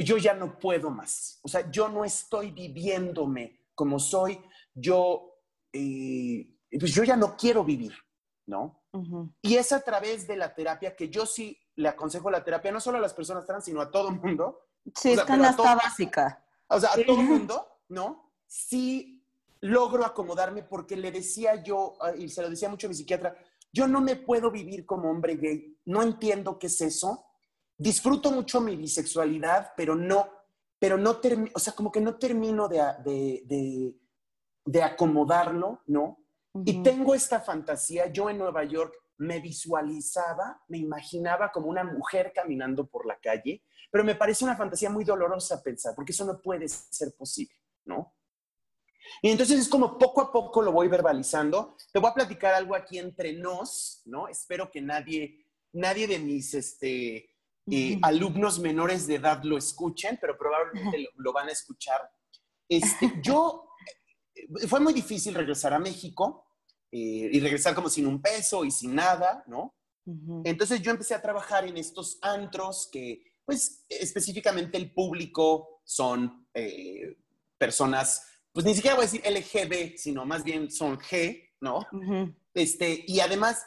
yo 0.04 0.18
ya 0.18 0.34
no 0.34 0.58
puedo 0.60 0.90
más. 0.90 1.40
O 1.44 1.48
sea, 1.48 1.70
yo 1.70 1.90
no 1.90 2.06
estoy 2.06 2.52
viviéndome 2.52 3.66
como 3.76 4.00
soy. 4.00 4.40
Yo, 4.74 5.42
eh, 5.74 6.58
pues 6.80 6.94
yo 6.94 7.04
ya 7.04 7.16
no 7.16 7.36
quiero 7.36 7.64
vivir, 7.64 7.94
¿no? 8.46 8.84
Y 9.42 9.56
es 9.56 9.72
a 9.72 9.82
través 9.82 10.28
de 10.28 10.36
la 10.36 10.54
terapia 10.56 10.96
que 10.96 11.10
yo 11.10 11.26
sí 11.26 11.58
le 11.76 11.90
aconsejo 11.90 12.32
la 12.32 12.44
terapia, 12.44 12.72
no 12.72 12.80
solo 12.80 12.98
a 12.98 13.02
las 13.02 13.14
personas 13.14 13.46
trans, 13.46 13.66
sino 13.66 13.82
a 13.82 13.92
todo 13.92 14.10
el 14.10 14.20
mundo. 14.20 14.68
Sí, 14.96 15.12
es 15.12 15.24
canasta 15.24 15.76
básica. 15.76 16.44
O 16.68 16.80
sea, 16.80 16.90
a 16.94 17.06
todo 17.06 17.20
el 17.20 17.28
mundo, 17.28 17.68
¿no? 17.90 18.34
Sí 18.48 19.20
logro 19.62 20.06
acomodarme 20.06 20.64
porque 20.64 20.96
le 20.96 21.12
decía 21.12 21.62
yo, 21.62 21.98
ah, 22.02 22.14
y 22.18 22.30
se 22.30 22.42
lo 22.42 22.50
decía 22.50 22.70
mucho 22.70 22.88
a 22.88 22.90
mi 22.90 22.96
psiquiatra, 22.96 23.36
yo 23.72 23.88
no 23.88 24.02
me 24.02 24.16
puedo 24.16 24.52
vivir 24.52 24.86
como 24.86 25.10
hombre 25.10 25.36
gay, 25.36 25.78
no 25.86 26.02
entiendo 26.02 26.58
qué 26.58 26.68
es 26.68 26.82
eso, 26.82 27.26
disfruto 27.80 28.32
mucho 28.32 28.60
mi 28.60 28.76
bisexualidad, 28.76 29.74
pero 29.76 29.96
no, 29.96 30.30
pero 30.78 30.98
no 30.98 31.18
termino, 31.18 31.52
o 31.56 31.60
sea, 31.60 31.74
como 31.74 31.92
que 31.92 32.02
no 32.02 32.18
termino 32.18 32.68
de, 32.68 33.96
de, 34.66 34.84
acomodarlo, 34.84 35.82
¿no? 35.88 36.20
Y 36.66 36.84
tengo 36.84 37.16
esta 37.16 37.40
fantasía, 37.40 38.08
yo 38.08 38.30
en 38.30 38.38
Nueva 38.38 38.66
York 38.66 38.94
me 39.18 39.40
visualizaba, 39.40 40.62
me 40.68 40.78
imaginaba 40.78 41.52
como 41.52 41.68
una 41.68 41.84
mujer 41.84 42.32
caminando 42.36 42.86
por 42.86 43.06
la 43.06 43.18
calle, 43.18 43.64
pero 43.92 44.04
me 44.04 44.16
parece 44.16 44.44
una 44.44 44.58
fantasía 44.58 44.90
muy 44.90 45.06
dolorosa 45.06 45.64
pensar, 45.64 45.96
porque 45.96 46.12
eso 46.12 46.26
no 46.26 46.42
puede 46.42 46.68
ser 46.68 47.14
posible, 47.18 47.56
¿no? 47.86 48.14
Y 49.22 49.30
entonces 49.30 49.60
es 49.60 49.70
como 49.70 49.98
poco 49.98 50.22
a 50.22 50.32
poco 50.32 50.62
lo 50.62 50.72
voy 50.72 50.88
verbalizando. 50.88 51.76
Te 51.92 52.00
voy 52.00 52.12
a 52.12 52.14
platicar 52.14 52.54
algo 52.54 52.76
aquí 52.76 53.00
entre 53.00 53.34
nos, 53.34 54.04
¿no? 54.06 54.28
Espero 54.28 54.70
que 54.70 54.82
nadie, 54.82 55.46
nadie 55.74 56.08
de 56.08 56.20
mis, 56.20 56.54
este, 56.54 57.30
alumnos 58.02 58.60
menores 58.60 59.08
de 59.08 59.16
edad 59.16 59.44
lo 59.44 59.58
escuchen, 59.58 60.18
pero 60.20 60.38
probablemente 60.38 61.10
lo, 61.16 61.34
van 61.34 61.50
a 61.50 61.52
escuchar. 61.52 62.02
Este, 62.68 63.14
yo, 63.22 63.70
eh, 64.36 64.68
fue 64.68 64.80
muy 64.80 64.94
difícil 64.94 65.34
regresar 65.34 65.74
a 65.74 65.80
México 65.80 66.46
eh, 66.92 67.30
y 67.32 67.40
regresar 67.40 67.76
como 67.76 67.90
sin 67.90 68.08
un 68.08 68.22
peso 68.22 68.66
y 68.66 68.72
sin 68.72 68.96
nada, 68.96 69.44
¿no? 69.48 69.76
Entonces 70.44 70.82
yo 70.82 70.90
empecé 70.90 71.14
a 71.14 71.22
trabajar 71.22 71.68
en 71.68 71.78
estos 71.78 72.18
antros 72.24 72.90
que, 72.92 73.22
pues, 73.46 73.86
específicamente 73.88 74.76
el 74.76 74.92
público 74.92 75.82
son 75.84 76.48
eh, 76.54 77.16
personas, 77.60 78.26
pues 78.52 78.66
ni 78.66 78.74
siquiera 78.74 78.96
voy 78.96 79.06
a 79.06 79.08
decir 79.08 79.22
LGB, 79.24 79.98
sino 79.98 80.26
más 80.26 80.44
bien 80.44 80.72
son 80.72 80.98
G, 80.98 81.52
¿no? 81.62 81.86
este, 82.56 83.04
y 83.06 83.20
además, 83.20 83.64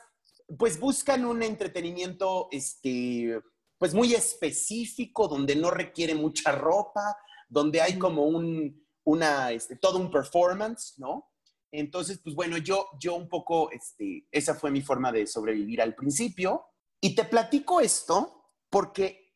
pues 0.59 0.81
buscan 0.81 1.25
un 1.25 1.43
entretenimiento, 1.43 2.49
este, 2.51 3.41
pues 3.83 3.95
muy 3.95 4.15
específico, 4.15 5.27
donde 5.27 5.57
no 5.57 5.69
requiere 5.69 6.15
mucha 6.15 6.53
ropa, 6.53 7.17
donde 7.49 7.81
hay 7.81 7.99
como 7.99 8.27
un, 8.27 8.87
una, 9.03 9.51
este, 9.51 9.75
todo 9.75 9.99
un 9.99 10.09
performance, 10.09 10.95
¿no? 10.99 11.33
Entonces, 11.73 12.21
pues 12.23 12.37
bueno, 12.37 12.59
yo, 12.59 12.87
yo 13.01 13.17
un 13.17 13.29
poco, 13.29 13.73
este, 13.73 14.29
esa 14.31 14.55
fue 14.55 14.71
mi 14.71 14.83
forma 14.83 15.11
de 15.11 15.27
sobrevivir 15.27 15.83
al 15.83 15.97
principio. 15.97 16.67
Y 17.01 17.17
te 17.17 17.25
platico 17.25 17.81
esto 17.81 18.53
porque 18.71 19.35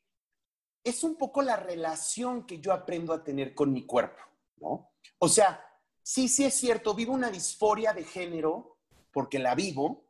es 0.84 1.02
un 1.02 1.16
poco 1.16 1.42
la 1.42 1.56
relación 1.56 2.46
que 2.46 2.60
yo 2.60 2.72
aprendo 2.72 3.12
a 3.12 3.24
tener 3.24 3.52
con 3.52 3.72
mi 3.72 3.84
cuerpo, 3.84 4.22
¿no? 4.58 4.92
O 5.18 5.28
sea, 5.28 5.60
sí, 6.04 6.28
sí 6.28 6.44
es 6.44 6.54
cierto, 6.54 6.94
vivo 6.94 7.12
una 7.12 7.32
disforia 7.32 7.92
de 7.92 8.04
género 8.04 8.78
porque 9.10 9.40
la 9.40 9.56
vivo, 9.56 10.05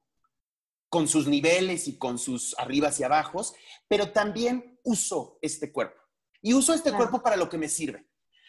con 0.89 1.09
sus 1.09 1.27
niveles 1.27 1.89
y 1.89 1.99
con 1.99 2.19
sus 2.19 2.57
arribas 2.59 3.01
y 3.01 3.05
abajos, 3.05 3.55
pero 3.89 4.13
también 4.13 4.79
uso 4.85 5.39
este 5.43 5.73
cuerpo. 5.73 6.01
Y 6.43 6.55
uso 6.55 6.75
este 6.75 6.93
cuerpo 6.93 7.23
para 7.23 7.37
lo 7.37 7.49
que 7.49 7.59
me 7.59 7.69
sirve. 7.69 8.07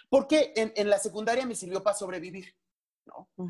Porque 0.09 0.53
en, 0.55 0.71
en 0.75 0.89
la 0.89 0.99
secundaria 0.99 1.45
me 1.45 1.55
sirvió 1.55 1.83
para 1.83 1.97
sobrevivir. 1.97 2.55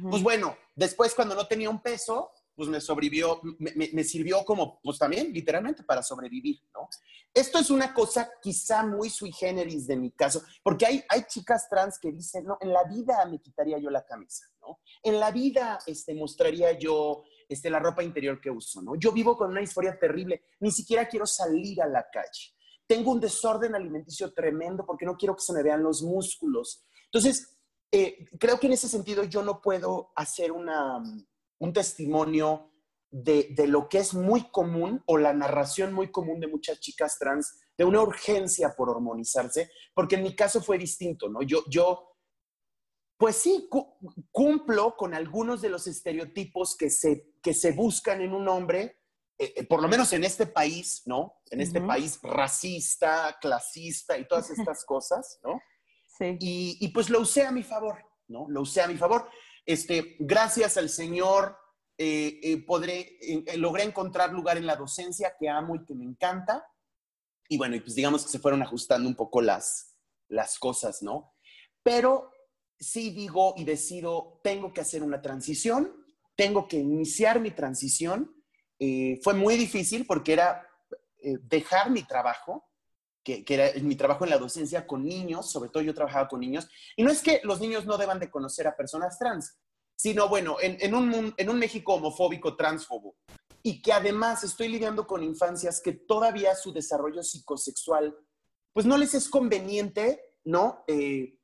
Pues 0.09 0.23
bueno, 0.23 0.55
después 0.75 1.13
cuando 1.13 1.35
no 1.35 1.47
tenía 1.47 1.69
un 1.69 1.81
peso, 1.81 2.31
pues 2.55 2.69
me 2.69 2.81
sobrevivió, 2.81 3.39
me, 3.59 4.03
sirvió 4.03 4.43
como, 4.43 4.79
pues 4.81 4.97
también 4.97 5.31
literalmente 5.31 5.83
para 5.83 6.01
sobrevivir, 6.01 6.59
¿no? 6.73 6.89
Esto 7.31 7.59
es 7.59 7.69
una 7.69 7.93
cosa 7.93 8.31
quizá 8.41 8.83
muy 8.83 9.11
sui 9.11 9.31
generis 9.31 9.85
de 9.85 9.95
mi 9.95 10.11
caso, 10.11 10.41
porque 10.63 10.87
hay, 10.87 11.03
hay 11.07 11.25
chicas 11.27 11.69
trans 11.69 11.99
que 11.99 12.11
dicen, 12.11 12.45
no, 12.45 12.57
en 12.59 12.73
la 12.73 12.83
vida 12.85 13.23
me 13.27 13.39
quitaría 13.39 13.77
yo 13.77 13.91
la 13.91 14.03
camisa, 14.03 14.47
¿no? 14.61 14.79
En 15.03 15.19
la 15.19 15.29
vida 15.29 15.77
este, 15.85 16.15
mostraría 16.15 16.71
yo 16.79 17.23
este, 17.47 17.69
la 17.69 17.79
ropa 17.79 18.03
interior 18.03 18.39
que 18.41 18.51
uso, 18.51 18.81
¿no? 18.81 18.95
Yo 18.95 19.11
vivo 19.11 19.37
con 19.37 19.51
una 19.51 19.61
historia 19.61 19.97
terrible, 19.97 20.43
ni 20.59 20.71
siquiera 20.71 21.07
quiero 21.07 21.25
salir 21.25 21.81
a 21.81 21.87
la 21.87 22.05
calle. 22.11 22.53
Tengo 22.85 23.11
un 23.11 23.19
desorden 23.19 23.75
alimenticio 23.75 24.33
tremendo 24.33 24.85
porque 24.85 25.05
no 25.05 25.15
quiero 25.15 25.35
que 25.35 25.41
se 25.41 25.53
me 25.53 25.63
vean 25.63 25.83
los 25.83 26.01
músculos. 26.01 26.85
Entonces, 27.05 27.57
eh, 27.91 28.25
creo 28.39 28.59
que 28.59 28.67
en 28.67 28.73
ese 28.73 28.87
sentido 28.87 29.23
yo 29.23 29.43
no 29.43 29.61
puedo 29.61 30.11
hacer 30.15 30.51
una, 30.51 31.01
un 31.59 31.73
testimonio 31.73 32.71
de, 33.09 33.47
de, 33.55 33.67
lo 33.67 33.87
que 33.87 33.99
es 33.99 34.13
muy 34.13 34.51
común 34.51 35.01
o 35.05 35.17
la 35.17 35.33
narración 35.33 35.93
muy 35.93 36.11
común 36.11 36.41
de 36.41 36.47
muchas 36.47 36.79
chicas 36.81 37.17
trans 37.17 37.59
de 37.77 37.85
una 37.85 38.01
urgencia 38.01 38.73
por 38.75 38.89
hormonizarse, 38.89 39.71
porque 39.93 40.15
en 40.15 40.23
mi 40.23 40.35
caso 40.35 40.61
fue 40.61 40.77
distinto, 40.77 41.29
¿no? 41.29 41.41
Yo, 41.41 41.63
yo 41.69 42.16
pues 43.17 43.35
sí, 43.37 43.67
cumplo 44.31 44.95
con 44.95 45.15
algunos 45.15 45.61
de 45.61 45.69
los 45.69 45.87
estereotipos 45.87 46.77
que 46.77 46.89
se, 46.91 47.33
que 47.41 47.53
se 47.53 47.71
buscan 47.71 48.21
en 48.21 48.33
un 48.33 48.47
hombre, 48.47 48.99
eh, 49.39 49.53
eh, 49.55 49.63
por 49.65 49.81
lo 49.81 49.87
menos 49.87 50.13
en 50.13 50.23
este 50.23 50.45
país, 50.45 51.01
¿no? 51.05 51.41
En 51.49 51.61
este 51.61 51.81
país 51.81 52.19
racista, 52.21 53.37
clasista 53.41 54.17
y 54.17 54.27
todas 54.27 54.51
estas 54.51 54.85
cosas, 54.85 55.39
¿no? 55.43 55.59
Y, 56.39 56.87
pues 56.89 57.09
lo 57.09 57.21
usé 57.21 57.45
a 57.45 57.51
mi 57.51 57.63
favor, 57.63 57.97
¿no? 58.27 58.47
Lo 58.49 58.61
usé 58.61 58.81
a 58.81 58.87
mi 58.87 58.97
favor. 58.97 59.29
Este, 59.65 60.15
gracias 60.19 60.77
al 60.77 60.89
Señor, 60.89 61.57
eh, 61.97 62.39
eh, 62.41 62.65
podré, 62.65 63.19
logré 63.55 63.83
encontrar 63.83 64.31
lugar 64.31 64.57
en 64.57 64.65
la 64.65 64.75
docencia 64.75 65.35
que 65.39 65.49
amo 65.49 65.75
y 65.75 65.85
que 65.85 65.95
me 65.95 66.05
encanta. 66.05 66.65
Y 67.49 67.57
bueno, 67.57 67.75
y 67.75 67.81
pues 67.81 67.95
digamos 67.95 68.23
que 68.23 68.31
se 68.31 68.39
fueron 68.39 68.61
ajustando 68.61 69.07
un 69.07 69.15
poco 69.15 69.41
las, 69.41 69.95
las 70.27 70.59
cosas, 70.59 71.01
¿no? 71.01 71.35
Pero 71.83 72.31
sí 72.79 73.11
digo 73.11 73.53
y 73.57 73.63
decido, 73.63 74.39
tengo 74.43 74.73
que 74.73 74.81
hacer 74.81 75.03
una 75.03 75.21
transición, 75.21 76.05
tengo 76.35 76.67
que 76.67 76.77
iniciar 76.77 77.39
mi 77.39 77.51
transición. 77.51 78.33
fue 79.23 79.33
muy 79.33 79.55
difícil 79.57 80.05
porque 80.05 80.33
era 80.33 80.67
dejar 81.41 81.89
mi 81.89 82.03
trabajo, 82.03 82.67
que, 83.23 83.43
era 83.47 83.71
mi 83.81 83.95
trabajo 83.95 84.23
en 84.23 84.29
la 84.29 84.37
docencia 84.37 84.87
con 84.87 85.03
niños, 85.03 85.51
sobre 85.51 85.69
todo 85.69 85.83
yo 85.83 85.93
trabajaba 85.93 86.27
con 86.27 86.39
niños, 86.39 86.67
y 86.95 87.03
no 87.03 87.11
es 87.11 87.21
que 87.21 87.41
los 87.43 87.59
niños 87.59 87.85
no 87.85 87.97
deban 87.97 88.19
de 88.19 88.29
conocer 88.29 88.67
a 88.67 88.75
personas 88.75 89.17
trans, 89.19 89.57
sino 89.97 90.29
bueno, 90.29 90.57
en, 90.61 90.93
un, 90.93 91.33
en 91.35 91.55
México 91.57 91.95
homofóbico, 91.95 92.55
transfobo, 92.55 93.17
y 93.63 93.81
que 93.81 93.91
además 93.91 94.43
estoy 94.43 94.69
lidiando 94.69 95.07
con 95.07 95.23
infancias 95.23 95.81
que 95.81 95.91
todavía 95.91 96.55
su 96.55 96.71
desarrollo 96.71 97.23
psicosexual, 97.23 98.15
pues 98.71 98.85
no 98.85 98.97
les 98.97 99.13
es 99.15 99.27
conveniente, 99.27 100.21
¿no? 100.45 100.83
Eh, 100.87 101.37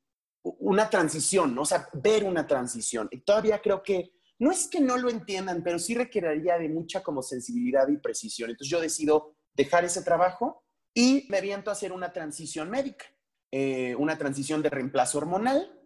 una 0.44 0.90
transición, 0.90 1.54
¿no? 1.54 1.62
O 1.62 1.66
sea, 1.66 1.88
ver 1.94 2.24
una 2.24 2.46
transición. 2.46 3.08
Y 3.10 3.20
todavía 3.22 3.60
creo 3.60 3.82
que, 3.82 4.12
no 4.38 4.50
es 4.50 4.68
que 4.68 4.80
no 4.80 4.98
lo 4.98 5.08
entiendan, 5.08 5.62
pero 5.64 5.78
sí 5.78 5.94
requeriría 5.94 6.58
de 6.58 6.68
mucha 6.68 7.02
como 7.02 7.22
sensibilidad 7.22 7.88
y 7.88 7.96
precisión. 7.96 8.50
Entonces 8.50 8.70
yo 8.70 8.80
decido 8.80 9.36
dejar 9.54 9.84
ese 9.84 10.02
trabajo 10.02 10.64
y 10.92 11.26
me 11.30 11.38
aviento 11.38 11.70
a 11.70 11.72
hacer 11.72 11.92
una 11.92 12.12
transición 12.12 12.70
médica, 12.70 13.06
eh, 13.50 13.94
una 13.96 14.18
transición 14.18 14.62
de 14.62 14.70
reemplazo 14.70 15.18
hormonal, 15.18 15.80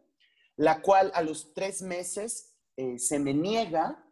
la 0.56 0.82
cual 0.82 1.12
a 1.14 1.22
los 1.22 1.54
tres 1.54 1.82
meses 1.82 2.56
eh, 2.76 2.98
se 2.98 3.18
me 3.18 3.32
niega 3.32 4.04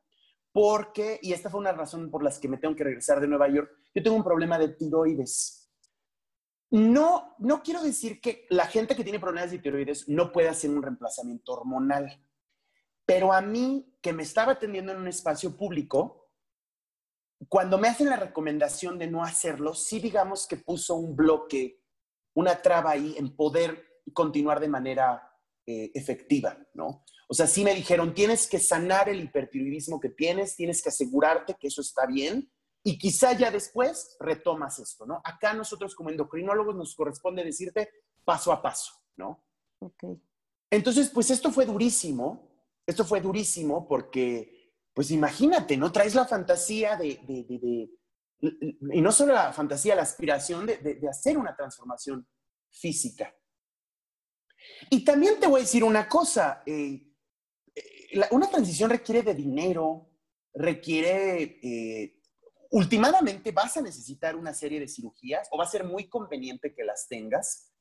porque, 0.53 1.19
y 1.23 1.33
esta 1.33 1.51
fue 1.51 1.61
una 1.61 1.73
razón 1.73 2.11
por 2.11 2.23
las 2.23 2.39
que 2.39 2.49
me 2.49 2.57
tengo 2.57 2.77
que 2.77 2.85
regresar 2.85 3.21
de 3.21 3.29
Nueva 3.29 3.49
York, 3.49 3.71
yo 3.95 4.03
tengo 4.03 4.17
un 4.17 4.25
problema 4.25 4.59
de 4.59 4.69
tiroides. 4.69 5.66
No, 6.71 7.37
no 7.39 7.63
quiero 7.63 7.83
decir 7.83 8.21
que 8.21 8.47
la 8.51 8.67
gente 8.67 8.97
que 8.97 9.05
tiene 9.05 9.21
problemas 9.21 9.51
de 9.51 9.59
tiroides 9.59 10.09
no 10.09 10.33
pueda 10.33 10.51
hacer 10.51 10.71
un 10.71 10.83
reemplazamiento 10.83 11.53
hormonal, 11.53 12.21
pero 13.05 13.33
a 13.33 13.41
mí, 13.41 13.97
que 14.03 14.13
me 14.13 14.25
estaba 14.25 14.53
atendiendo 14.53 14.93
en 14.93 14.99
un 14.99 15.09
espacio 15.09 15.57
público, 15.57 16.31
cuando 17.49 17.79
me 17.79 17.89
hacen 17.89 18.09
la 18.09 18.17
recomendación 18.17 18.99
de 18.99 19.07
no 19.07 19.23
hacerlo, 19.23 19.75
sí 19.75 20.01
digamos 20.01 20.47
que 20.49 20.57
puso 20.57 20.97
un 20.97 21.15
bloque, 21.15 21.83
una 22.35 22.61
traba 22.63 22.93
ahí 22.93 23.15
en 23.17 23.37
poder 23.37 24.03
continuar 24.13 24.59
de 24.59 24.69
manera 24.69 25.31
eh, 25.67 25.93
efectiva, 25.95 26.59
¿no? 26.75 27.05
O 27.29 27.35
sea, 27.35 27.47
sí 27.47 27.65
me 27.65 27.75
dijeron, 27.75 28.15
tienes 28.15 28.49
que 28.49 28.59
sanar 28.59 29.09
el 29.09 29.21
hipertiroidismo 29.21 30.01
que 30.01 30.11
tienes, 30.11 30.57
tienes 30.57 30.83
que 30.83 30.89
asegurarte 30.89 31.57
que 31.59 31.69
eso 31.69 31.81
está 31.81 32.07
bien 32.07 32.51
y 32.87 32.99
quizá 32.99 33.33
ya 33.33 33.51
después 33.51 34.17
retomas 34.21 34.79
esto, 34.79 35.07
¿no? 35.07 35.21
Acá 35.25 35.53
nosotros 35.53 35.93
como 35.97 36.09
endocrinólogos 36.09 36.77
nos 36.77 36.95
corresponde 36.95 37.43
decirte 37.43 37.91
paso 38.25 38.53
a 38.53 38.63
paso, 38.63 38.93
¿no? 39.17 39.45
Ok. 39.81 40.05
Entonces, 40.71 41.11
pues 41.11 41.31
esto 41.33 41.51
fue 41.51 41.67
durísimo, 41.67 42.49
esto 42.87 43.05
fue 43.05 43.21
durísimo 43.21 43.89
porque 43.89 44.73
pues 44.95 45.11
imagínate, 45.11 45.77
¿no? 45.77 45.91
Traes 45.91 46.15
la 46.15 46.27
fantasía 46.27 46.97
de, 46.97 47.19
y 48.41 49.01
no 49.01 49.11
solo 49.11 49.33
la 49.35 49.53
fantasía, 49.53 49.97
la 49.97 50.03
aspiración 50.03 50.65
de, 50.67 51.01
hacer 51.11 51.37
una 51.37 51.57
transformación 51.57 52.25
física. 52.71 53.35
Y 54.91 55.05
también 55.05 55.41
te 55.41 55.49
voy 55.49 55.59
a 55.61 55.65
decir 55.65 55.83
una 55.83 56.09
cosa, 56.09 56.63
eh, 56.65 57.05
eh, 57.75 58.21
una 58.31 58.49
transición 58.49 58.91
requiere 58.91 59.25
de 59.25 59.35
dinero, 59.35 60.09
requiere, 60.55 61.59
eh, 61.63 62.16
últimamente 62.71 63.53
vas 63.53 63.77
a 63.77 63.81
necesitar 63.81 64.37
una 64.37 64.55
serie 64.55 64.81
de 64.81 64.89
cirugías 64.89 65.49
o 65.51 65.59
va 65.59 65.65
a 65.65 65.69
ser 65.69 65.85
muy 65.85 66.09
conveniente 66.09 66.75
que 66.75 66.85
las 66.85 67.09
tengas. 67.09 67.73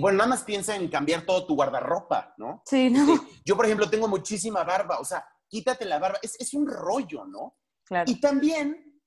bueno, 0.00 0.18
nada 0.18 0.30
más 0.30 0.42
piensa 0.42 0.76
en 0.76 0.88
cambiar 0.88 1.22
todo 1.22 1.46
tu 1.46 1.54
guardarropa, 1.54 2.34
¿no? 2.36 2.62
Sí, 2.66 2.90
¿no? 2.90 3.06
yo, 3.44 3.56
por 3.56 3.66
ejemplo, 3.66 3.88
tengo 3.88 4.08
muchísima 4.08 4.64
barba, 4.64 4.98
o 4.98 5.04
sea, 5.04 5.24
quítate 5.48 5.84
la 5.84 5.98
barba. 5.98 6.18
Es, 6.22 6.54
un 6.54 6.66
rollo, 6.66 7.24
¿no? 7.24 7.56
Claro. 7.84 8.10
Y 8.10 8.20
también, 8.20 9.00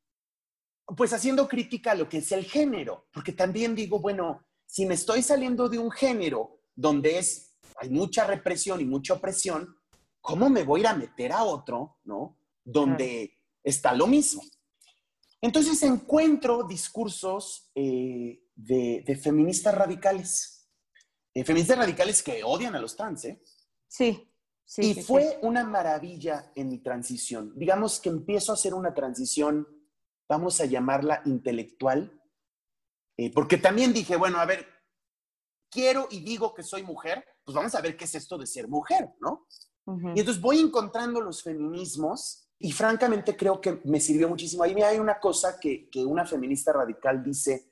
pues 0.98 1.14
haciendo 1.14 1.48
crítica 1.48 1.92
a 1.92 1.96
lo 1.96 2.08
que 2.08 2.20
es 2.20 2.32
el 2.32 2.46
género, 2.46 3.08
porque 3.14 3.34
también 3.34 3.76
digo, 3.76 4.00
bueno, 4.00 4.46
si 4.66 4.86
me 4.86 4.94
estoy 4.94 5.22
saliendo 5.22 5.68
de 5.68 5.78
un 5.78 5.92
género 5.92 6.62
donde 6.74 7.20
es, 7.20 7.58
hay 7.78 7.90
mucha 7.90 8.26
represión 8.26 8.80
y 8.80 8.86
mucha 8.86 9.14
opresión, 9.14 9.76
¿cómo 10.22 10.50
me 10.50 10.64
voy 10.64 10.80
a 10.80 10.84
ir 10.84 10.88
a 10.88 10.96
meter 10.96 11.32
a 11.34 11.44
otro, 11.44 11.98
¿no? 12.06 12.38
Donde 12.64 13.38
está 13.64 13.94
lo 13.94 14.08
mismo. 14.08 14.42
Entonces 15.42 15.82
encuentro 15.84 16.64
discursos 16.64 17.72
eh, 17.76 18.44
de, 18.56 19.20
feministas 19.22 19.74
radicales, 19.74 20.70
eh, 21.34 21.44
feministas 21.44 21.78
radicales 21.78 22.22
que 22.22 22.44
odian 22.44 22.76
a 22.76 22.80
los 22.80 22.96
trans, 22.96 23.26
¿eh? 23.26 23.42
Sí 23.88 24.32
y 24.78 25.02
fue 25.02 25.38
una 25.42 25.64
maravilla 25.64 26.52
en 26.56 26.70
mi 26.70 26.80
transición. 26.80 27.54
Digamos 27.56 28.00
que 28.00 28.10
empiezo 28.10 28.52
a 28.52 28.56
hacer 28.56 28.74
una 28.74 28.94
transición, 28.94 29.68
vamos 30.30 30.62
a 30.62 30.66
llamarla 30.66 31.22
intelectual, 31.26 32.22
eh, 33.18 33.32
porque 33.34 33.58
también 33.58 33.92
dije, 33.92 34.16
bueno, 34.16 34.40
a 34.40 34.46
ver, 34.46 34.66
quiero 35.70 36.08
y 36.10 36.22
digo 36.22 36.54
que 36.54 36.64
soy 36.64 36.84
mujer, 36.84 37.26
pues 37.44 37.56
vamos 37.56 37.76
a 37.76 37.82
ver 37.82 37.98
qué 37.98 38.06
es 38.06 38.16
esto 38.16 38.38
de 38.38 38.48
ser 38.48 38.68
mujer, 38.68 39.10
¿no? 39.20 39.48
Y 40.16 40.20
entonces 40.20 40.40
voy 40.40 40.60
encontrando 40.60 41.20
los 41.20 41.44
feminismos 41.44 42.50
y 42.62 42.72
francamente 42.72 43.36
creo 43.36 43.60
que 43.60 43.82
me 43.86 44.00
sirvió 44.00 44.30
muchísimo. 44.30 44.64
Ahí 44.64 44.80
hay 44.82 45.00
una 45.00 45.20
cosa 45.20 45.60
que, 45.60 45.90
que 45.90 46.06
una 46.06 46.26
feminista 46.26 46.72
radical 46.72 47.24
dice, 47.24 47.72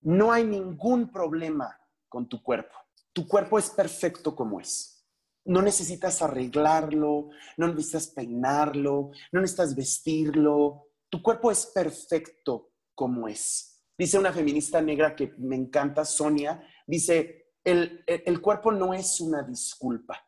no 0.00 0.32
hay 0.32 0.44
ningún 0.44 1.10
problema 1.10 1.78
con 2.08 2.28
tu 2.28 2.42
cuerpo. 2.42 2.74
Tu 3.12 3.26
cuerpo 3.26 3.58
es 3.58 3.70
perfecto 3.70 4.34
como 4.34 4.60
es. 4.60 5.06
No 5.44 5.62
necesitas 5.62 6.22
arreglarlo, 6.22 7.30
no 7.56 7.68
necesitas 7.68 8.08
peinarlo, 8.08 9.10
no 9.32 9.40
necesitas 9.40 9.74
vestirlo. 9.74 10.88
Tu 11.08 11.22
cuerpo 11.22 11.50
es 11.50 11.66
perfecto 11.66 12.72
como 12.94 13.28
es. 13.28 13.84
Dice 13.96 14.18
una 14.18 14.32
feminista 14.32 14.80
negra 14.80 15.14
que 15.14 15.34
me 15.38 15.56
encanta, 15.56 16.04
Sonia, 16.04 16.62
dice, 16.86 17.52
el, 17.62 18.02
el, 18.06 18.40
cuerpo 18.40 18.72
no 18.72 18.94
es 18.94 19.20
una 19.20 19.42
disculpa. 19.42 20.18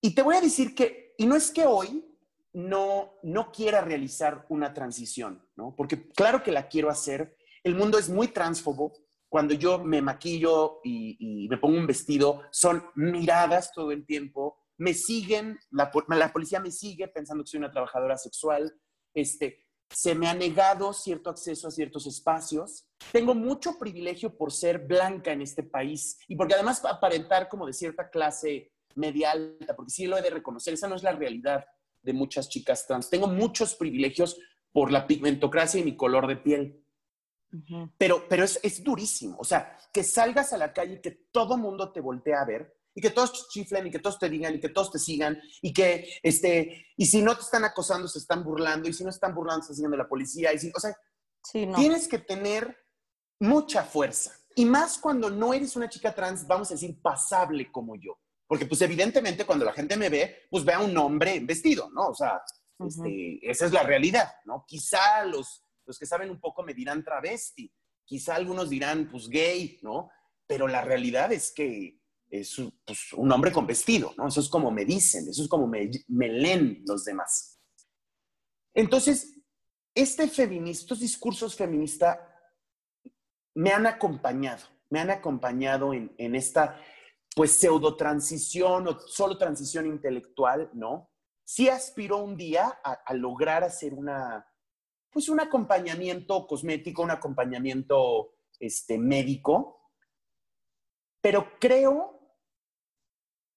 Y 0.00 0.14
te 0.14 0.22
voy 0.22 0.36
a 0.36 0.40
decir 0.40 0.74
que, 0.74 1.14
y 1.16 1.26
no 1.26 1.36
es 1.36 1.50
que 1.50 1.64
hoy 1.64 2.11
no, 2.52 3.14
no 3.22 3.50
quiera 3.50 3.80
realizar 3.80 4.44
una 4.48 4.74
transición, 4.74 5.46
¿no? 5.56 5.74
Porque 5.76 6.10
claro 6.10 6.42
que 6.42 6.52
la 6.52 6.68
quiero 6.68 6.90
hacer. 6.90 7.36
El 7.64 7.74
mundo 7.74 7.98
es 7.98 8.08
muy 8.08 8.28
transfobo. 8.28 8.92
Cuando 9.28 9.54
yo 9.54 9.78
me 9.78 10.02
maquillo 10.02 10.80
y, 10.84 11.48
me 11.48 11.56
pongo 11.56 11.78
un 11.78 11.86
vestido, 11.86 12.42
son 12.50 12.84
miradas 12.94 13.72
todo 13.72 13.90
el 13.90 14.04
tiempo. 14.04 14.58
Me 14.76 14.92
siguen, 14.92 15.58
la, 15.70 15.90
policía 16.32 16.60
me 16.60 16.70
sigue 16.70 17.08
pensando 17.08 17.42
que 17.42 17.50
soy 17.50 17.58
una 17.58 17.70
trabajadora 17.70 18.18
sexual. 18.18 18.74
Este, 19.14 19.64
se 19.88 20.14
me 20.14 20.28
ha 20.28 20.34
negado 20.34 20.92
cierto 20.92 21.30
acceso 21.30 21.68
a 21.68 21.70
ciertos 21.70 22.06
espacios. 22.06 22.86
Tengo 23.10 23.34
mucho 23.34 23.78
privilegio 23.78 24.36
por 24.36 24.52
ser 24.52 24.80
blanca 24.80 25.32
en 25.32 25.40
este 25.40 25.62
país 25.62 26.18
y 26.28 26.36
porque 26.36 26.54
además 26.54 26.84
aparentar 26.84 27.48
como 27.48 27.66
de 27.66 27.72
cierta 27.72 28.10
clase 28.10 28.72
media 28.94 29.30
alta, 29.30 29.74
porque 29.74 29.92
sí 29.92 30.06
lo 30.06 30.18
he 30.18 30.22
de 30.22 30.30
reconocer, 30.30 30.74
esa 30.74 30.88
no 30.88 30.96
es 30.96 31.02
la 31.02 31.12
realidad 31.12 31.64
de 32.02 32.12
muchas 32.12 32.48
chicas 32.48 32.86
trans. 32.86 33.10
Tengo 33.10 33.28
muchos 33.28 33.74
privilegios 33.74 34.38
por 34.72 34.90
la 34.90 35.06
pigmentocracia 35.06 35.80
y 35.80 35.84
mi 35.84 35.96
color 35.96 36.26
de 36.26 36.36
piel. 36.36 36.84
Pero, 37.98 38.26
pero 38.28 38.44
es, 38.44 38.58
es, 38.62 38.82
durísimo. 38.82 39.36
O 39.38 39.44
sea, 39.44 39.76
que 39.92 40.02
salgas 40.02 40.52
a 40.52 40.58
la 40.58 40.72
calle 40.72 40.94
y 40.94 41.00
que 41.02 41.10
todo 41.30 41.58
mundo 41.58 41.92
te 41.92 42.00
voltee 42.00 42.34
a 42.34 42.46
ver 42.46 42.74
y 42.94 43.00
que 43.00 43.10
todos 43.10 43.48
chiflen 43.50 43.86
y 43.86 43.90
que 43.90 43.98
todos 43.98 44.18
te 44.18 44.28
digan 44.28 44.54
y 44.54 44.60
que 44.60 44.70
todos 44.70 44.90
te 44.90 44.98
sigan 44.98 45.40
y 45.60 45.72
que, 45.72 46.08
este, 46.22 46.86
y 46.96 47.06
si 47.06 47.22
no 47.22 47.34
te 47.34 47.42
están 47.42 47.64
acosando, 47.64 48.08
se 48.08 48.18
están 48.18 48.42
burlando 48.42 48.88
y 48.88 48.92
si 48.92 49.04
no 49.04 49.10
están 49.10 49.34
burlando, 49.34 49.66
se 49.66 49.74
siguiendo 49.74 49.96
la 49.96 50.08
policía. 50.08 50.52
Y 50.52 50.58
si, 50.58 50.72
o 50.74 50.80
sea, 50.80 50.96
tienes 51.52 52.08
que 52.08 52.18
tener 52.18 52.76
mucha 53.38 53.84
fuerza. 53.84 54.32
Y 54.54 54.64
más 54.64 54.98
cuando 54.98 55.30
no 55.30 55.54
eres 55.54 55.76
una 55.76 55.88
chica 55.88 56.14
trans, 56.14 56.46
vamos 56.46 56.70
a 56.70 56.74
decir, 56.74 57.00
pasable 57.00 57.70
como 57.70 57.96
yo. 57.96 58.18
Porque 58.52 58.66
pues 58.66 58.82
evidentemente 58.82 59.46
cuando 59.46 59.64
la 59.64 59.72
gente 59.72 59.96
me 59.96 60.10
ve, 60.10 60.46
pues 60.50 60.62
ve 60.62 60.74
a 60.74 60.80
un 60.80 60.94
hombre 60.98 61.40
vestido, 61.40 61.88
¿no? 61.88 62.08
O 62.08 62.14
sea, 62.14 62.42
este, 62.86 63.38
esa 63.50 63.64
es 63.64 63.72
la 63.72 63.82
realidad, 63.82 64.30
¿no? 64.44 64.66
Quizá 64.68 65.24
los, 65.24 65.64
los 65.86 65.98
que 65.98 66.04
saben 66.04 66.28
un 66.28 66.38
poco 66.38 66.62
me 66.62 66.74
dirán 66.74 67.02
travesti, 67.02 67.72
quizá 68.04 68.34
algunos 68.34 68.68
dirán 68.68 69.08
pues 69.10 69.30
gay, 69.30 69.78
¿no? 69.80 70.10
Pero 70.46 70.68
la 70.68 70.82
realidad 70.82 71.32
es 71.32 71.50
que 71.50 71.98
es 72.28 72.58
un, 72.58 72.78
pues, 72.84 73.14
un 73.14 73.32
hombre 73.32 73.52
con 73.52 73.66
vestido, 73.66 74.12
¿no? 74.18 74.28
Eso 74.28 74.40
es 74.40 74.50
como 74.50 74.70
me 74.70 74.84
dicen, 74.84 75.26
eso 75.30 75.44
es 75.44 75.48
como 75.48 75.66
me, 75.66 75.90
me 76.08 76.28
leen 76.28 76.82
los 76.86 77.06
demás. 77.06 77.58
Entonces, 78.74 79.32
este 79.94 80.28
feminismo, 80.28 80.82
estos 80.82 81.00
discursos 81.00 81.56
feministas 81.56 82.18
me 83.54 83.70
han 83.70 83.86
acompañado, 83.86 84.66
me 84.90 85.00
han 85.00 85.08
acompañado 85.08 85.94
en, 85.94 86.14
en 86.18 86.34
esta, 86.34 86.78
pues, 87.34 87.52
pseudo 87.52 87.96
transición 87.96 88.88
o 88.88 88.98
solo 89.00 89.38
transición 89.38 89.86
intelectual, 89.86 90.70
¿no? 90.74 91.10
Sí 91.44 91.68
aspiro 91.68 92.18
un 92.18 92.36
día 92.36 92.78
a, 92.84 92.92
a 92.92 93.14
lograr 93.14 93.64
hacer 93.64 93.94
una, 93.94 94.46
pues, 95.10 95.28
un 95.28 95.40
acompañamiento 95.40 96.46
cosmético, 96.46 97.02
un 97.02 97.10
acompañamiento 97.10 98.34
este, 98.58 98.98
médico, 98.98 99.90
pero 101.20 101.58
creo 101.58 102.20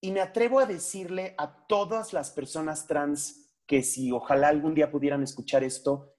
y 0.02 0.12
me 0.12 0.22
atrevo 0.22 0.60
a 0.60 0.66
decirle 0.66 1.34
a 1.38 1.66
todas 1.68 2.14
las 2.14 2.30
personas 2.30 2.86
trans 2.86 3.54
que 3.66 3.82
si 3.82 4.12
ojalá 4.12 4.50
algún 4.50 4.76
día 4.76 4.92
pudieran 4.92 5.24
escuchar 5.24 5.64
esto, 5.64 6.16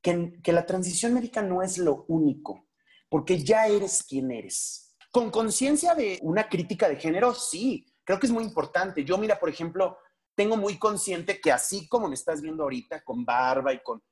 que, 0.00 0.40
que 0.42 0.52
la 0.52 0.66
transición 0.66 1.14
médica 1.14 1.42
no 1.42 1.62
es 1.62 1.78
lo 1.78 2.04
único, 2.08 2.68
porque 3.08 3.42
ya 3.42 3.66
eres 3.66 4.04
quien 4.04 4.30
eres. 4.30 4.85
Con 5.16 5.30
conciencia 5.30 5.94
de 5.94 6.18
una 6.20 6.46
crítica 6.46 6.90
de 6.90 6.96
género, 6.96 7.32
sí, 7.32 7.86
creo 8.04 8.20
que 8.20 8.26
es 8.26 8.32
muy 8.34 8.44
importante. 8.44 9.02
Yo, 9.02 9.16
mira, 9.16 9.40
por 9.40 9.48
ejemplo, 9.48 9.96
tengo 10.34 10.58
muy 10.58 10.76
consciente 10.76 11.40
que 11.40 11.50
así 11.50 11.88
como 11.88 12.06
me 12.06 12.14
estás 12.14 12.42
viendo 12.42 12.64
ahorita, 12.64 13.02
con 13.02 13.24
barba 13.24 13.72
y 13.72 13.82
con... 13.82 14.02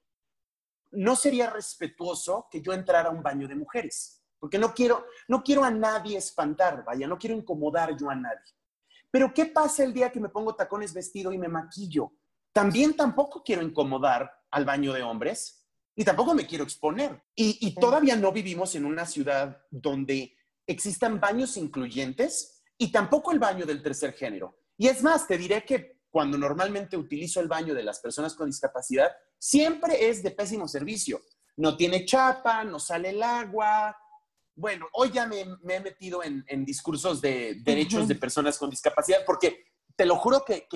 No 0.93 1.15
sería 1.15 1.51
respetuoso 1.51 2.49
que 2.51 2.63
yo 2.63 2.73
entrara 2.73 3.11
a 3.11 3.13
un 3.13 3.23
baño 3.23 3.47
de 3.47 3.55
mujeres, 3.55 4.23
porque 4.39 4.57
no 4.57 4.73
quiero, 4.73 5.05
no 5.29 5.43
quiero 5.45 5.63
a 5.63 5.71
nadie 5.71 6.17
espantar, 6.17 6.83
vaya, 6.87 7.07
no 7.07 7.19
quiero 7.19 7.37
incomodar 7.37 7.95
yo 7.99 8.09
a 8.09 8.15
nadie. 8.15 8.55
Pero 9.11 9.35
¿qué 9.35 9.45
pasa 9.45 9.85
el 9.85 9.93
día 9.93 10.11
que 10.11 10.21
me 10.21 10.31
pongo 10.31 10.55
tacones 10.55 10.95
vestido 10.95 11.35
y 11.35 11.37
me 11.37 11.49
maquillo? 11.49 12.13
También 12.51 12.97
tampoco 12.97 13.43
quiero 13.45 13.61
incomodar 13.61 14.33
al 14.51 14.65
baño 14.65 14.95
de 14.95 15.03
hombres 15.03 15.67
y 15.95 16.03
tampoco 16.03 16.33
me 16.33 16.47
quiero 16.47 16.65
exponer. 16.65 17.23
Y, 17.37 17.75
todavía 17.75 18.17
no 18.17 18.33
vivimos 18.33 18.75
en 18.75 18.87
una 18.87 19.05
ciudad 19.05 19.61
donde 19.71 20.35
existan 20.67 21.21
baños 21.21 21.57
incluyentes 21.57 22.63
y 22.79 22.91
tampoco 22.91 23.33
el 23.33 23.39
baño 23.39 23.67
del 23.67 23.83
tercer 23.83 24.13
género. 24.13 24.59
Y 24.77 24.89
es 24.89 25.03
más, 25.03 25.27
te 25.27 25.39
diré 25.39 25.65
que 25.65 26.01
cuando 26.11 26.39
normalmente 26.39 26.97
utilizo 26.97 27.41
el 27.41 27.49
baño 27.49 27.75
de 27.75 27.83
las 27.83 28.01
personas 28.01 28.35
con 28.35 28.49
discapacidad, 28.49 29.11
siempre 29.39 30.09
es 30.09 30.23
de 30.23 30.31
pésimo 30.31 30.69
servicio. 30.69 31.21
No 31.57 31.77
tiene 31.77 32.05
chapa, 32.05 32.65
no 32.65 32.79
sale 32.79 33.11
el 33.11 33.23
agua, 33.23 33.97
bueno, 34.57 34.87
hoy 34.93 35.11
ya 35.11 35.27
me, 35.27 35.41
he 35.41 35.81
metido 35.81 36.23
en, 36.23 36.65
discursos 36.65 37.21
de 37.21 37.61
derechos 37.63 38.07
de 38.07 38.15
personas 38.15 38.57
con 38.57 38.71
discapacidad, 38.71 39.25
porque 39.27 39.65
te 39.97 40.07
lo 40.07 40.17
juro 40.17 40.45
que, 40.45 40.69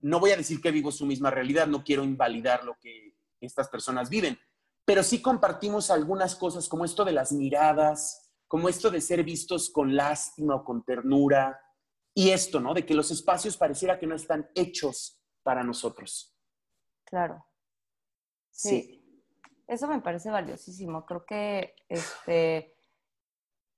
no 0.00 0.20
voy 0.20 0.30
a 0.30 0.36
decir 0.36 0.60
que 0.60 0.70
vivo 0.70 0.92
su 0.92 1.06
misma 1.06 1.30
realidad, 1.30 1.66
no 1.66 1.82
quiero 1.82 2.04
invalidar 2.04 2.64
lo 2.64 2.78
que 2.80 3.16
estas 3.40 3.68
personas 3.68 4.08
viven, 4.08 4.38
pero 4.84 5.02
sí 5.02 5.20
compartimos 5.20 5.90
algunas 5.90 6.36
cosas 6.36 6.68
como 6.68 6.84
esto 6.84 7.04
de 7.04 7.12
las 7.12 7.32
miradas, 7.32 8.21
como 8.52 8.68
esto 8.68 8.90
de 8.90 9.00
ser 9.00 9.24
vistos 9.24 9.70
con 9.70 9.96
lástima 9.96 10.56
o 10.56 10.62
con 10.62 10.84
ternura, 10.84 11.58
y 12.14 12.28
esto, 12.28 12.60
¿no? 12.60 12.74
De 12.74 12.84
que 12.84 12.92
los 12.92 13.10
espacios 13.10 13.56
pareciera 13.56 13.98
que 13.98 14.06
no 14.06 14.14
están 14.14 14.46
hechos 14.54 15.18
para 15.42 15.64
nosotros. 15.64 16.36
Claro. 17.06 17.46
sí. 18.50 18.98
Eso 19.66 19.88
me 19.88 20.02
parece 20.02 20.30
valiosísimo. 20.30 21.06
Creo 21.06 21.24
que 21.24 21.76
este, 21.88 22.74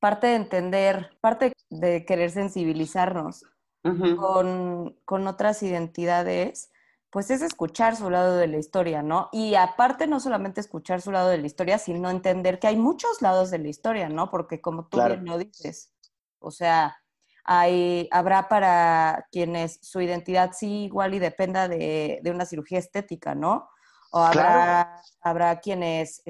parte 0.01 0.27
de 0.27 0.35
entender, 0.35 1.17
parte 1.21 1.53
de 1.71 2.05
querer 2.05 2.33
sensibilizarnos 2.33 3.45
con, 3.81 4.99
con, 5.05 5.27
otras 5.29 5.63
identidades, 5.63 6.73
pues 7.15 7.31
es 7.31 7.43
escuchar 7.43 7.95
su 7.95 8.11
lado 8.11 8.37
de 8.37 8.49
la 8.49 8.59
historia, 8.59 9.01
¿no? 9.01 9.29
Y 9.31 9.55
aparte 9.55 10.09
no 10.09 10.19
solamente 10.19 10.61
escuchar 10.61 11.01
su 11.01 11.13
lado 11.13 11.29
de 11.29 11.39
la 11.39 11.47
historia, 11.47 11.79
sino 11.79 12.11
entender 12.11 12.59
que 12.59 12.67
hay 12.67 12.77
muchos 12.77 13.23
lados 13.23 13.53
de 13.53 13.59
la 13.59 13.69
historia, 13.69 14.09
¿no? 14.09 14.33
Porque 14.33 14.61
como 14.61 14.89
tú 14.89 15.01
bien 15.01 15.25
lo 15.25 15.39
dices, 15.39 15.93
o 16.41 16.51
sea, 16.51 16.97
hay, 17.45 18.09
habrá 18.11 18.49
para 18.49 19.29
quienes 19.31 19.79
su 19.81 20.01
identidad 20.01 20.51
sí 20.55 20.87
igual 20.87 21.15
y 21.15 21.21
dependa 21.21 21.69
de, 21.69 22.19
de 22.21 22.31
una 22.33 22.47
cirugía 22.47 22.81
estética, 22.81 23.37
¿no? 23.37 23.69
O 24.11 24.19
habrá, 24.19 25.01
habrá 25.21 25.61
quienes 25.61 26.21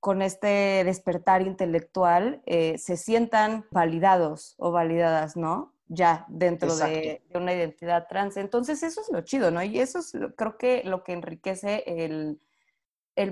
con 0.00 0.22
este 0.22 0.82
despertar 0.82 1.42
intelectual 1.42 2.42
eh, 2.46 2.78
se 2.78 2.96
sientan 2.96 3.64
validados 3.70 4.56
o 4.58 4.72
validadas, 4.72 5.36
¿no? 5.36 5.71
Ya 5.94 6.24
dentro 6.28 6.74
de, 6.74 7.22
una 7.34 7.52
identidad 7.52 8.06
trans. 8.08 8.38
Entonces, 8.38 8.82
eso 8.82 9.02
es 9.02 9.10
lo 9.12 9.20
chido, 9.20 9.50
¿no? 9.50 9.62
Y 9.62 9.78
eso 9.78 9.98
es, 9.98 10.16
creo 10.36 10.56
que, 10.56 10.82
lo 10.84 11.04
que 11.04 11.12
enriquece 11.12 11.84
el, 11.86 12.40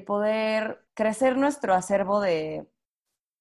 poder 0.05 0.85
crecer 0.93 1.39
nuestro 1.39 1.73
acervo 1.73 2.21
de, 2.21 2.67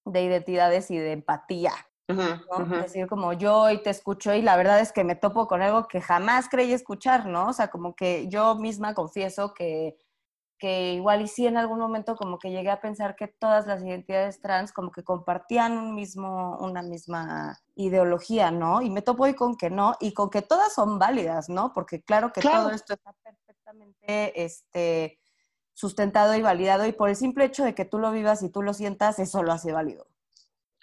identidades 0.06 0.90
y 0.90 0.98
de 0.98 1.12
empatía. 1.12 1.74
Es 2.08 2.70
decir, 2.70 3.08
como 3.08 3.34
yo 3.34 3.60
hoy 3.60 3.84
te 3.84 3.90
escucho 3.90 4.34
y 4.34 4.42
la 4.42 4.56
verdad 4.56 4.80
es 4.80 4.94
que 4.94 5.04
me 5.04 5.16
topo 5.16 5.48
con 5.48 5.62
algo 5.62 5.88
que 5.88 6.00
jamás 6.00 6.48
creí 6.50 6.72
escuchar, 6.72 7.26
¿no? 7.26 7.50
O 7.50 7.54
sea, 7.54 7.68
como 7.68 7.96
que 7.96 8.30
yo 8.30 8.56
misma 8.56 8.94
confieso 8.94 9.54
que 9.54 9.98
que 10.60 10.94
igual 10.94 11.22
y 11.22 11.28
sí 11.28 11.48
en 11.48 11.58
algún 11.58 11.80
momento 11.80 12.16
como 12.16 12.38
que 12.38 12.52
llegué 12.52 12.70
a 12.70 12.82
pensar 12.82 13.16
que 13.16 13.28
todas 13.28 13.66
las 13.66 13.82
identidades 13.82 14.42
trans 14.42 14.74
como 14.74 14.92
que 14.92 15.04
compartían 15.04 15.78
un 15.78 15.96
mismo, 15.96 16.58
una 16.60 16.82
misma 16.82 17.58
ideología, 17.76 18.52
¿no? 18.52 18.82
Y 18.82 18.90
me 18.90 19.02
topo 19.02 19.24
hoy 19.24 19.34
con 19.34 19.56
que 19.56 19.70
no, 19.70 19.96
y 20.02 20.14
con 20.14 20.30
que 20.30 20.42
todas 20.42 20.74
son 20.74 21.00
válidas, 21.00 21.50
¿no? 21.50 21.74
Porque 21.74 22.04
claro 22.04 22.34
que 22.34 22.42
todo 22.42 22.70
esto 22.72 22.94
está 22.94 23.14
perfectamente 23.24 24.44
este, 24.44 25.20
sustentado 25.74 26.36
y 26.36 26.42
validado, 26.42 26.86
y 26.86 26.92
por 26.92 27.10
el 27.10 27.16
simple 27.16 27.46
hecho 27.46 27.64
de 27.64 27.74
que 27.74 27.86
tú 27.86 27.98
lo 27.98 28.12
vivas 28.12 28.44
y 28.44 28.50
tú 28.50 28.62
lo 28.62 28.74
sientas, 28.74 29.18
eso 29.18 29.42
lo 29.42 29.54
hace 29.54 29.72
válido. 29.72 30.08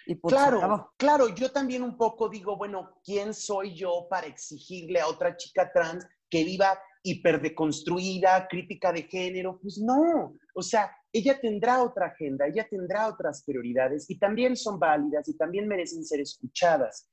Y 0.07 0.19
claro, 0.21 0.93
claro, 0.97 1.27
yo 1.35 1.51
también 1.51 1.83
un 1.83 1.97
poco 1.97 2.29
digo, 2.29 2.55
bueno, 2.55 2.97
¿quién 3.03 3.33
soy 3.33 3.75
yo 3.75 4.07
para 4.09 4.25
exigirle 4.25 5.01
a 5.01 5.07
otra 5.07 5.35
chica 5.35 5.71
trans 5.71 6.07
que 6.29 6.45
viva 6.45 6.79
hiperdeconstruida, 7.11 8.47
crítica 8.47 8.91
de 8.91 9.03
género, 9.03 9.59
pues 9.61 9.77
no, 9.77 10.35
o 10.53 10.61
sea, 10.61 10.91
ella 11.11 11.39
tendrá 11.39 11.81
otra 11.81 12.07
agenda, 12.07 12.47
ella 12.47 12.67
tendrá 12.69 13.07
otras 13.07 13.43
prioridades 13.43 14.09
y 14.09 14.17
también 14.17 14.55
son 14.55 14.79
válidas 14.79 15.27
y 15.27 15.37
también 15.37 15.67
merecen 15.67 16.03
ser 16.03 16.19
escuchadas. 16.19 17.09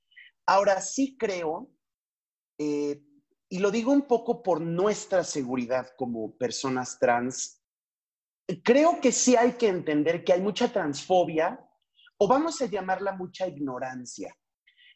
Ahora 0.46 0.80
sí 0.80 1.16
creo, 1.16 1.70
eh, 2.58 3.02
y 3.48 3.58
lo 3.58 3.70
digo 3.70 3.92
un 3.92 4.02
poco 4.02 4.42
por 4.42 4.60
nuestra 4.60 5.24
seguridad 5.24 5.88
como 5.96 6.36
personas 6.36 6.98
trans, 6.98 7.62
creo 8.62 9.00
que 9.00 9.12
sí 9.12 9.36
hay 9.36 9.52
que 9.52 9.68
entender 9.68 10.24
que 10.24 10.32
hay 10.32 10.40
mucha 10.40 10.72
transfobia 10.72 11.60
o 12.18 12.28
vamos 12.28 12.60
a 12.60 12.66
llamarla 12.66 13.12
mucha 13.12 13.46
ignorancia. 13.46 14.34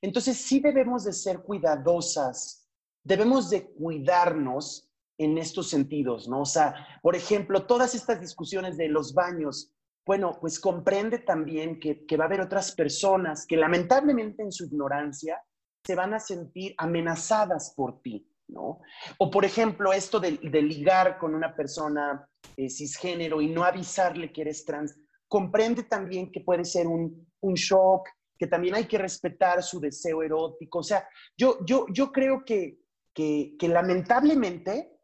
Entonces 0.00 0.36
sí 0.36 0.60
debemos 0.60 1.04
de 1.04 1.12
ser 1.12 1.40
cuidadosas, 1.40 2.68
debemos 3.02 3.50
de 3.50 3.72
cuidarnos 3.72 4.87
en 5.18 5.36
estos 5.36 5.68
sentidos, 5.68 6.28
¿no? 6.28 6.42
O 6.42 6.46
sea, 6.46 6.74
por 7.02 7.16
ejemplo, 7.16 7.66
todas 7.66 7.94
estas 7.94 8.20
discusiones 8.20 8.76
de 8.76 8.88
los 8.88 9.12
baños, 9.12 9.72
bueno, 10.06 10.38
pues 10.40 10.60
comprende 10.60 11.18
también 11.18 11.80
que, 11.80 12.16
va 12.16 12.24
a 12.24 12.26
haber 12.28 12.40
otras 12.40 12.72
personas 12.72 13.44
que 13.46 13.56
lamentablemente 13.56 14.42
en 14.42 14.52
su 14.52 14.64
ignorancia 14.66 15.42
se 15.84 15.94
van 15.94 16.14
a 16.14 16.20
sentir 16.20 16.74
amenazadas 16.78 17.74
por 17.76 18.00
ti, 18.00 18.30
¿no? 18.46 18.80
O 19.18 19.30
por 19.30 19.44
ejemplo, 19.44 19.92
esto 19.92 20.20
de, 20.20 20.30
ligar 20.62 21.18
con 21.18 21.34
una 21.34 21.54
persona 21.54 22.26
eh, 22.56 22.70
cisgénero 22.70 23.40
y 23.40 23.48
no 23.48 23.64
avisarle 23.64 24.32
que 24.32 24.42
eres 24.42 24.64
trans, 24.64 24.96
comprende 25.26 25.82
también 25.82 26.30
que 26.30 26.40
puede 26.40 26.64
ser 26.64 26.86
un, 26.86 27.26
shock, 27.54 28.08
que 28.38 28.46
también 28.46 28.76
hay 28.76 28.86
que 28.86 28.98
respetar 28.98 29.62
su 29.64 29.80
deseo 29.80 30.22
erótico. 30.22 30.78
O 30.78 30.82
sea, 30.82 31.08
yo, 31.36 31.58
yo, 31.66 31.86
yo 31.92 32.12
creo 32.12 32.44
que, 32.44 32.78
que, 33.12 33.56
que 33.58 33.68
lamentablemente 33.68 34.97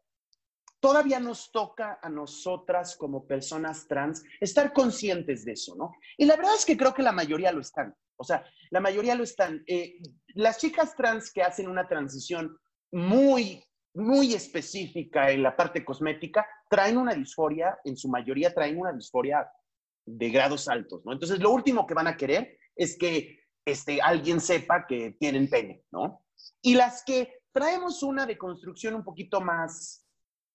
todavía 0.85 1.19
nos 1.19 1.51
toca 1.51 1.97
a 1.99 2.09
nosotras 2.09 2.95
como 2.95 3.25
personas 3.25 3.87
trans 3.87 4.23
estar 4.39 4.71
conscientes 4.71 5.43
de 5.43 5.53
eso, 5.53 5.73
¿no? 5.75 5.95
Y 6.15 6.25
la 6.25 6.35
verdad 6.35 6.53
es 6.53 6.63
que 6.63 6.77
creo 6.77 6.93
que 6.93 7.01
la 7.01 7.11
mayoría 7.11 7.51
lo 7.51 7.61
están. 7.61 7.95
O 8.17 8.23
sea, 8.23 8.45
la 8.69 8.79
mayoría 8.81 9.15
lo 9.15 9.23
están. 9.23 9.63
Eh, 9.65 9.97
las 10.35 10.59
chicas 10.59 10.95
trans 10.95 11.31
que 11.31 11.41
hacen 11.41 11.67
una 11.69 11.87
transición 11.87 12.55
muy, 12.91 13.63
muy 13.95 14.35
específica 14.35 15.31
en 15.31 15.41
la 15.41 15.57
parte 15.57 15.83
cosmética, 15.83 16.47
traen 16.69 16.97
una 16.97 17.15
disforia, 17.15 17.79
en 17.83 17.97
su 17.97 18.07
mayoría 18.07 18.53
traen 18.53 18.77
una 18.77 18.93
disforia 18.93 19.49
de 20.05 20.29
grados 20.29 20.67
altos, 20.67 21.01
¿no? 21.03 21.13
Entonces, 21.13 21.39
lo 21.39 21.49
último 21.49 21.87
que 21.87 21.95
van 21.95 22.05
a 22.05 22.15
querer 22.15 22.59
es 22.75 22.95
que 22.95 23.39
este, 23.65 24.03
alguien 24.03 24.39
sepa 24.39 24.85
que 24.85 25.17
tienen 25.19 25.49
pene, 25.49 25.83
¿no? 25.91 26.27
Y 26.61 26.75
las 26.75 27.03
que 27.03 27.39
traemos 27.51 28.03
una 28.03 28.27
deconstrucción 28.27 28.93
un 28.93 29.03
poquito 29.03 29.41
más 29.41 30.04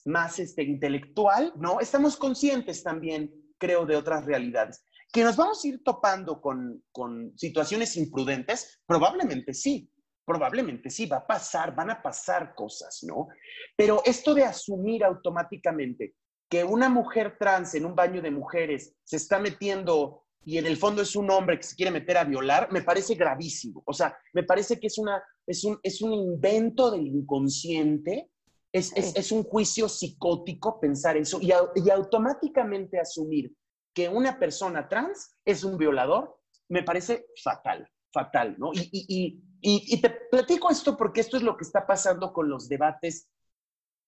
más 0.06 0.38
este, 0.38 0.62
intelectual, 0.62 1.52
¿no? 1.56 1.80
Estamos 1.80 2.16
conscientes 2.16 2.82
también, 2.82 3.30
creo, 3.58 3.86
de 3.86 3.96
otras 3.96 4.24
realidades. 4.24 4.84
¿Que 5.12 5.24
nos 5.24 5.36
vamos 5.36 5.64
a 5.64 5.68
ir 5.68 5.82
topando 5.82 6.40
con, 6.40 6.82
con 6.92 7.36
situaciones 7.36 7.96
imprudentes? 7.96 8.80
Probablemente 8.86 9.52
sí, 9.52 9.90
probablemente 10.24 10.90
sí, 10.90 11.06
va 11.06 11.18
a 11.18 11.26
pasar, 11.26 11.74
van 11.74 11.90
a 11.90 12.00
pasar 12.00 12.54
cosas, 12.54 13.00
¿no? 13.02 13.28
Pero 13.76 14.02
esto 14.04 14.34
de 14.34 14.44
asumir 14.44 15.04
automáticamente 15.04 16.14
que 16.48 16.64
una 16.64 16.88
mujer 16.88 17.36
trans 17.38 17.74
en 17.74 17.84
un 17.84 17.94
baño 17.94 18.22
de 18.22 18.30
mujeres 18.30 18.94
se 19.04 19.16
está 19.16 19.38
metiendo 19.38 20.24
y 20.44 20.58
en 20.58 20.66
el 20.66 20.76
fondo 20.76 21.02
es 21.02 21.14
un 21.16 21.30
hombre 21.30 21.58
que 21.58 21.64
se 21.64 21.76
quiere 21.76 21.90
meter 21.90 22.16
a 22.16 22.24
violar, 22.24 22.72
me 22.72 22.82
parece 22.82 23.14
gravísimo. 23.14 23.82
O 23.86 23.92
sea, 23.92 24.16
me 24.32 24.42
parece 24.42 24.80
que 24.80 24.86
es, 24.86 24.98
una, 24.98 25.22
es, 25.46 25.64
un, 25.64 25.78
es 25.82 26.00
un 26.00 26.12
invento 26.12 26.90
del 26.90 27.06
inconsciente 27.06 28.30
es, 28.72 29.32
un 29.32 29.42
juicio 29.44 29.88
psicótico 29.88 30.78
pensar 30.80 31.16
eso 31.16 31.38
y, 31.40 31.50
automáticamente 31.90 33.00
asumir 33.00 33.52
que 33.94 34.08
una 34.08 34.38
persona 34.38 34.88
trans 34.88 35.36
es 35.44 35.64
un 35.64 35.76
violador, 35.76 36.38
me 36.68 36.84
parece 36.84 37.26
fatal, 37.42 37.88
fatal, 38.12 38.54
¿no? 38.58 38.70
Y, 38.72 39.42
y, 39.60 40.00
te 40.00 40.10
platico 40.30 40.70
esto 40.70 40.96
porque 40.96 41.20
esto 41.20 41.36
es 41.36 41.42
lo 41.42 41.56
que 41.56 41.64
está 41.64 41.86
pasando 41.86 42.32
con 42.32 42.48
los 42.48 42.68
debates 42.68 43.28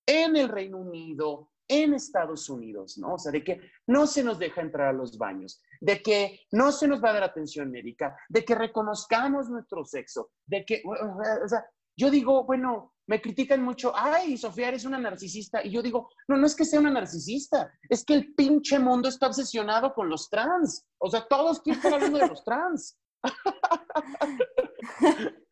en 0.07 0.37
el 0.37 0.49
Reino 0.49 0.79
Unido, 0.79 1.51
en 1.69 1.95
Estados 1.95 2.49
Unidos, 2.49 2.99
¿no? 2.99 3.15
O 3.15 3.19
sea, 3.19 3.33
de 3.33 3.43
que 3.43 3.61
no 3.87 4.07
se 4.07 4.23
nos 4.23 4.39
deja 4.39 4.61
entrar 4.61 4.89
a 4.89 4.93
los 4.93 5.19
baños, 5.19 5.63
de 5.81 6.03
que 6.03 6.41
no 6.53 6.71
se 6.71 6.87
nos 6.87 7.03
va 7.03 7.11
a 7.11 7.15
dar 7.15 7.23
atención 7.25 7.71
médica, 7.71 8.17
de 8.29 8.45
que 8.45 8.55
reconozcamos 8.55 9.49
nuestro 9.49 9.85
sexo, 9.85 10.31
de 10.47 10.65
que, 10.65 10.83
o 10.85 11.49
sea, 11.49 11.65
yo 11.97 12.11
digo, 12.11 12.45
bueno, 12.45 12.92
me 13.07 13.21
critican 13.21 13.63
mucho, 13.63 13.93
ay, 13.95 14.37
Sofía, 14.37 14.69
eres 14.69 14.85
una 14.85 14.99
narcisista. 14.99 15.65
Y 15.65 15.71
yo 15.71 15.83
digo, 15.83 16.09
no, 16.29 16.37
no 16.37 16.47
es 16.47 16.55
que 16.55 16.65
sea 16.65 16.81
una 16.81 16.91
narcisista, 16.91 17.73
es 17.89 18.05
que 18.05 18.15
el 18.15 18.35
pinche 18.35 18.79
mundo 18.79 19.09
está 19.09 19.27
obsesionado 19.27 19.95
con 19.95 20.09
los 20.09 20.31
trans. 20.31 20.87
O 20.99 21.11
sea, 21.11 21.27
todos 21.29 21.61
quieren 21.61 21.79
estar 21.79 21.95
hablando 21.95 22.19
de 22.19 22.29
los 22.29 22.45
trans. 22.45 22.99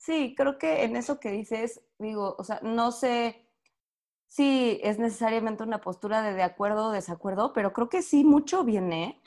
Sí, 0.00 0.34
creo 0.34 0.56
que 0.56 0.84
en 0.84 0.96
eso 0.96 1.20
que 1.20 1.30
dices, 1.30 1.82
digo, 1.98 2.34
o 2.38 2.42
sea, 2.42 2.58
no 2.62 2.90
sé 2.90 3.46
si 4.26 4.80
es 4.82 4.98
necesariamente 4.98 5.62
una 5.62 5.82
postura 5.82 6.22
de 6.22 6.32
de 6.32 6.42
acuerdo 6.42 6.86
o 6.86 6.90
desacuerdo, 6.90 7.52
pero 7.52 7.74
creo 7.74 7.90
que 7.90 8.00
sí 8.00 8.24
mucho 8.24 8.64
viene 8.64 9.20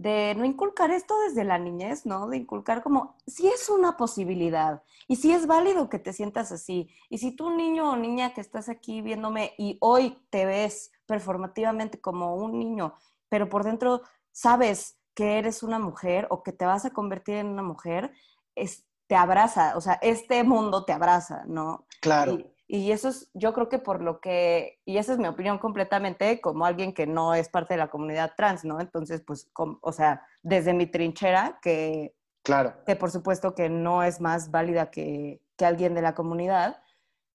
de 0.00 0.34
no 0.34 0.46
inculcar 0.46 0.90
esto 0.90 1.14
desde 1.28 1.44
la 1.44 1.58
niñez, 1.58 2.06
¿no? 2.06 2.26
De 2.26 2.38
inculcar 2.38 2.82
como, 2.82 3.18
si 3.26 3.48
es 3.48 3.68
una 3.68 3.98
posibilidad 3.98 4.82
y 5.06 5.16
si 5.16 5.30
es 5.30 5.46
válido 5.46 5.90
que 5.90 5.98
te 5.98 6.14
sientas 6.14 6.52
así. 6.52 6.88
Y 7.10 7.18
si 7.18 7.32
tú, 7.32 7.50
niño 7.50 7.90
o 7.90 7.96
niña 7.96 8.32
que 8.32 8.40
estás 8.40 8.70
aquí 8.70 9.02
viéndome 9.02 9.52
y 9.58 9.76
hoy 9.80 10.16
te 10.30 10.46
ves 10.46 10.90
performativamente 11.04 12.00
como 12.00 12.34
un 12.34 12.58
niño, 12.58 12.94
pero 13.28 13.50
por 13.50 13.62
dentro 13.62 14.00
sabes 14.32 14.96
que 15.12 15.36
eres 15.36 15.62
una 15.62 15.78
mujer 15.78 16.26
o 16.30 16.42
que 16.42 16.52
te 16.52 16.64
vas 16.64 16.86
a 16.86 16.94
convertir 16.94 17.34
en 17.34 17.48
una 17.48 17.62
mujer, 17.62 18.10
es, 18.54 18.86
te 19.06 19.16
abraza, 19.16 19.76
o 19.76 19.82
sea, 19.82 19.98
este 20.00 20.42
mundo 20.44 20.86
te 20.86 20.94
abraza, 20.94 21.44
¿no? 21.46 21.84
Claro. 22.00 22.32
Y 22.32 22.49
eso 22.72 23.08
es, 23.08 23.30
yo 23.34 23.52
creo 23.52 23.68
que 23.68 23.80
por 23.80 24.00
lo 24.00 24.20
que, 24.20 24.80
y 24.84 24.98
esa 24.98 25.12
es 25.12 25.18
mi 25.18 25.26
opinión 25.26 25.58
completamente, 25.58 26.40
como 26.40 26.64
alguien 26.64 26.92
que 26.92 27.06
no 27.06 27.34
es 27.34 27.48
parte 27.48 27.74
de 27.74 27.78
la 27.78 27.90
comunidad 27.90 28.34
trans, 28.36 28.64
¿no? 28.64 28.80
Entonces, 28.80 29.22
pues, 29.26 29.50
o 29.54 29.92
sea, 29.92 30.24
desde 30.42 30.72
mi 30.72 30.86
trinchera, 30.86 31.58
que, 31.62 32.14
claro. 32.44 32.74
que 32.86 32.94
por 32.94 33.10
supuesto 33.10 33.56
que 33.56 33.68
no 33.68 34.04
es 34.04 34.20
más 34.20 34.52
válida 34.52 34.90
que, 34.90 35.42
que 35.56 35.66
alguien 35.66 35.94
de 35.94 36.02
la 36.02 36.14
comunidad, 36.14 36.80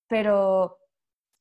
pero 0.08 0.80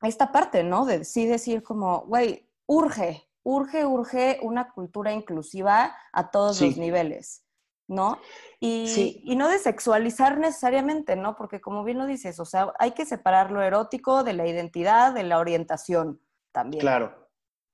esta 0.02 0.32
parte, 0.32 0.64
¿no? 0.64 0.86
De 0.86 1.04
sí 1.04 1.26
decir 1.26 1.62
como, 1.62 2.00
güey, 2.00 2.50
urge, 2.66 3.28
urge, 3.44 3.86
urge 3.86 4.38
una 4.42 4.72
cultura 4.72 5.12
inclusiva 5.12 5.96
a 6.12 6.30
todos 6.30 6.60
los 6.60 6.76
niveles. 6.76 7.43
¿No? 7.86 8.18
Y, 8.60 9.20
y, 9.24 9.36
no 9.36 9.48
de 9.48 9.58
sexualizar 9.58 10.38
necesariamente, 10.38 11.16
¿no? 11.16 11.36
Porque 11.36 11.60
como 11.60 11.84
bien 11.84 11.98
lo 11.98 12.06
dices, 12.06 12.40
o 12.40 12.44
sea, 12.44 12.72
hay 12.78 12.92
que 12.92 13.04
separar 13.04 13.50
lo 13.50 13.62
erótico 13.62 14.24
de 14.24 14.32
la 14.32 14.46
identidad, 14.46 15.12
de 15.12 15.22
la 15.22 15.38
orientación 15.38 16.20
también. 16.52 16.80
Claro. 16.80 17.28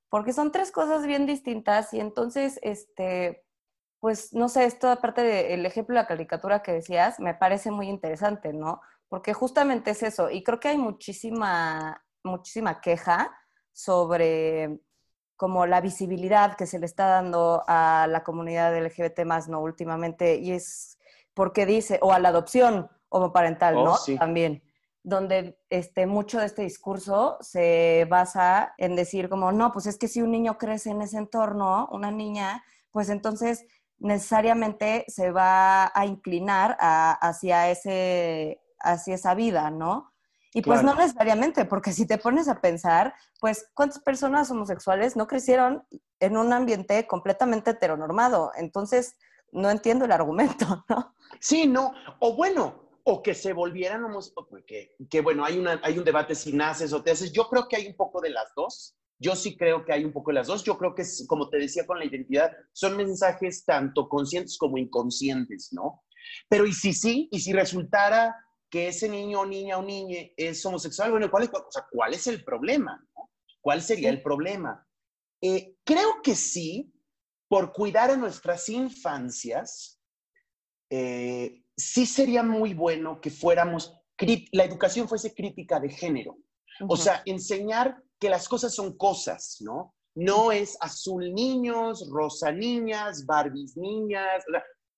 Porque 0.09 0.33
son 0.33 0.51
tres 0.51 0.71
cosas 0.71 1.07
bien 1.07 1.25
distintas 1.25 1.93
y 1.93 2.01
entonces, 2.01 2.59
este, 2.61 3.45
pues, 4.01 4.33
no 4.33 4.49
sé, 4.49 4.65
esto 4.65 4.89
aparte 4.89 5.21
del 5.21 5.65
ejemplo 5.65 5.95
de 5.95 6.01
la 6.01 6.07
caricatura 6.07 6.61
que 6.61 6.73
decías, 6.73 7.19
me 7.19 7.33
parece 7.33 7.71
muy 7.71 7.87
interesante, 7.87 8.51
¿no? 8.51 8.81
Porque 9.07 9.33
justamente 9.33 9.91
es 9.91 10.03
eso, 10.03 10.29
y 10.29 10.43
creo 10.43 10.59
que 10.59 10.69
hay 10.69 10.77
muchísima, 10.77 12.03
muchísima 12.23 12.81
queja 12.81 13.33
sobre 13.71 14.81
como 15.41 15.65
la 15.65 15.81
visibilidad 15.81 16.55
que 16.55 16.67
se 16.67 16.77
le 16.77 16.85
está 16.85 17.07
dando 17.07 17.63
a 17.65 18.05
la 18.07 18.23
comunidad 18.23 18.79
LGBT 18.79 19.21
más, 19.25 19.49
¿no? 19.49 19.59
Últimamente, 19.59 20.35
y 20.35 20.51
es 20.51 20.99
porque 21.33 21.65
dice, 21.65 21.97
o 22.03 22.13
a 22.13 22.19
la 22.19 22.29
adopción 22.29 22.91
homoparental, 23.09 23.75
oh, 23.77 23.85
¿no? 23.85 24.17
También, 24.19 24.61
donde 25.01 25.57
este, 25.71 26.05
mucho 26.05 26.37
de 26.37 26.45
este 26.45 26.61
discurso 26.61 27.39
se 27.41 28.05
basa 28.07 28.75
en 28.77 28.95
decir 28.95 29.29
como, 29.29 29.51
no, 29.51 29.71
pues 29.71 29.87
es 29.87 29.97
que 29.97 30.07
si 30.07 30.21
un 30.21 30.29
niño 30.29 30.59
crece 30.59 30.91
en 30.91 31.01
ese 31.01 31.17
entorno, 31.17 31.89
una 31.91 32.11
niña, 32.11 32.63
pues 32.91 33.09
entonces 33.09 33.65
necesariamente 33.97 35.05
se 35.07 35.31
va 35.31 35.91
a 35.91 36.05
inclinar 36.05 36.77
hacia, 36.79 37.71
ese, 37.71 38.61
hacia 38.77 39.15
esa 39.15 39.33
vida, 39.33 39.71
¿no? 39.71 40.10
Y 40.53 40.61
pues 40.61 40.83
no 40.83 40.93
necesariamente, 40.95 41.65
porque 41.65 41.93
si 41.93 42.05
te 42.05 42.17
pones 42.17 42.49
a 42.49 42.59
pensar, 42.59 43.13
pues 43.39 43.69
cuántas 43.73 43.99
personas 43.99 44.51
homosexuales 44.51 45.15
no 45.15 45.27
crecieron 45.27 45.83
en 46.19 46.37
un 46.37 46.51
ambiente 46.51 47.07
completamente 47.07 47.71
heteronormado. 47.71 48.51
Entonces, 48.55 49.15
no 49.51 49.69
entiendo 49.69 50.05
el 50.05 50.11
argumento, 50.11 50.85
¿no? 50.89 51.15
Sí, 51.39 51.67
no. 51.67 51.93
O 52.19 52.35
bueno, 52.35 52.89
o 53.03 53.23
que 53.23 53.33
se 53.33 53.53
volvieran 53.53 54.03
homosexuales, 54.03 54.65
que, 54.67 54.95
que 55.09 55.21
bueno, 55.21 55.45
hay, 55.45 55.57
una, 55.57 55.79
hay 55.83 55.97
un 55.97 56.03
debate 56.03 56.35
si 56.35 56.51
naces 56.51 56.91
o 56.91 57.01
te 57.01 57.11
haces. 57.11 57.31
Yo 57.31 57.47
creo 57.47 57.67
que 57.67 57.77
hay 57.77 57.87
un 57.87 57.95
poco 57.95 58.19
de 58.21 58.31
las 58.31 58.53
dos. 58.55 58.97
Yo 59.19 59.35
sí 59.35 59.55
creo 59.55 59.85
que 59.85 59.93
hay 59.93 60.03
un 60.03 60.11
poco 60.11 60.31
de 60.31 60.35
las 60.35 60.47
dos. 60.47 60.63
Yo 60.63 60.77
creo 60.77 60.95
que, 60.95 61.03
como 61.27 61.49
te 61.49 61.59
decía 61.59 61.85
con 61.85 61.97
la 61.97 62.05
identidad, 62.05 62.51
son 62.73 62.97
mensajes 62.97 63.63
tanto 63.63 64.09
conscientes 64.09 64.57
como 64.57 64.77
inconscientes, 64.77 65.69
¿no? 65.71 66.03
Pero 66.49 66.65
y 66.65 66.73
si 66.73 66.93
sí, 66.93 67.29
y 67.31 67.39
si 67.39 67.53
resultara 67.53 68.35
que 68.71 68.87
ese 68.87 69.09
niño 69.09 69.41
o 69.41 69.45
niña 69.45 69.77
o 69.77 69.83
niña 69.83 70.21
es 70.37 70.65
homosexual, 70.65 71.11
bueno, 71.11 71.29
¿cuál 71.29 71.43
es, 71.43 71.51
¿cuál 71.91 72.13
es 72.13 72.25
el 72.27 72.43
problema? 72.43 73.05
¿Cuál 73.59 73.81
sería 73.81 74.09
el 74.09 74.23
problema? 74.23 74.87
Eh, 75.41 75.75
creo 75.83 76.21
que 76.23 76.35
sí, 76.35 76.93
por 77.49 77.73
cuidar 77.73 78.09
a 78.09 78.15
nuestras 78.15 78.69
infancias, 78.69 79.99
eh, 80.89 81.63
sí 81.75 82.05
sería 82.05 82.43
muy 82.43 82.73
bueno 82.73 83.19
que 83.19 83.29
fuéramos, 83.29 83.93
la 84.53 84.63
educación 84.63 85.09
fuese 85.09 85.35
crítica 85.35 85.79
de 85.79 85.89
género. 85.89 86.37
O 86.87 86.95
sea, 86.95 87.21
enseñar 87.25 88.01
que 88.17 88.29
las 88.29 88.47
cosas 88.47 88.73
son 88.73 88.97
cosas, 88.97 89.57
¿no? 89.59 89.93
No 90.15 90.51
es 90.51 90.77
azul 90.79 91.33
niños, 91.33 92.07
rosa 92.09 92.51
niñas, 92.51 93.25
Barbies 93.25 93.75
niñas. 93.75 94.43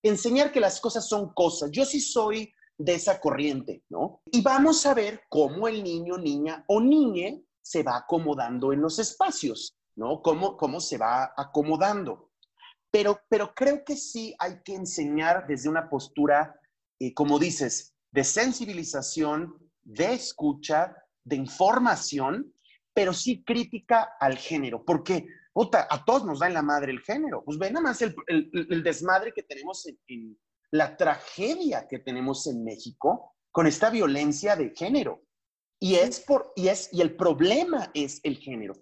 Enseñar 0.04 0.52
que 0.52 0.60
las 0.60 0.80
cosas 0.80 1.08
son 1.08 1.34
cosas. 1.34 1.72
Yo 1.72 1.86
sí 1.86 2.00
soy 2.00 2.54
de 2.78 2.96
esa 2.96 3.20
corriente, 3.20 3.84
¿no? 3.90 4.22
Y 4.26 4.42
vamos 4.42 4.86
a 4.86 4.94
ver 4.94 5.22
cómo 5.30 5.68
el 5.68 5.84
niño, 5.84 6.18
niña 6.18 6.64
o 6.68 6.82
niñe 6.82 7.44
se 7.62 7.84
va 7.84 7.98
acomodando 7.98 8.74
en 8.74 8.82
los 8.82 9.00
espacios, 9.00 9.76
¿no? 9.96 10.22
Cómo, 10.22 10.58
cómo 10.58 10.80
se 10.80 10.98
va 10.98 11.34
acomodando. 11.38 12.32
Pero, 12.92 13.22
pero 13.30 13.54
creo 13.56 13.84
que 13.84 13.96
sí 13.96 14.36
hay 14.38 14.62
que 14.64 14.76
enseñar 14.76 15.48
desde 15.48 15.70
una 15.70 15.90
postura, 15.90 16.60
eh, 17.00 17.14
como 17.14 17.40
dices, 17.40 17.96
de 18.12 18.24
sensibilización, 18.24 19.58
de 19.82 20.14
escucha, 20.14 20.96
de 21.24 21.36
información, 21.36 22.54
pero 22.94 23.14
sí 23.14 23.44
crítica 23.44 24.16
al 24.20 24.38
género, 24.38 24.84
porque 24.84 25.26
a 25.56 26.06
todos 26.06 26.26
nos 26.26 26.40
da 26.40 26.48
en 26.48 26.54
la 26.54 26.62
madre 26.62 26.92
el 26.92 27.02
género. 27.02 27.44
Pues 27.44 27.58
ve 27.58 27.72
nada 27.72 27.84
más 27.84 28.02
el, 28.02 28.84
desmadre 28.84 29.34
que 29.34 29.44
tenemos 29.44 29.88
en, 30.08 30.38
la 30.74 30.98
tragedia 30.98 31.88
que 31.88 32.00
tenemos 32.00 32.48
en 32.48 32.64
México 32.64 33.36
con 33.52 33.68
esta 33.68 33.92
violencia 33.92 34.56
de 34.56 34.74
género. 34.76 35.22
Y 35.80 35.96
es 35.96 36.20
por, 36.20 36.52
y 36.56 36.68
es, 36.70 36.90
y 36.92 37.02
el 37.02 37.16
problema 37.16 37.92
es 37.94 38.20
el 38.24 38.38
género. 38.38 38.74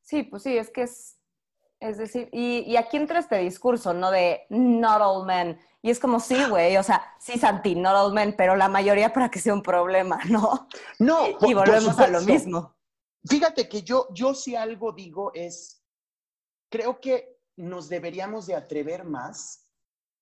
Sí, 0.00 0.22
pues 0.22 0.44
sí, 0.44 0.56
es 0.56 0.70
que 0.70 0.82
es, 0.82 1.18
es 1.80 1.98
decir, 1.98 2.28
y, 2.32 2.60
y 2.60 2.76
aquí 2.76 2.98
entra 2.98 3.18
este 3.18 3.38
discurso, 3.38 3.92
¿no? 3.92 4.12
De 4.12 4.46
not 4.50 5.00
all 5.02 5.26
men. 5.26 5.58
Y 5.82 5.90
es 5.90 5.98
como, 5.98 6.20
sí, 6.20 6.36
güey, 6.48 6.76
o 6.76 6.84
sea, 6.84 7.02
sí, 7.18 7.36
Santi, 7.36 7.74
not 7.74 7.96
all 7.96 8.12
men, 8.12 8.36
pero 8.36 8.54
la 8.54 8.68
mayoría 8.68 9.12
para 9.12 9.28
que 9.28 9.40
sea 9.40 9.54
un 9.54 9.62
problema, 9.62 10.20
¿no? 10.30 10.68
No, 11.00 11.26
y, 11.26 11.50
y 11.50 11.54
volvemos 11.54 11.98
a 11.98 12.06
lo 12.06 12.20
mismo. 12.20 12.76
Fíjate 13.28 13.68
que 13.68 13.82
yo, 13.82 14.06
yo 14.12 14.34
si 14.34 14.54
algo 14.54 14.92
digo 14.92 15.32
es, 15.34 15.82
creo 16.70 17.00
que 17.00 17.40
nos 17.56 17.88
deberíamos 17.88 18.46
de 18.46 18.54
atrever 18.54 19.02
más 19.04 19.67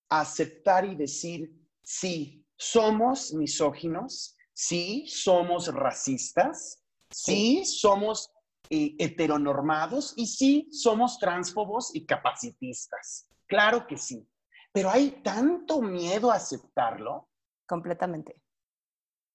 aceptar 0.08 0.84
y 0.84 0.94
decir, 0.94 1.50
sí, 1.82 2.44
somos 2.56 3.32
misóginos, 3.34 4.36
sí, 4.52 5.06
somos 5.08 5.72
racistas, 5.72 6.82
sí, 7.10 7.64
somos 7.64 8.32
eh, 8.70 8.94
heteronormados 8.98 10.14
y 10.16 10.26
sí, 10.26 10.68
somos 10.70 11.18
transfobos 11.18 11.94
y 11.94 12.06
capacitistas. 12.06 13.28
Claro 13.46 13.86
que 13.86 13.96
sí, 13.96 14.26
pero 14.72 14.90
hay 14.90 15.22
tanto 15.22 15.82
miedo 15.82 16.30
a 16.30 16.36
aceptarlo. 16.36 17.28
Completamente 17.68 18.40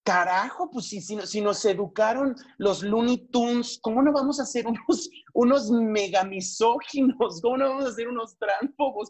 carajo, 0.02 0.70
pues 0.70 0.86
si, 0.88 1.00
si, 1.00 1.40
nos 1.40 1.64
educaron 1.64 2.34
los 2.58 2.82
Looney 2.82 3.28
Tunes, 3.28 3.78
¿cómo 3.82 4.02
no 4.02 4.12
vamos 4.12 4.40
a 4.40 4.46
ser 4.46 4.66
unos, 4.66 5.10
unos 5.32 5.70
megamisóginos? 5.70 7.40
¿Cómo 7.40 7.56
no 7.56 7.68
vamos 7.68 7.86
a 7.86 7.92
ser 7.92 8.08
unos 8.08 8.36
tránsfobos? 8.38 9.08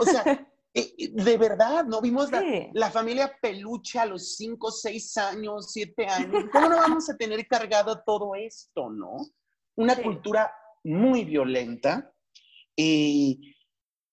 O 0.00 0.04
sea, 0.04 0.24
eh, 0.74 0.94
eh, 0.96 1.10
de 1.12 1.36
verdad, 1.36 1.84
¿no? 1.84 2.00
Vimos 2.00 2.30
la, 2.30 2.90
familia 2.90 3.30
peluche 3.40 3.98
a 3.98 4.06
los 4.06 4.36
5, 4.36 4.70
6 4.70 5.16
años, 5.18 5.72
7 5.72 6.06
años. 6.06 6.44
¿Cómo 6.50 6.68
no 6.68 6.76
vamos 6.76 7.10
a 7.10 7.16
tener 7.16 7.46
cargado 7.46 8.02
todo 8.04 8.34
esto, 8.34 8.88
no? 8.90 9.18
Una 9.76 9.96
cultura 9.96 10.52
muy 10.84 11.24
violenta. 11.24 12.10
Y, 12.74 13.54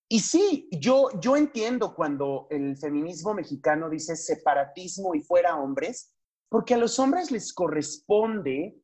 y 0.10 0.20
sí, 0.20 0.68
yo, 0.72 1.10
yo 1.22 1.38
entiendo 1.38 1.96
cuando 1.96 2.48
el 2.50 2.78
feminismo 2.78 3.34
mexicano 3.34 3.90
dice 3.90 4.18
separatismo 4.18 5.16
y 5.16 5.22
fuera 5.22 5.56
hombres, 5.56 6.14
porque 6.50 6.74
a 6.74 6.78
los 6.78 7.00
hombres 7.00 7.32
les 7.32 7.54
corresponde 7.54 8.76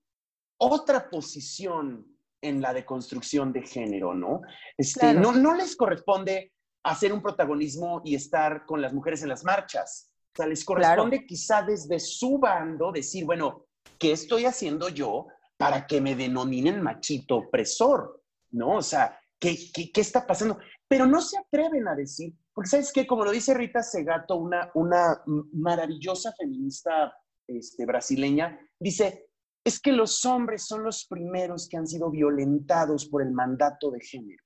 otra 0.58 1.10
posición 1.10 2.06
en 2.42 2.62
la 2.62 2.74
deconstrucción 2.74 3.52
de 3.52 3.64
género, 3.64 4.14
¿no? 4.14 4.42
Este, 4.78 5.14
no, 5.14 5.34
no 5.34 5.56
les 5.56 5.76
corresponde 5.76 6.54
hacer 6.86 7.12
un 7.12 7.22
protagonismo 7.22 8.02
y 8.06 8.14
estar 8.14 8.66
con 8.66 8.80
las 8.80 8.94
mujeres 8.94 9.24
en 9.24 9.30
las 9.30 9.44
marchas. 9.44 10.12
O 10.34 10.38
sea, 10.38 10.46
les 10.46 10.64
corresponde 10.64 11.26
quizá 11.26 11.64
desde 11.64 12.00
su 12.00 12.38
bando 12.38 12.92
decir, 12.92 13.26
bueno, 13.26 13.66
¿qué 13.98 14.12
estoy 14.12 14.46
haciendo 14.46 14.90
yo 14.90 15.28
para 15.58 15.88
que 15.88 16.00
me 16.00 16.16
denominen 16.16 16.84
machito 16.84 17.38
opresor? 17.38 18.22
¿No? 18.52 18.78
O 18.78 18.82
sea, 18.84 19.20
¿qué, 19.40 19.58
qué, 19.74 20.02
está 20.02 20.28
pasando? 20.28 20.60
Pero 20.88 21.08
no 21.08 21.22
se 21.22 21.40
atreven 21.40 21.88
a 21.88 21.96
decir, 21.96 22.34
porque 22.54 22.70
sabes 22.70 22.94
qué, 22.94 23.08
como 23.08 23.26
lo 23.26 23.32
dice 23.32 23.56
Rita 23.56 23.82
Segato, 23.82 24.36
una, 24.36 24.70
una 24.76 25.24
maravillosa 25.54 26.34
feminista 26.38 27.18
este, 27.48 27.86
brasileña, 27.88 28.60
dice, 28.80 29.28
es 29.64 29.80
que 29.80 29.92
los 29.92 30.24
hombres 30.26 30.68
son 30.68 30.84
los 30.84 31.06
primeros 31.06 31.68
que 31.68 31.78
han 31.78 31.88
sido 31.88 32.12
violentados 32.12 33.08
por 33.08 33.24
el 33.24 33.32
mandato 33.32 33.90
de 33.90 34.02
género 34.02 34.44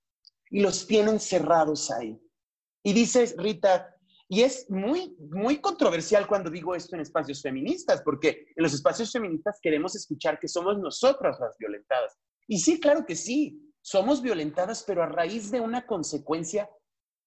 y 0.50 0.62
los 0.62 0.88
tienen 0.88 1.20
cerrados 1.20 1.92
ahí. 1.92 2.20
Y 2.84 2.94
dice 2.94 3.34
Rita, 3.38 3.96
y 4.32 4.44
es 4.44 4.70
muy, 4.70 5.18
muy 5.32 5.58
controversial 5.58 6.28
cuando 6.28 6.52
digo 6.52 6.76
esto 6.76 6.96
en 6.96 7.02
espacios 7.02 7.42
feministas, 7.42 8.02
porque 8.04 8.46
en 8.56 8.64
los 8.64 8.74
espacios 8.74 9.12
feministas 9.12 9.60
queremos 9.62 9.96
escuchar 9.96 10.40
que 10.40 10.48
somos 10.48 10.78
nosotras 10.78 11.40
las 11.40 11.58
violentadas. 11.58 12.16
Y 12.48 12.60
sí, 12.60 12.80
claro 12.80 13.06
que 13.08 13.16
sí, 13.16 13.60
somos 13.82 14.22
violentadas, 14.22 14.84
pero 14.86 15.02
a 15.02 15.08
raíz 15.08 15.50
de 15.50 15.60
una 15.60 15.88
consecuencia 15.88 16.70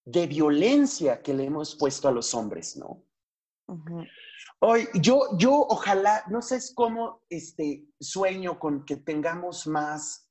de 0.04 0.28
violencia 0.28 1.22
que 1.22 1.34
le 1.34 1.44
hemos 1.44 1.76
puesto 1.76 2.06
a 2.06 2.12
los 2.12 2.34
hombres, 2.34 2.76
¿no? 2.76 3.04
Hoy, 4.60 4.86
yo, 4.94 5.36
yo 5.38 5.54
ojalá, 5.54 6.24
no 6.30 6.40
sé 6.40 6.60
cómo 6.74 7.22
este, 7.28 7.84
sueño 8.00 8.60
con 8.60 8.84
que 8.84 8.96
tengamos 8.96 9.66
más 9.66 10.30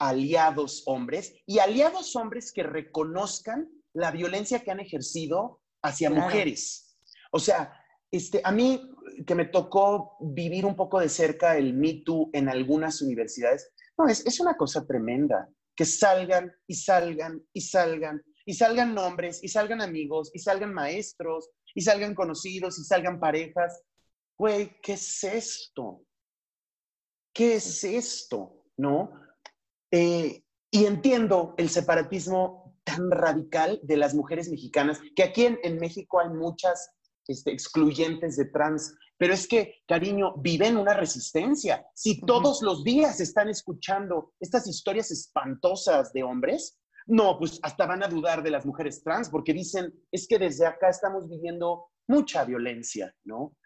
aliados 0.00 0.82
hombres 0.86 1.34
y 1.46 1.60
aliados 1.60 2.16
hombres 2.16 2.52
que 2.52 2.64
reconozcan 2.64 3.70
la 3.94 4.10
violencia 4.10 4.60
que 4.60 4.70
han 4.70 4.80
ejercido 4.80 5.60
hacia 5.82 6.10
mujeres. 6.10 6.96
O 7.32 7.38
sea, 7.38 7.72
este, 8.10 8.40
a 8.44 8.52
mí 8.52 8.90
que 9.26 9.34
me 9.34 9.46
tocó 9.46 10.16
vivir 10.20 10.66
un 10.66 10.76
poco 10.76 11.00
de 11.00 11.08
cerca 11.08 11.56
el 11.56 11.74
Me 11.74 12.02
Too 12.04 12.30
en 12.32 12.48
algunas 12.48 13.02
universidades, 13.02 13.72
no, 13.96 14.08
es, 14.08 14.24
es 14.26 14.40
una 14.40 14.56
cosa 14.56 14.86
tremenda, 14.86 15.48
que 15.76 15.84
salgan 15.84 16.52
y 16.66 16.74
salgan 16.74 17.42
y 17.52 17.60
salgan 17.60 18.22
y 18.44 18.54
salgan 18.54 18.94
nombres 18.94 19.42
y 19.42 19.48
salgan 19.48 19.80
amigos 19.80 20.30
y 20.34 20.40
salgan 20.40 20.74
maestros 20.74 21.50
y 21.74 21.82
salgan 21.82 22.14
conocidos 22.14 22.78
y 22.78 22.84
salgan 22.84 23.20
parejas. 23.20 23.82
Güey, 24.36 24.80
¿qué 24.82 24.94
es 24.94 25.24
esto? 25.24 26.02
¿Qué 27.32 27.56
es 27.56 27.84
esto? 27.84 28.64
¿No? 28.76 29.12
Eh, 29.90 30.42
y 30.70 30.84
entiendo 30.84 31.54
el 31.58 31.68
separatismo 31.68 32.59
tan 32.84 33.10
radical 33.10 33.80
de 33.82 33.96
las 33.96 34.14
mujeres 34.14 34.48
mexicanas, 34.50 35.00
que 35.14 35.22
aquí 35.22 35.46
en, 35.62 35.78
México 35.78 36.20
hay 36.20 36.30
muchas 36.30 36.90
este, 37.26 37.52
excluyentes 37.52 38.36
de 38.36 38.46
trans, 38.46 38.94
pero 39.18 39.34
es 39.34 39.46
que, 39.46 39.82
cariño, 39.86 40.34
viven 40.38 40.76
una 40.76 40.94
resistencia. 40.94 41.86
Si 41.94 42.20
todos 42.22 42.62
los 42.62 42.82
días 42.84 43.20
están 43.20 43.48
escuchando 43.48 44.32
estas 44.40 44.66
historias 44.66 45.10
espantosas 45.10 46.12
de 46.12 46.22
hombres, 46.22 46.80
no, 47.06 47.38
pues 47.38 47.58
hasta 47.62 47.86
van 47.86 48.02
a 48.02 48.08
dudar 48.08 48.42
de 48.42 48.50
las 48.50 48.64
mujeres 48.64 49.02
trans 49.02 49.28
porque 49.28 49.52
dicen, 49.52 49.92
es 50.10 50.26
que 50.28 50.38
desde 50.38 50.66
acá 50.66 50.88
estamos 50.88 51.28
viviendo 51.28 51.88
mucha 52.06 52.44
violencia, 52.44 53.14
¿no? 53.24 53.56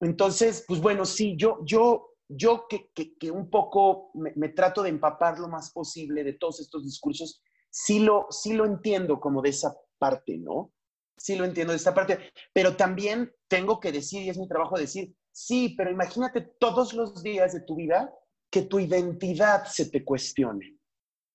Entonces, 0.00 0.64
pues 0.66 0.80
bueno, 0.80 1.04
sí, 1.04 1.36
yo, 1.36 1.60
yo, 1.64 2.16
yo 2.28 2.66
que, 2.68 2.90
que, 2.92 3.30
un 3.30 3.48
poco 3.48 4.10
me, 4.14 4.48
trato 4.48 4.82
de 4.82 4.88
empapar 4.88 5.38
lo 5.38 5.48
más 5.48 5.70
posible 5.70 6.24
de 6.24 6.32
todos 6.32 6.60
estos 6.60 6.84
discursos, 6.84 7.40
sí 7.72 8.00
lo, 8.00 8.26
sí 8.30 8.52
lo 8.52 8.66
entiendo 8.66 9.18
como 9.18 9.42
de 9.42 9.48
esa 9.48 9.74
parte, 9.98 10.38
¿no? 10.38 10.72
Sí 11.16 11.36
lo 11.36 11.44
entiendo 11.44 11.72
de 11.72 11.78
esta 11.78 11.94
parte, 11.94 12.32
pero 12.52 12.76
también 12.76 13.32
tengo 13.48 13.80
que 13.80 13.92
decir, 13.92 14.22
y 14.22 14.28
es 14.28 14.38
mi 14.38 14.46
trabajo 14.46 14.78
decir, 14.78 15.14
sí, 15.30 15.74
pero 15.76 15.90
imagínate 15.90 16.42
todos 16.58 16.92
los 16.92 17.22
días 17.22 17.52
de 17.54 17.60
tu 17.60 17.76
vida 17.76 18.14
que 18.50 18.62
tu 18.62 18.78
identidad 18.78 19.64
se 19.64 19.90
te 19.90 20.04
cuestione. 20.04 20.76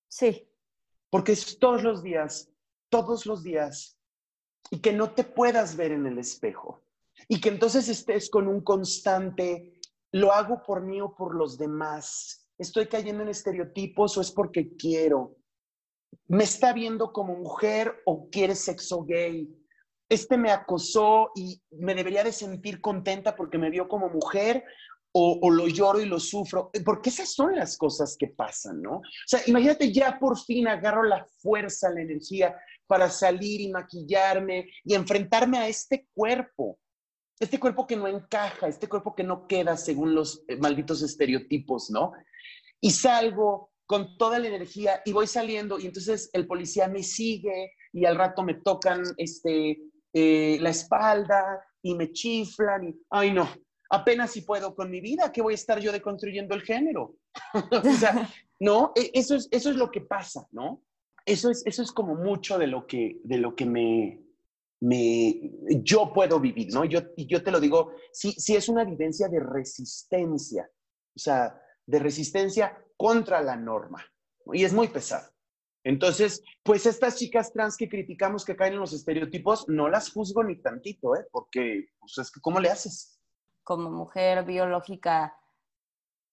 Sí. 0.07 0.47
Porque 1.09 1.31
es 1.31 1.57
todos 1.57 1.83
los 1.83 2.03
días, 2.03 2.51
todos 2.89 3.25
los 3.25 3.43
días, 3.43 3.97
y 4.69 4.79
que 4.79 4.93
no 4.93 5.13
te 5.13 5.23
puedas 5.23 5.75
ver 5.75 5.91
en 5.91 6.05
el 6.05 6.19
espejo. 6.19 6.83
Y 7.27 7.41
que 7.41 7.49
entonces 7.49 7.88
estés 7.88 8.29
con 8.29 8.47
un 8.47 8.61
constante, 8.61 9.79
lo 10.11 10.31
hago 10.33 10.61
por 10.61 10.81
mí 10.83 11.01
o 11.01 11.15
por 11.15 11.33
los 11.33 11.57
demás. 11.57 12.49
Estoy 12.57 12.88
cayendo 12.88 13.23
en 13.23 13.29
estereotipos 13.29 14.17
o 14.17 14.21
es 14.21 14.31
porque 14.31 14.75
quiero. 14.75 15.38
Me 16.28 16.43
está 16.43 16.74
viendo 16.74 17.12
como 17.14 17.36
mujer 17.36 18.01
o 18.05 18.30
quiere 18.30 18.55
sexo 18.55 19.03
gay. 19.03 19.49
Este 20.10 20.38
me 20.38 20.51
acosó 20.51 21.32
y 21.36 21.62
me 21.72 21.95
debería 21.95 22.24
de 22.24 22.32
sentir 22.32 22.82
contenta 22.82 23.36
porque 23.36 23.58
me 23.58 23.70
vio 23.70 23.88
como 23.88 24.10
mujer 24.10 24.64
o, 25.20 25.49
lo 25.49 25.68
lloro 25.68 25.99
y 25.99 26.05
lo 26.05 26.20
sufro, 26.20 26.70
porque 26.86 27.10
esas 27.10 27.34
son 27.34 27.55
las 27.55 27.78
cosas 27.78 28.16
que 28.20 28.28
pasan, 28.28 28.82
¿no? 28.82 28.97
O 28.97 29.03
sea, 29.26 29.41
imagínate, 29.47 29.91
ya 29.91 30.20
por 30.20 30.38
fin 30.38 30.68
agarro 30.68 31.03
la 31.03 31.26
fuerza, 31.39 31.89
la 31.89 32.01
energía 32.01 32.55
para 32.86 33.10
salir 33.10 33.62
y 33.62 33.72
maquillarme 33.72 34.70
y 34.84 34.93
enfrentarme 34.93 35.58
a 35.58 35.68
este 35.68 36.08
cuerpo, 36.14 36.80
este 37.39 37.60
cuerpo 37.60 37.88
que 37.88 37.95
no 37.95 38.08
encaja, 38.08 38.68
este 38.68 38.88
cuerpo 38.88 39.16
que 39.16 39.24
no 39.24 39.47
queda 39.47 39.76
según 39.76 40.14
los 40.14 40.43
eh, 40.47 40.58
malditos 40.58 41.01
estereotipos, 41.01 41.89
¿no? 41.89 42.14
Y 42.80 42.91
salgo 42.91 43.72
con 43.88 44.17
toda 44.17 44.38
la 44.38 44.49
energía 44.49 45.01
y 45.05 45.13
voy 45.13 45.27
saliendo 45.27 45.79
y 45.79 45.88
entonces 45.88 46.29
el 46.33 46.45
policía 46.45 46.88
me 46.88 47.01
sigue 47.01 47.71
y 47.93 48.05
al 48.05 48.17
rato 48.17 48.43
me 48.43 48.55
tocan 48.55 49.01
este, 49.15 49.81
eh, 50.13 50.57
la 50.59 50.69
espalda 50.69 51.65
y 51.81 51.95
me 51.95 52.11
chiflan 52.11 52.89
y, 52.89 52.95
ay 53.09 53.31
no, 53.31 53.47
apenas 53.89 54.31
si 54.31 54.41
puedo 54.41 54.75
con 54.75 54.91
mi 54.91 54.99
vida, 54.99 55.31
¿qué 55.31 55.41
voy 55.41 55.53
a 55.53 55.55
estar 55.55 55.79
yo 55.79 55.91
deconstruyendo 55.91 56.53
el 56.53 56.63
género? 56.63 57.15
o 57.71 57.93
sea, 57.97 58.29
no, 58.59 58.91
e, 58.95 59.11
eso 59.13 59.35
es, 59.35 59.47
eso 59.51 59.69
es 59.69 59.77
lo 59.77 59.89
que 59.89 60.01
pasa, 60.01 60.45
¿no? 60.51 60.83
Eso 61.25 61.49
es, 61.49 61.65
eso 61.65 61.81
es 61.81 61.91
como 61.91 62.15
mucho 62.15 62.57
de 62.57 62.67
lo 62.67 62.85
que, 62.88 63.19
de 63.23 63.38
lo 63.38 63.55
que 63.55 63.65
me, 63.65 64.21
me, 64.81 65.51
yo 65.81 66.11
puedo 66.13 66.39
vivir, 66.39 66.73
¿no? 66.73 66.83
Yo, 66.85 67.01
y 67.15 67.25
yo 67.25 67.43
te 67.43 67.51
lo 67.51 67.59
digo, 67.59 67.93
sí, 68.11 68.31
sí 68.33 68.55
es 68.55 68.67
una 68.69 68.83
vivencia 68.83 69.27
de 69.27 69.39
resistencia, 69.39 70.69
o 71.15 71.19
sea, 71.19 71.61
de 71.88 71.99
resistencia 71.99 72.77
contra 72.95 73.41
la 73.41 73.55
norma, 73.55 74.05
y 74.53 74.63
es 74.63 74.73
muy 74.73 74.88
pesado. 74.89 75.27
Entonces, 75.83 76.43
pues 76.63 76.85
estas 76.85 77.15
chicas 77.15 77.53
trans 77.53 77.77
que 77.77 77.88
criticamos 77.88 78.43
que 78.43 78.57
caen 78.57 78.73
en 78.73 78.79
los 78.79 78.91
estereotipos, 78.91 79.69
no 79.69 79.88
las 79.88 80.11
juzgo 80.11 80.43
ni 80.43 80.57
tantito, 80.61 81.15
¿eh? 81.15 81.25
Porque, 81.31 81.88
pues 81.99 82.17
es 82.17 82.29
que, 82.29 82.41
¿cómo 82.41 82.59
le 82.59 82.69
haces? 82.69 83.19
Como 83.63 83.89
mujer 83.89 84.43
biológica, 84.43 85.38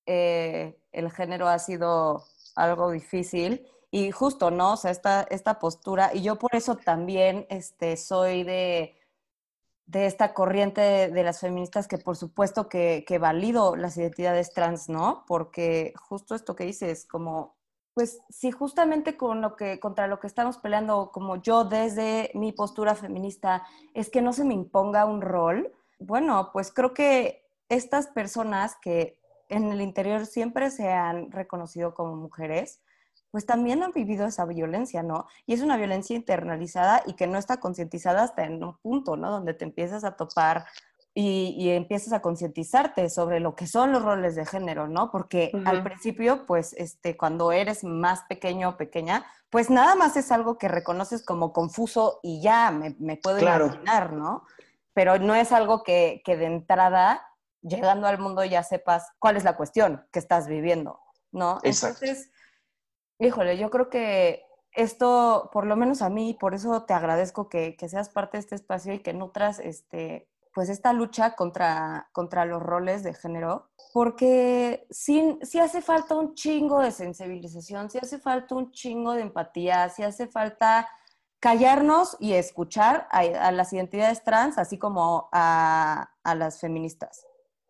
eh, 0.07 0.77
el 0.91 1.11
género 1.13 1.49
ha 1.49 1.59
sido 1.61 2.25
algo 2.57 2.91
difícil 2.91 3.67
y 3.93 4.11
justo, 4.11 4.51
¿no? 4.51 4.73
O 4.73 4.77
sea, 4.77 4.91
esta, 4.91 5.23
esta 5.31 5.61
postura, 5.61 6.11
y 6.13 6.23
yo 6.23 6.37
por 6.37 6.57
eso 6.57 6.77
también 6.77 7.47
este, 7.49 7.97
soy 7.97 8.43
de, 8.43 8.97
de 9.87 10.07
esta 10.07 10.33
corriente 10.35 10.81
de, 11.11 11.23
las 11.23 11.41
feministas 11.41 11.89
que 11.89 11.99
por 11.99 12.17
supuesto 12.17 12.69
que, 12.69 13.05
que 13.07 13.19
valido 13.19 13.77
las 13.77 13.97
identidades 13.97 14.53
trans, 14.53 14.89
¿no? 14.89 15.25
Porque 15.27 15.93
justo 15.97 16.35
esto 16.35 16.57
que 16.57 16.65
dices, 16.65 17.07
como 17.07 17.57
pues 17.95 18.21
sí, 18.29 18.51
justamente 18.51 19.17
con 19.17 19.41
lo 19.41 19.55
que, 19.55 19.79
contra 19.79 20.09
lo 20.09 20.19
que 20.19 20.27
estamos 20.27 20.59
peleando, 20.59 21.11
como 21.13 21.37
yo 21.41 21.65
desde 21.65 22.33
mi 22.35 22.51
postura 22.51 22.97
feminista, 22.97 23.63
es 23.95 24.11
que 24.11 24.21
no 24.21 24.33
se 24.33 24.45
me 24.45 24.53
imponga 24.53 25.05
un 25.05 25.23
rol. 25.23 25.73
Bueno, 26.01 26.51
pues 26.53 26.73
creo 26.73 26.93
que 26.93 27.47
estas 27.69 28.09
personas 28.09 28.77
que 28.83 29.21
en 29.49 29.71
el 29.71 29.81
interior 29.81 30.27
siempre 30.27 30.71
se 30.71 30.89
han 30.91 31.31
reconocido 31.31 31.95
como 31.95 32.17
mujeres, 32.17 32.83
pues 33.35 33.47
también 33.47 33.83
han 33.83 33.91
vivido 33.91 34.27
esa 34.27 34.45
violencia, 34.45 35.03
¿no? 35.03 35.27
Y 35.45 35.55
es 35.55 35.61
una 35.61 35.77
violencia 35.77 36.15
internalizada 36.15 37.03
y 37.05 37.15
que 37.15 37.27
no 37.27 37.37
está 37.37 37.57
concientizada 37.57 38.23
hasta 38.23 38.45
en 38.45 38.63
un 38.63 38.79
punto, 38.79 39.17
¿no? 39.17 39.29
Donde 39.29 39.55
te 39.55 39.65
empiezas 39.65 40.05
a 40.05 40.15
topar 40.15 40.67
y, 41.15 41.71
empiezas 41.71 42.13
a 42.13 42.23
concientizarte 42.23 43.11
sobre 43.11 43.41
lo 43.41 43.57
que 43.57 43.67
son 43.67 43.91
los 43.91 44.05
roles 44.05 44.37
de 44.37 44.47
género, 44.47 44.87
¿no? 44.87 45.11
Porque 45.11 45.51
al 45.65 45.83
principio, 45.83 46.47
pues, 46.47 46.75
este, 46.75 47.17
cuando 47.17 47.51
eres 47.51 47.83
más 47.83 48.21
pequeño 48.29 48.69
o 48.69 48.77
pequeña, 48.77 49.27
pues 49.51 49.69
nada 49.69 49.97
más 49.97 50.17
es 50.17 50.31
algo 50.31 50.57
que 50.57 50.69
reconoces 50.69 51.25
como 51.25 51.53
confuso 51.53 52.21
y 52.23 52.41
ya 52.41 52.71
me, 52.71 53.17
puedo 53.17 53.41
imaginar, 53.41 54.13
¿no? 54.13 54.45
Pero 54.93 55.19
no 55.19 55.35
es 55.35 55.51
algo 55.51 55.83
que, 55.83 56.23
que 56.25 56.37
de 56.37 56.47
entrada, 56.47 57.27
llegando 57.63 58.07
al 58.07 58.21
mundo, 58.21 58.45
ya 58.45 58.63
sepas 58.63 59.09
cuál 59.19 59.37
es 59.37 59.43
la 59.43 59.57
cuestión 59.57 60.07
que 60.13 60.21
estás 60.21 60.47
viviendo, 60.47 61.01
¿no? 61.33 61.59
Entonces, 61.65 62.31
híjole, 63.19 63.57
yo 63.59 63.71
creo 63.71 63.89
que 63.89 64.45
esto, 64.75 65.51
por 65.53 65.67
lo 65.67 65.77
menos 65.77 66.03
a 66.03 66.11
mí, 66.11 66.37
por 66.39 66.55
eso 66.55 66.83
te 66.85 66.95
agradezco 66.95 67.49
que, 67.49 67.77
seas 67.89 68.09
parte 68.09 68.37
de 68.37 68.41
este 68.41 68.55
espacio 68.57 68.93
y 68.93 68.99
que 69.01 69.13
nutras 69.13 69.61
este, 69.61 70.29
pues 70.53 70.69
esta 70.69 70.93
lucha 70.93 71.35
contra, 71.37 72.09
contra 72.13 72.45
los 72.45 72.63
roles 72.63 73.03
de 73.03 73.15
género, 73.15 73.71
porque 73.93 74.87
sí, 74.91 75.39
hace 75.61 75.81
falta 75.81 76.17
un 76.17 76.35
chingo 76.35 76.81
de 76.81 76.91
sensibilización, 76.91 77.91
sí 77.91 77.99
hace 78.01 78.19
falta 78.19 78.55
un 78.55 78.73
chingo 78.73 79.13
de 79.13 79.23
empatía, 79.23 79.89
sí 79.89 80.03
hace 80.03 80.27
falta 80.27 80.89
callarnos 81.39 82.17
y 82.21 82.33
escuchar 82.33 83.07
a, 83.11 83.53
las 83.53 83.73
identidades 83.73 84.25
trans, 84.25 84.59
así 84.59 84.79
como 84.79 85.29
a, 85.31 86.11
a, 86.23 86.35
las 86.35 86.59
feministas. 86.59 87.27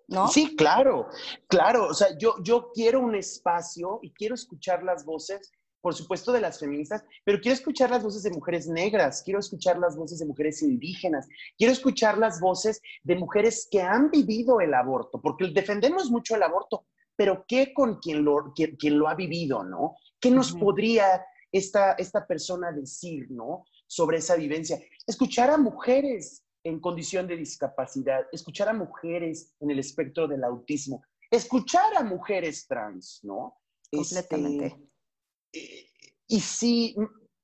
¿No? 0.08 0.28
Sí, 0.28 0.54
claro, 0.56 1.08
claro. 1.48 1.88
O 1.88 1.94
sea, 1.94 2.16
yo, 2.18 2.36
yo 2.42 2.70
quiero 2.74 3.00
un 3.00 3.14
espacio 3.14 4.00
y 4.02 4.12
quiero 4.12 4.34
escuchar 4.34 4.82
las 4.82 5.04
voces 5.04 5.52
por 5.84 5.94
supuesto, 5.94 6.32
de 6.32 6.40
las 6.40 6.58
feministas, 6.58 7.04
pero 7.24 7.38
quiero 7.42 7.52
escuchar 7.52 7.90
las 7.90 8.02
voces 8.02 8.22
de 8.22 8.30
mujeres 8.30 8.66
negras, 8.66 9.22
quiero 9.22 9.38
escuchar 9.38 9.78
las 9.78 9.98
voces 9.98 10.18
de 10.18 10.24
mujeres 10.24 10.62
indígenas, 10.62 11.28
quiero 11.58 11.74
escuchar 11.74 12.16
las 12.16 12.40
voces 12.40 12.80
de 13.02 13.16
mujeres 13.16 13.68
que 13.70 13.82
han 13.82 14.10
vivido 14.10 14.62
el 14.62 14.72
aborto, 14.72 15.20
porque 15.20 15.50
defendemos 15.52 16.10
mucho 16.10 16.36
el 16.36 16.42
aborto, 16.42 16.86
pero 17.14 17.44
¿qué 17.46 17.74
con 17.74 17.98
quien 17.98 18.24
lo, 18.24 18.54
quien, 18.54 18.98
lo 18.98 19.08
ha 19.08 19.14
vivido, 19.14 19.62
no? 19.62 19.94
¿Qué 20.18 20.30
nos 20.30 20.52
podría 20.52 21.22
esta, 21.52 21.92
esta 21.92 22.26
persona 22.26 22.72
decir, 22.72 23.30
no? 23.30 23.66
Sobre 23.86 24.16
esa 24.16 24.36
vivencia. 24.36 24.80
Escuchar 25.06 25.50
a 25.50 25.58
mujeres 25.58 26.43
en 26.64 26.80
condición 26.80 27.26
de 27.26 27.36
discapacidad, 27.36 28.26
escuchar 28.32 28.68
a 28.68 28.72
mujeres 28.72 29.54
en 29.60 29.70
el 29.70 29.78
espectro 29.78 30.26
del 30.26 30.42
autismo, 30.44 31.04
escuchar 31.30 31.94
a 31.96 32.02
mujeres 32.02 32.66
trans, 32.66 33.20
¿no? 33.22 33.58
Completamente. 33.92 34.66
Este, 35.52 35.90
y 36.26 36.40
sí, 36.40 36.96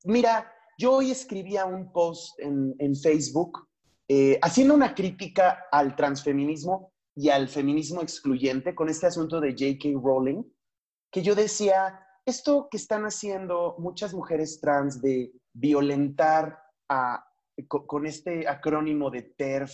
mira, 0.05 0.51
yo 0.79 0.95
hoy 0.95 1.11
escribía 1.11 1.67
un 1.67 1.93
post 1.93 2.39
en, 2.41 2.97
Facebook 2.97 3.69
eh, 4.09 4.39
haciendo 4.43 4.75
una 4.75 4.95
crítica 4.95 5.67
al 5.71 5.95
transfeminismo 5.95 6.93
y 7.15 7.29
al 7.29 7.49
feminismo 7.49 8.01
excluyente 8.01 8.75
con 8.75 8.89
este 8.89 9.07
asunto 9.07 9.41
de 9.41 9.51
J.K. 9.51 10.01
Rowling, 10.03 10.43
que 11.13 11.23
yo 11.23 11.35
decía, 11.35 12.01
esto 12.25 12.69
que 12.71 12.79
están 12.79 13.05
haciendo 13.05 13.77
muchas 13.79 14.15
mujeres 14.15 14.61
trans 14.61 15.03
de 15.03 15.33
violentar 15.53 16.59
a, 16.89 17.30
con, 17.67 18.07
este 18.07 18.49
acrónimo 18.49 19.11
de 19.11 19.23
TERF 19.23 19.73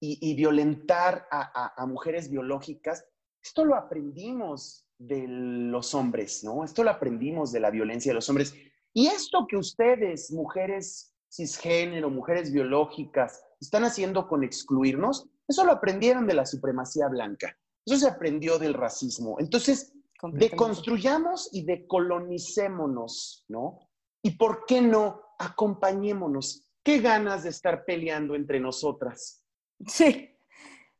y, 0.00 0.34
violentar 0.34 1.26
a 1.30 1.84
mujeres 1.86 2.30
biológicas, 2.30 3.04
esto 3.42 3.64
lo 3.64 3.74
aprendimos 3.74 4.88
de 4.98 5.26
los 5.28 5.94
hombres, 5.94 6.42
¿no? 6.42 6.64
Esto 6.64 6.82
lo 6.82 6.90
aprendimos 6.90 7.52
de 7.52 7.60
la 7.60 7.70
violencia 7.70 8.10
de 8.10 8.16
los 8.16 8.28
hombres. 8.28 8.54
Y 8.92 9.06
esto 9.06 9.46
que 9.48 9.56
ustedes, 9.56 10.30
mujeres 10.32 11.14
cisgénero, 11.32 12.10
mujeres 12.10 12.52
biológicas, 12.52 13.42
están 13.60 13.84
haciendo 13.84 14.28
con 14.28 14.42
excluirnos, 14.42 15.28
eso 15.46 15.64
lo 15.64 15.72
aprendieron 15.72 16.26
de 16.26 16.34
la 16.34 16.46
supremacía 16.46 17.08
blanca. 17.08 17.56
Eso 17.86 17.96
se 17.96 18.08
aprendió 18.08 18.58
del 18.58 18.74
racismo. 18.74 19.36
Entonces, 19.38 19.94
deconstruyamos 20.32 21.48
y 21.52 21.64
decolonicémonos, 21.64 23.44
¿no? 23.48 23.78
Y 24.22 24.32
por 24.32 24.66
qué 24.66 24.80
no 24.80 25.22
acompañémonos. 25.38 26.67
Qué 26.88 27.00
ganas 27.00 27.42
de 27.42 27.50
estar 27.50 27.84
peleando 27.84 28.34
entre 28.34 28.58
nosotras. 28.58 29.44
Sí. 29.86 30.34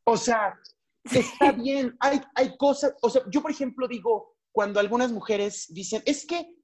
O 0.04 0.18
sea, 0.18 0.54
está 1.02 1.52
bien, 1.52 1.96
hay, 1.98 2.20
hay 2.34 2.58
cosas, 2.58 2.94
o 3.00 3.08
sea, 3.08 3.22
yo 3.30 3.40
por 3.40 3.50
ejemplo 3.50 3.88
digo, 3.88 4.36
cuando 4.52 4.80
algunas 4.80 5.12
mujeres 5.12 5.64
dicen, 5.70 6.02
es 6.04 6.26
que 6.26 6.54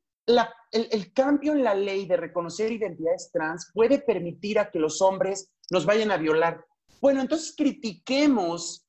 el, 0.72 1.12
cambio 1.14 1.52
en 1.52 1.64
la 1.64 1.74
ley 1.74 2.04
de 2.04 2.18
reconocer 2.18 2.70
identidades 2.70 3.30
trans 3.32 3.70
puede 3.72 3.98
permitir 3.98 4.58
a 4.58 4.70
que 4.70 4.78
los 4.78 5.00
hombres 5.00 5.50
nos 5.70 5.86
vayan 5.86 6.10
a 6.10 6.18
violar. 6.18 6.62
Bueno, 7.00 7.22
entonces 7.22 7.54
critiquemos 7.56 8.86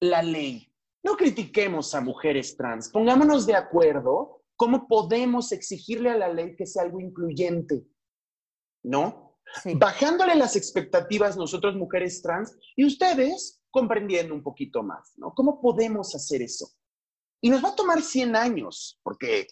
la 0.00 0.22
ley, 0.22 0.70
no 1.02 1.16
critiquemos 1.16 1.94
a 1.94 2.02
mujeres 2.02 2.58
trans, 2.58 2.90
pongámonos 2.90 3.46
de 3.46 3.54
acuerdo 3.54 4.42
cómo 4.54 4.86
podemos 4.86 5.50
exigirle 5.50 6.10
a 6.10 6.18
la 6.18 6.28
ley 6.28 6.54
que 6.56 6.66
sea 6.66 6.82
algo 6.82 7.00
incluyente, 7.00 7.86
¿no? 8.82 9.27
Bajándole 9.76 10.34
las 10.34 10.56
expectativas 10.56 11.36
nosotros 11.36 11.74
mujeres 11.76 12.22
trans 12.22 12.56
y 12.76 12.84
ustedes 12.84 13.60
comprendiendo 13.70 14.34
un 14.34 14.42
poquito 14.42 14.82
más, 14.82 15.12
¿no? 15.16 15.32
¿Cómo 15.34 15.60
podemos 15.60 16.14
hacer 16.14 16.42
eso? 16.42 16.68
Y 17.40 17.50
nos 17.50 17.64
va 17.64 17.70
a 17.70 17.76
tomar 17.76 18.02
100 18.02 18.36
años, 18.36 19.00
porque 19.02 19.40
eh, 19.40 19.46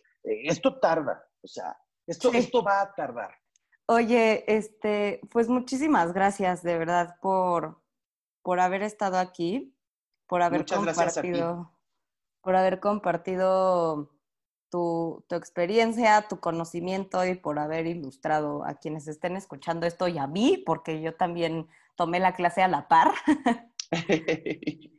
esto 0.45 0.79
tarda, 0.81 1.25
o 1.43 1.47
sea, 1.47 1.77
esto, 2.07 2.33
esto 2.33 2.63
va 2.63 2.83
a 2.83 2.95
tardar. 2.95 3.31
Oye, 3.87 4.45
este, 4.53 5.21
pues 5.31 5.49
muchísimas 5.49 6.13
gracias 6.13 6.63
de 6.63 6.77
verdad 6.77 7.17
por, 7.21 7.83
por 8.43 8.59
haber 8.59 8.83
estado 8.83 9.19
aquí, 9.19 9.77
por 10.27 10.43
haber 10.43 10.67
compartido, 10.67 11.73
por 12.41 12.57
haber 12.57 12.81
compartido 12.81 14.16
tu, 14.71 15.25
tu, 15.29 15.37
experiencia, 15.37 16.27
tu 16.29 16.41
conocimiento 16.41 17.25
y 17.25 17.35
por 17.35 17.59
haber 17.59 17.87
ilustrado 17.87 18.65
a 18.65 18.75
quienes 18.75 19.09
estén 19.09 19.37
escuchando 19.37 19.87
esto 19.87 20.09
y 20.09 20.19
a 20.19 20.27
mí, 20.27 20.63
porque 20.65 21.01
yo 21.01 21.15
también 21.15 21.69
tomé 21.97 22.21
la 22.21 22.35
clase 22.35 22.63
a 22.63 22.69
la 22.69 22.89
par. 22.89 23.13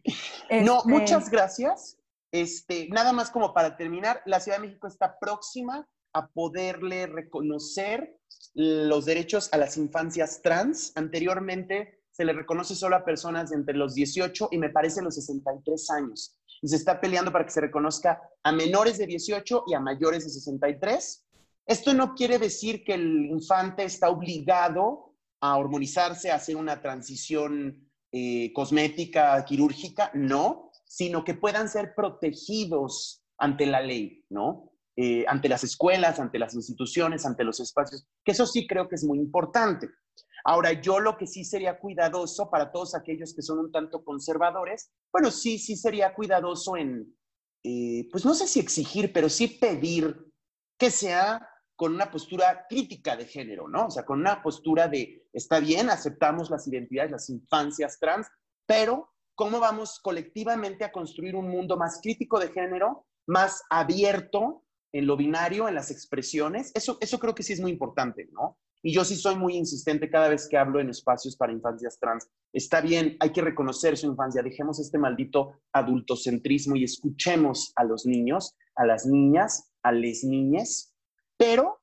No, 0.64 0.78
este 0.78 0.90
muchas 0.90 1.30
gracias. 1.30 1.98
Este, 2.32 2.88
nada 2.90 3.12
más 3.12 3.32
como 3.32 3.54
para 3.54 3.76
terminar, 3.76 4.22
la 4.26 4.40
Ciudad 4.40 4.58
de 4.58 4.68
México 4.68 4.88
está 4.88 5.20
próxima 5.20 5.88
a 6.14 6.28
poderle 6.28 7.08
reconocer 7.08 8.18
los 8.54 9.06
derechos 9.06 9.50
a 9.54 9.58
las 9.58 9.78
infancias 9.78 10.42
trans. 10.42 10.92
Anteriormente 10.96 12.02
se 12.12 12.26
le 12.26 12.34
reconoce 12.34 12.76
solo 12.76 12.96
a 12.96 13.06
personas 13.06 13.50
de 13.50 13.58
entre 13.58 13.76
los 13.76 13.94
18 13.94 14.50
y 14.52 14.58
me 14.58 14.70
parece 14.70 15.02
los 15.02 15.16
63 15.16 15.90
años. 15.92 16.40
Y 16.62 16.68
se 16.68 16.76
está 16.76 17.00
peleando 17.00 17.32
para 17.32 17.46
que 17.46 17.52
se 17.52 17.62
reconozca 17.62 18.22
a 18.44 18.52
menores 18.52 18.98
de 18.98 19.08
18 19.08 19.64
y 19.68 19.74
a 19.74 19.80
mayores 19.80 20.24
de 20.24 20.32
63. 20.32 21.26
Esto 21.66 21.94
no 21.94 22.16
quiere 22.16 22.40
decir 22.40 22.84
que 22.84 22.94
el 22.94 23.26
infante 23.26 23.84
está 23.84 24.10
obligado 24.10 25.16
a 25.42 25.58
hormonizarse, 25.58 26.32
a 26.32 26.36
hacer 26.36 26.56
una 26.56 26.82
transición 26.82 27.88
eh, 28.12 28.52
cosmética, 28.54 29.44
quirúrgica, 29.46 30.12
no, 30.14 30.72
sino 30.86 31.24
que 31.24 31.34
puedan 31.34 31.70
ser 31.70 31.94
protegidos 31.96 33.22
ante 33.38 33.66
la 33.66 33.82
ley, 33.82 34.24
¿no? 34.30 34.72
Eh, 34.96 35.26
ante 35.28 35.48
las 35.50 35.64
escuelas, 35.64 36.20
ante 36.20 36.40
las 36.40 36.56
instituciones, 36.56 37.26
ante 37.26 37.44
los 37.44 37.60
espacios, 37.60 38.08
que 38.24 38.32
eso 38.32 38.48
sí 38.48 38.66
creo 38.66 38.88
que 38.88 38.96
es 38.96 39.04
muy 39.04 39.20
importante. 39.20 39.90
Ahora, 40.44 40.74
yo 40.74 41.00
lo 41.00 41.18
que 41.18 41.28
sí 41.28 41.44
sería 41.44 41.80
cuidadoso 41.80 42.50
para 42.50 42.72
todos 42.72 42.96
aquellos 42.96 43.34
que 43.36 43.42
son 43.42 43.60
un 43.60 43.72
tanto 43.72 44.04
conservadores, 44.04 44.92
bueno, 45.12 45.32
sí, 45.32 45.60
sí 45.60 45.76
sería 45.76 46.14
cuidadoso 46.14 46.78
en, 46.78 47.16
eh, 47.64 48.08
pues 48.12 48.26
no 48.26 48.34
sé 48.34 48.48
si 48.48 48.60
exigir, 48.60 49.12
pero 49.12 49.30
sí 49.30 49.48
pedir 49.48 50.16
que 50.78 50.92
sea 50.92 51.48
con 51.76 51.94
una 51.94 52.10
postura 52.10 52.66
crítica 52.68 53.16
de 53.16 53.26
género, 53.26 53.68
¿no? 53.68 53.86
O 53.86 53.92
sea, 53.92 54.04
con 54.04 54.20
una 54.20 54.42
postura 54.42 54.88
de, 54.88 55.28
está 55.32 55.60
bien, 55.60 55.90
aceptamos 55.90 56.50
las 56.50 56.68
identidades, 56.68 57.12
las 57.12 57.30
infancias 57.30 58.00
trans, 58.00 58.28
pero 58.66 59.14
¿cómo 59.36 59.60
vamos 59.60 60.00
colectivamente 60.00 60.84
a 60.84 60.92
construir 60.92 61.36
un 61.36 61.50
mundo 61.50 61.78
más 61.78 62.00
crítico 62.02 62.40
de 62.40 62.50
género, 62.50 63.06
más 63.28 63.64
abierto 63.70 64.64
en 64.92 65.06
lo 65.06 65.16
binario, 65.18 65.68
en 65.68 65.76
las 65.76 65.92
expresiones? 65.92 66.72
Eso, 66.74 66.98
eso 67.00 67.20
creo 67.20 67.36
que 67.36 67.44
sí 67.44 67.54
es 67.54 67.60
muy 67.60 67.72
importante, 67.72 68.28
¿no? 68.32 68.58
Y 68.82 68.94
yo 68.94 69.04
sí 69.04 69.16
soy 69.16 69.36
muy 69.36 69.56
insistente 69.56 70.10
cada 70.10 70.30
vez 70.30 70.48
que 70.48 70.58
hablo 70.58 70.80
en 70.80 70.90
espacios 70.90 71.36
para 71.36 71.54
infancias 71.54 72.00
trans. 72.00 72.28
Está 72.54 72.82
bien, 72.82 73.18
hay 73.20 73.32
que 73.32 73.42
reconocer 73.42 73.98
su 73.98 74.08
infancia, 74.08 74.42
dejemos 74.42 74.80
este 74.80 74.98
maldito 74.98 75.54
adultocentrismo 75.74 76.76
y 76.76 76.84
escuchemos 76.84 77.74
a 77.76 77.84
los 77.84 78.06
niños, 78.06 78.56
a 78.76 78.86
las 78.86 79.06
niñas, 79.06 79.72
a 79.84 79.92
las 79.92 80.24
niñas, 80.24 80.94
pero 81.38 81.82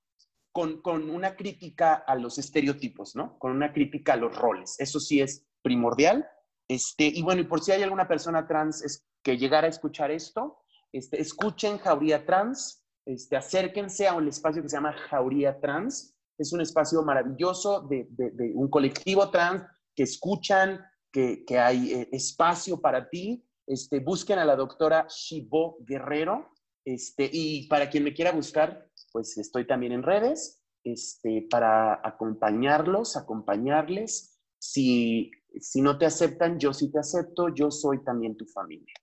con, 0.53 0.81
con, 0.83 1.11
una 1.11 1.35
crítica 1.35 1.95
a 1.95 2.15
los 2.15 2.39
estereotipos, 2.39 3.17
¿no? 3.17 3.39
Con 3.39 3.53
una 3.53 3.73
crítica 3.73 4.13
a 4.13 4.17
los 4.17 4.37
roles. 4.37 4.77
Eso 4.79 5.01
sí 5.01 5.21
es 5.21 5.45
primordial. 5.63 6.29
Este, 6.69 7.07
y 7.07 7.23
bueno, 7.23 7.43
y 7.43 7.45
por 7.45 7.61
si 7.61 7.73
hay 7.73 7.83
alguna 7.83 8.07
persona 8.07 8.47
trans 8.47 9.05
que 9.23 9.37
llegara 9.37 9.67
a 9.67 9.71
escuchar 9.71 10.11
esto, 10.11 10.61
este, 10.93 11.21
escuchen 11.21 11.79
Jauría 11.79 12.25
Trans, 12.25 12.85
este, 13.05 13.37
acérquense 13.37 14.07
a 14.07 14.15
un 14.15 14.29
espacio 14.29 14.63
que 14.63 14.69
se 14.69 14.77
llama 14.77 14.93
Jauría 14.93 15.61
Trans. 15.61 16.14
Es 16.39 16.53
un 16.53 16.61
espacio 16.61 17.03
maravilloso 17.03 17.83
de, 17.83 18.07
un 18.55 18.69
colectivo 18.69 19.31
trans 19.31 19.63
que 19.95 20.03
escuchan, 20.03 20.81
que, 21.13 21.45
hay 21.59 21.93
eh, 21.93 22.09
espacio 22.13 22.81
para 22.81 23.09
ti. 23.09 23.45
Este, 23.67 24.01
busquen 24.01 24.39
a 24.39 24.45
la 24.45 24.57
doctora 24.57 25.07
Shibo 25.09 25.79
Guerrero. 25.81 26.51
Este, 26.85 27.31
y 27.33 27.67
para 27.69 27.89
quien 27.89 28.05
me 28.05 28.13
quiera 28.13 28.33
buscar, 28.33 28.91
pues 29.13 29.39
estoy 29.39 29.67
también 29.67 29.93
en 29.93 30.03
redes 30.03 30.61
este, 30.85 31.47
para 31.51 32.01
acompañarlos, 32.07 33.17
acompañarles. 33.17 34.39
Si, 34.59 35.31
si 35.59 35.81
no 35.81 35.99
te 35.99 36.07
aceptan, 36.07 36.59
yo 36.59 36.73
sí 36.73 36.91
te 36.93 36.99
acepto, 36.99 37.49
yo 37.55 37.71
soy 37.71 38.05
también 38.05 38.37
tu 38.37 38.47
familia. 38.47 38.95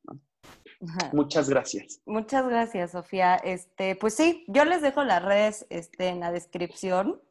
Muchas 1.13 1.49
gracias. 1.49 2.01
Muchas 2.05 2.47
gracias, 2.47 2.91
Sofía. 2.91 3.35
Este, 3.35 3.95
pues 3.95 4.15
sí, 4.15 4.43
yo 4.47 4.65
les 4.65 4.81
dejo 4.81 5.03
las 5.03 5.23
redes 5.23 5.65
este, 5.69 6.07
en 6.07 6.19
la 6.19 6.31
descripción 6.31 7.21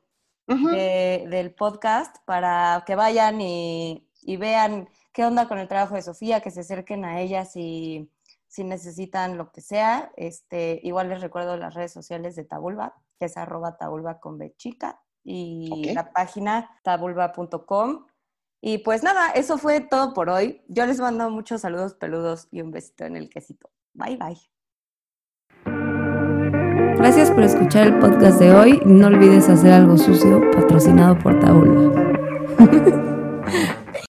del 0.46 1.54
podcast 1.54 2.16
para 2.24 2.82
que 2.84 2.96
vayan 2.96 3.40
y, 3.40 4.04
y, 4.22 4.36
vean 4.36 4.88
qué 5.12 5.24
onda 5.24 5.46
con 5.46 5.58
el 5.58 5.68
trabajo 5.68 5.94
de 5.94 6.02
Sofía, 6.02 6.40
que 6.40 6.50
se 6.50 6.60
acerquen 6.60 7.04
a 7.04 7.20
ella 7.20 7.44
si, 7.44 8.10
si 8.48 8.64
necesitan 8.64 9.38
lo 9.38 9.52
que 9.52 9.60
sea. 9.60 10.10
Este, 10.16 10.80
igual 10.82 11.08
les 11.08 11.20
recuerdo 11.20 11.56
las 11.56 11.74
redes 11.74 11.92
sociales 11.92 12.34
de 12.34 12.44
Tabulba, 12.44 12.96
que 13.18 13.26
es 13.26 13.36
arroba 13.36 13.76
tabulba 13.76 14.18
con 14.18 14.38
B 14.38 14.52
chica, 14.56 15.00
y 15.22 15.92
la 15.94 16.10
página 16.12 16.68
tabulba.com. 16.82 18.06
Y 18.60 18.78
pues 18.78 19.02
nada, 19.02 19.30
eso 19.30 19.58
fue 19.58 19.80
todo 19.80 20.12
por 20.12 20.28
hoy. 20.28 20.62
Yo 20.68 20.86
les 20.86 21.00
mando 21.00 21.30
muchos 21.30 21.62
saludos 21.62 21.94
peludos 21.94 22.48
y 22.50 22.60
un 22.60 22.70
besito 22.70 23.04
en 23.04 23.16
el 23.16 23.30
quesito. 23.30 23.70
Bye 23.94 24.16
bye. 24.16 24.38
Gracias 26.96 27.30
por 27.30 27.42
escuchar 27.42 27.86
el 27.86 27.98
podcast 27.98 28.38
de 28.38 28.54
hoy. 28.54 28.82
No 28.84 29.06
olvides 29.06 29.48
hacer 29.48 29.72
algo 29.72 29.96
sucio 29.96 30.42
patrocinado 30.50 31.18
por 31.18 31.40
Tabulba. 31.40 32.10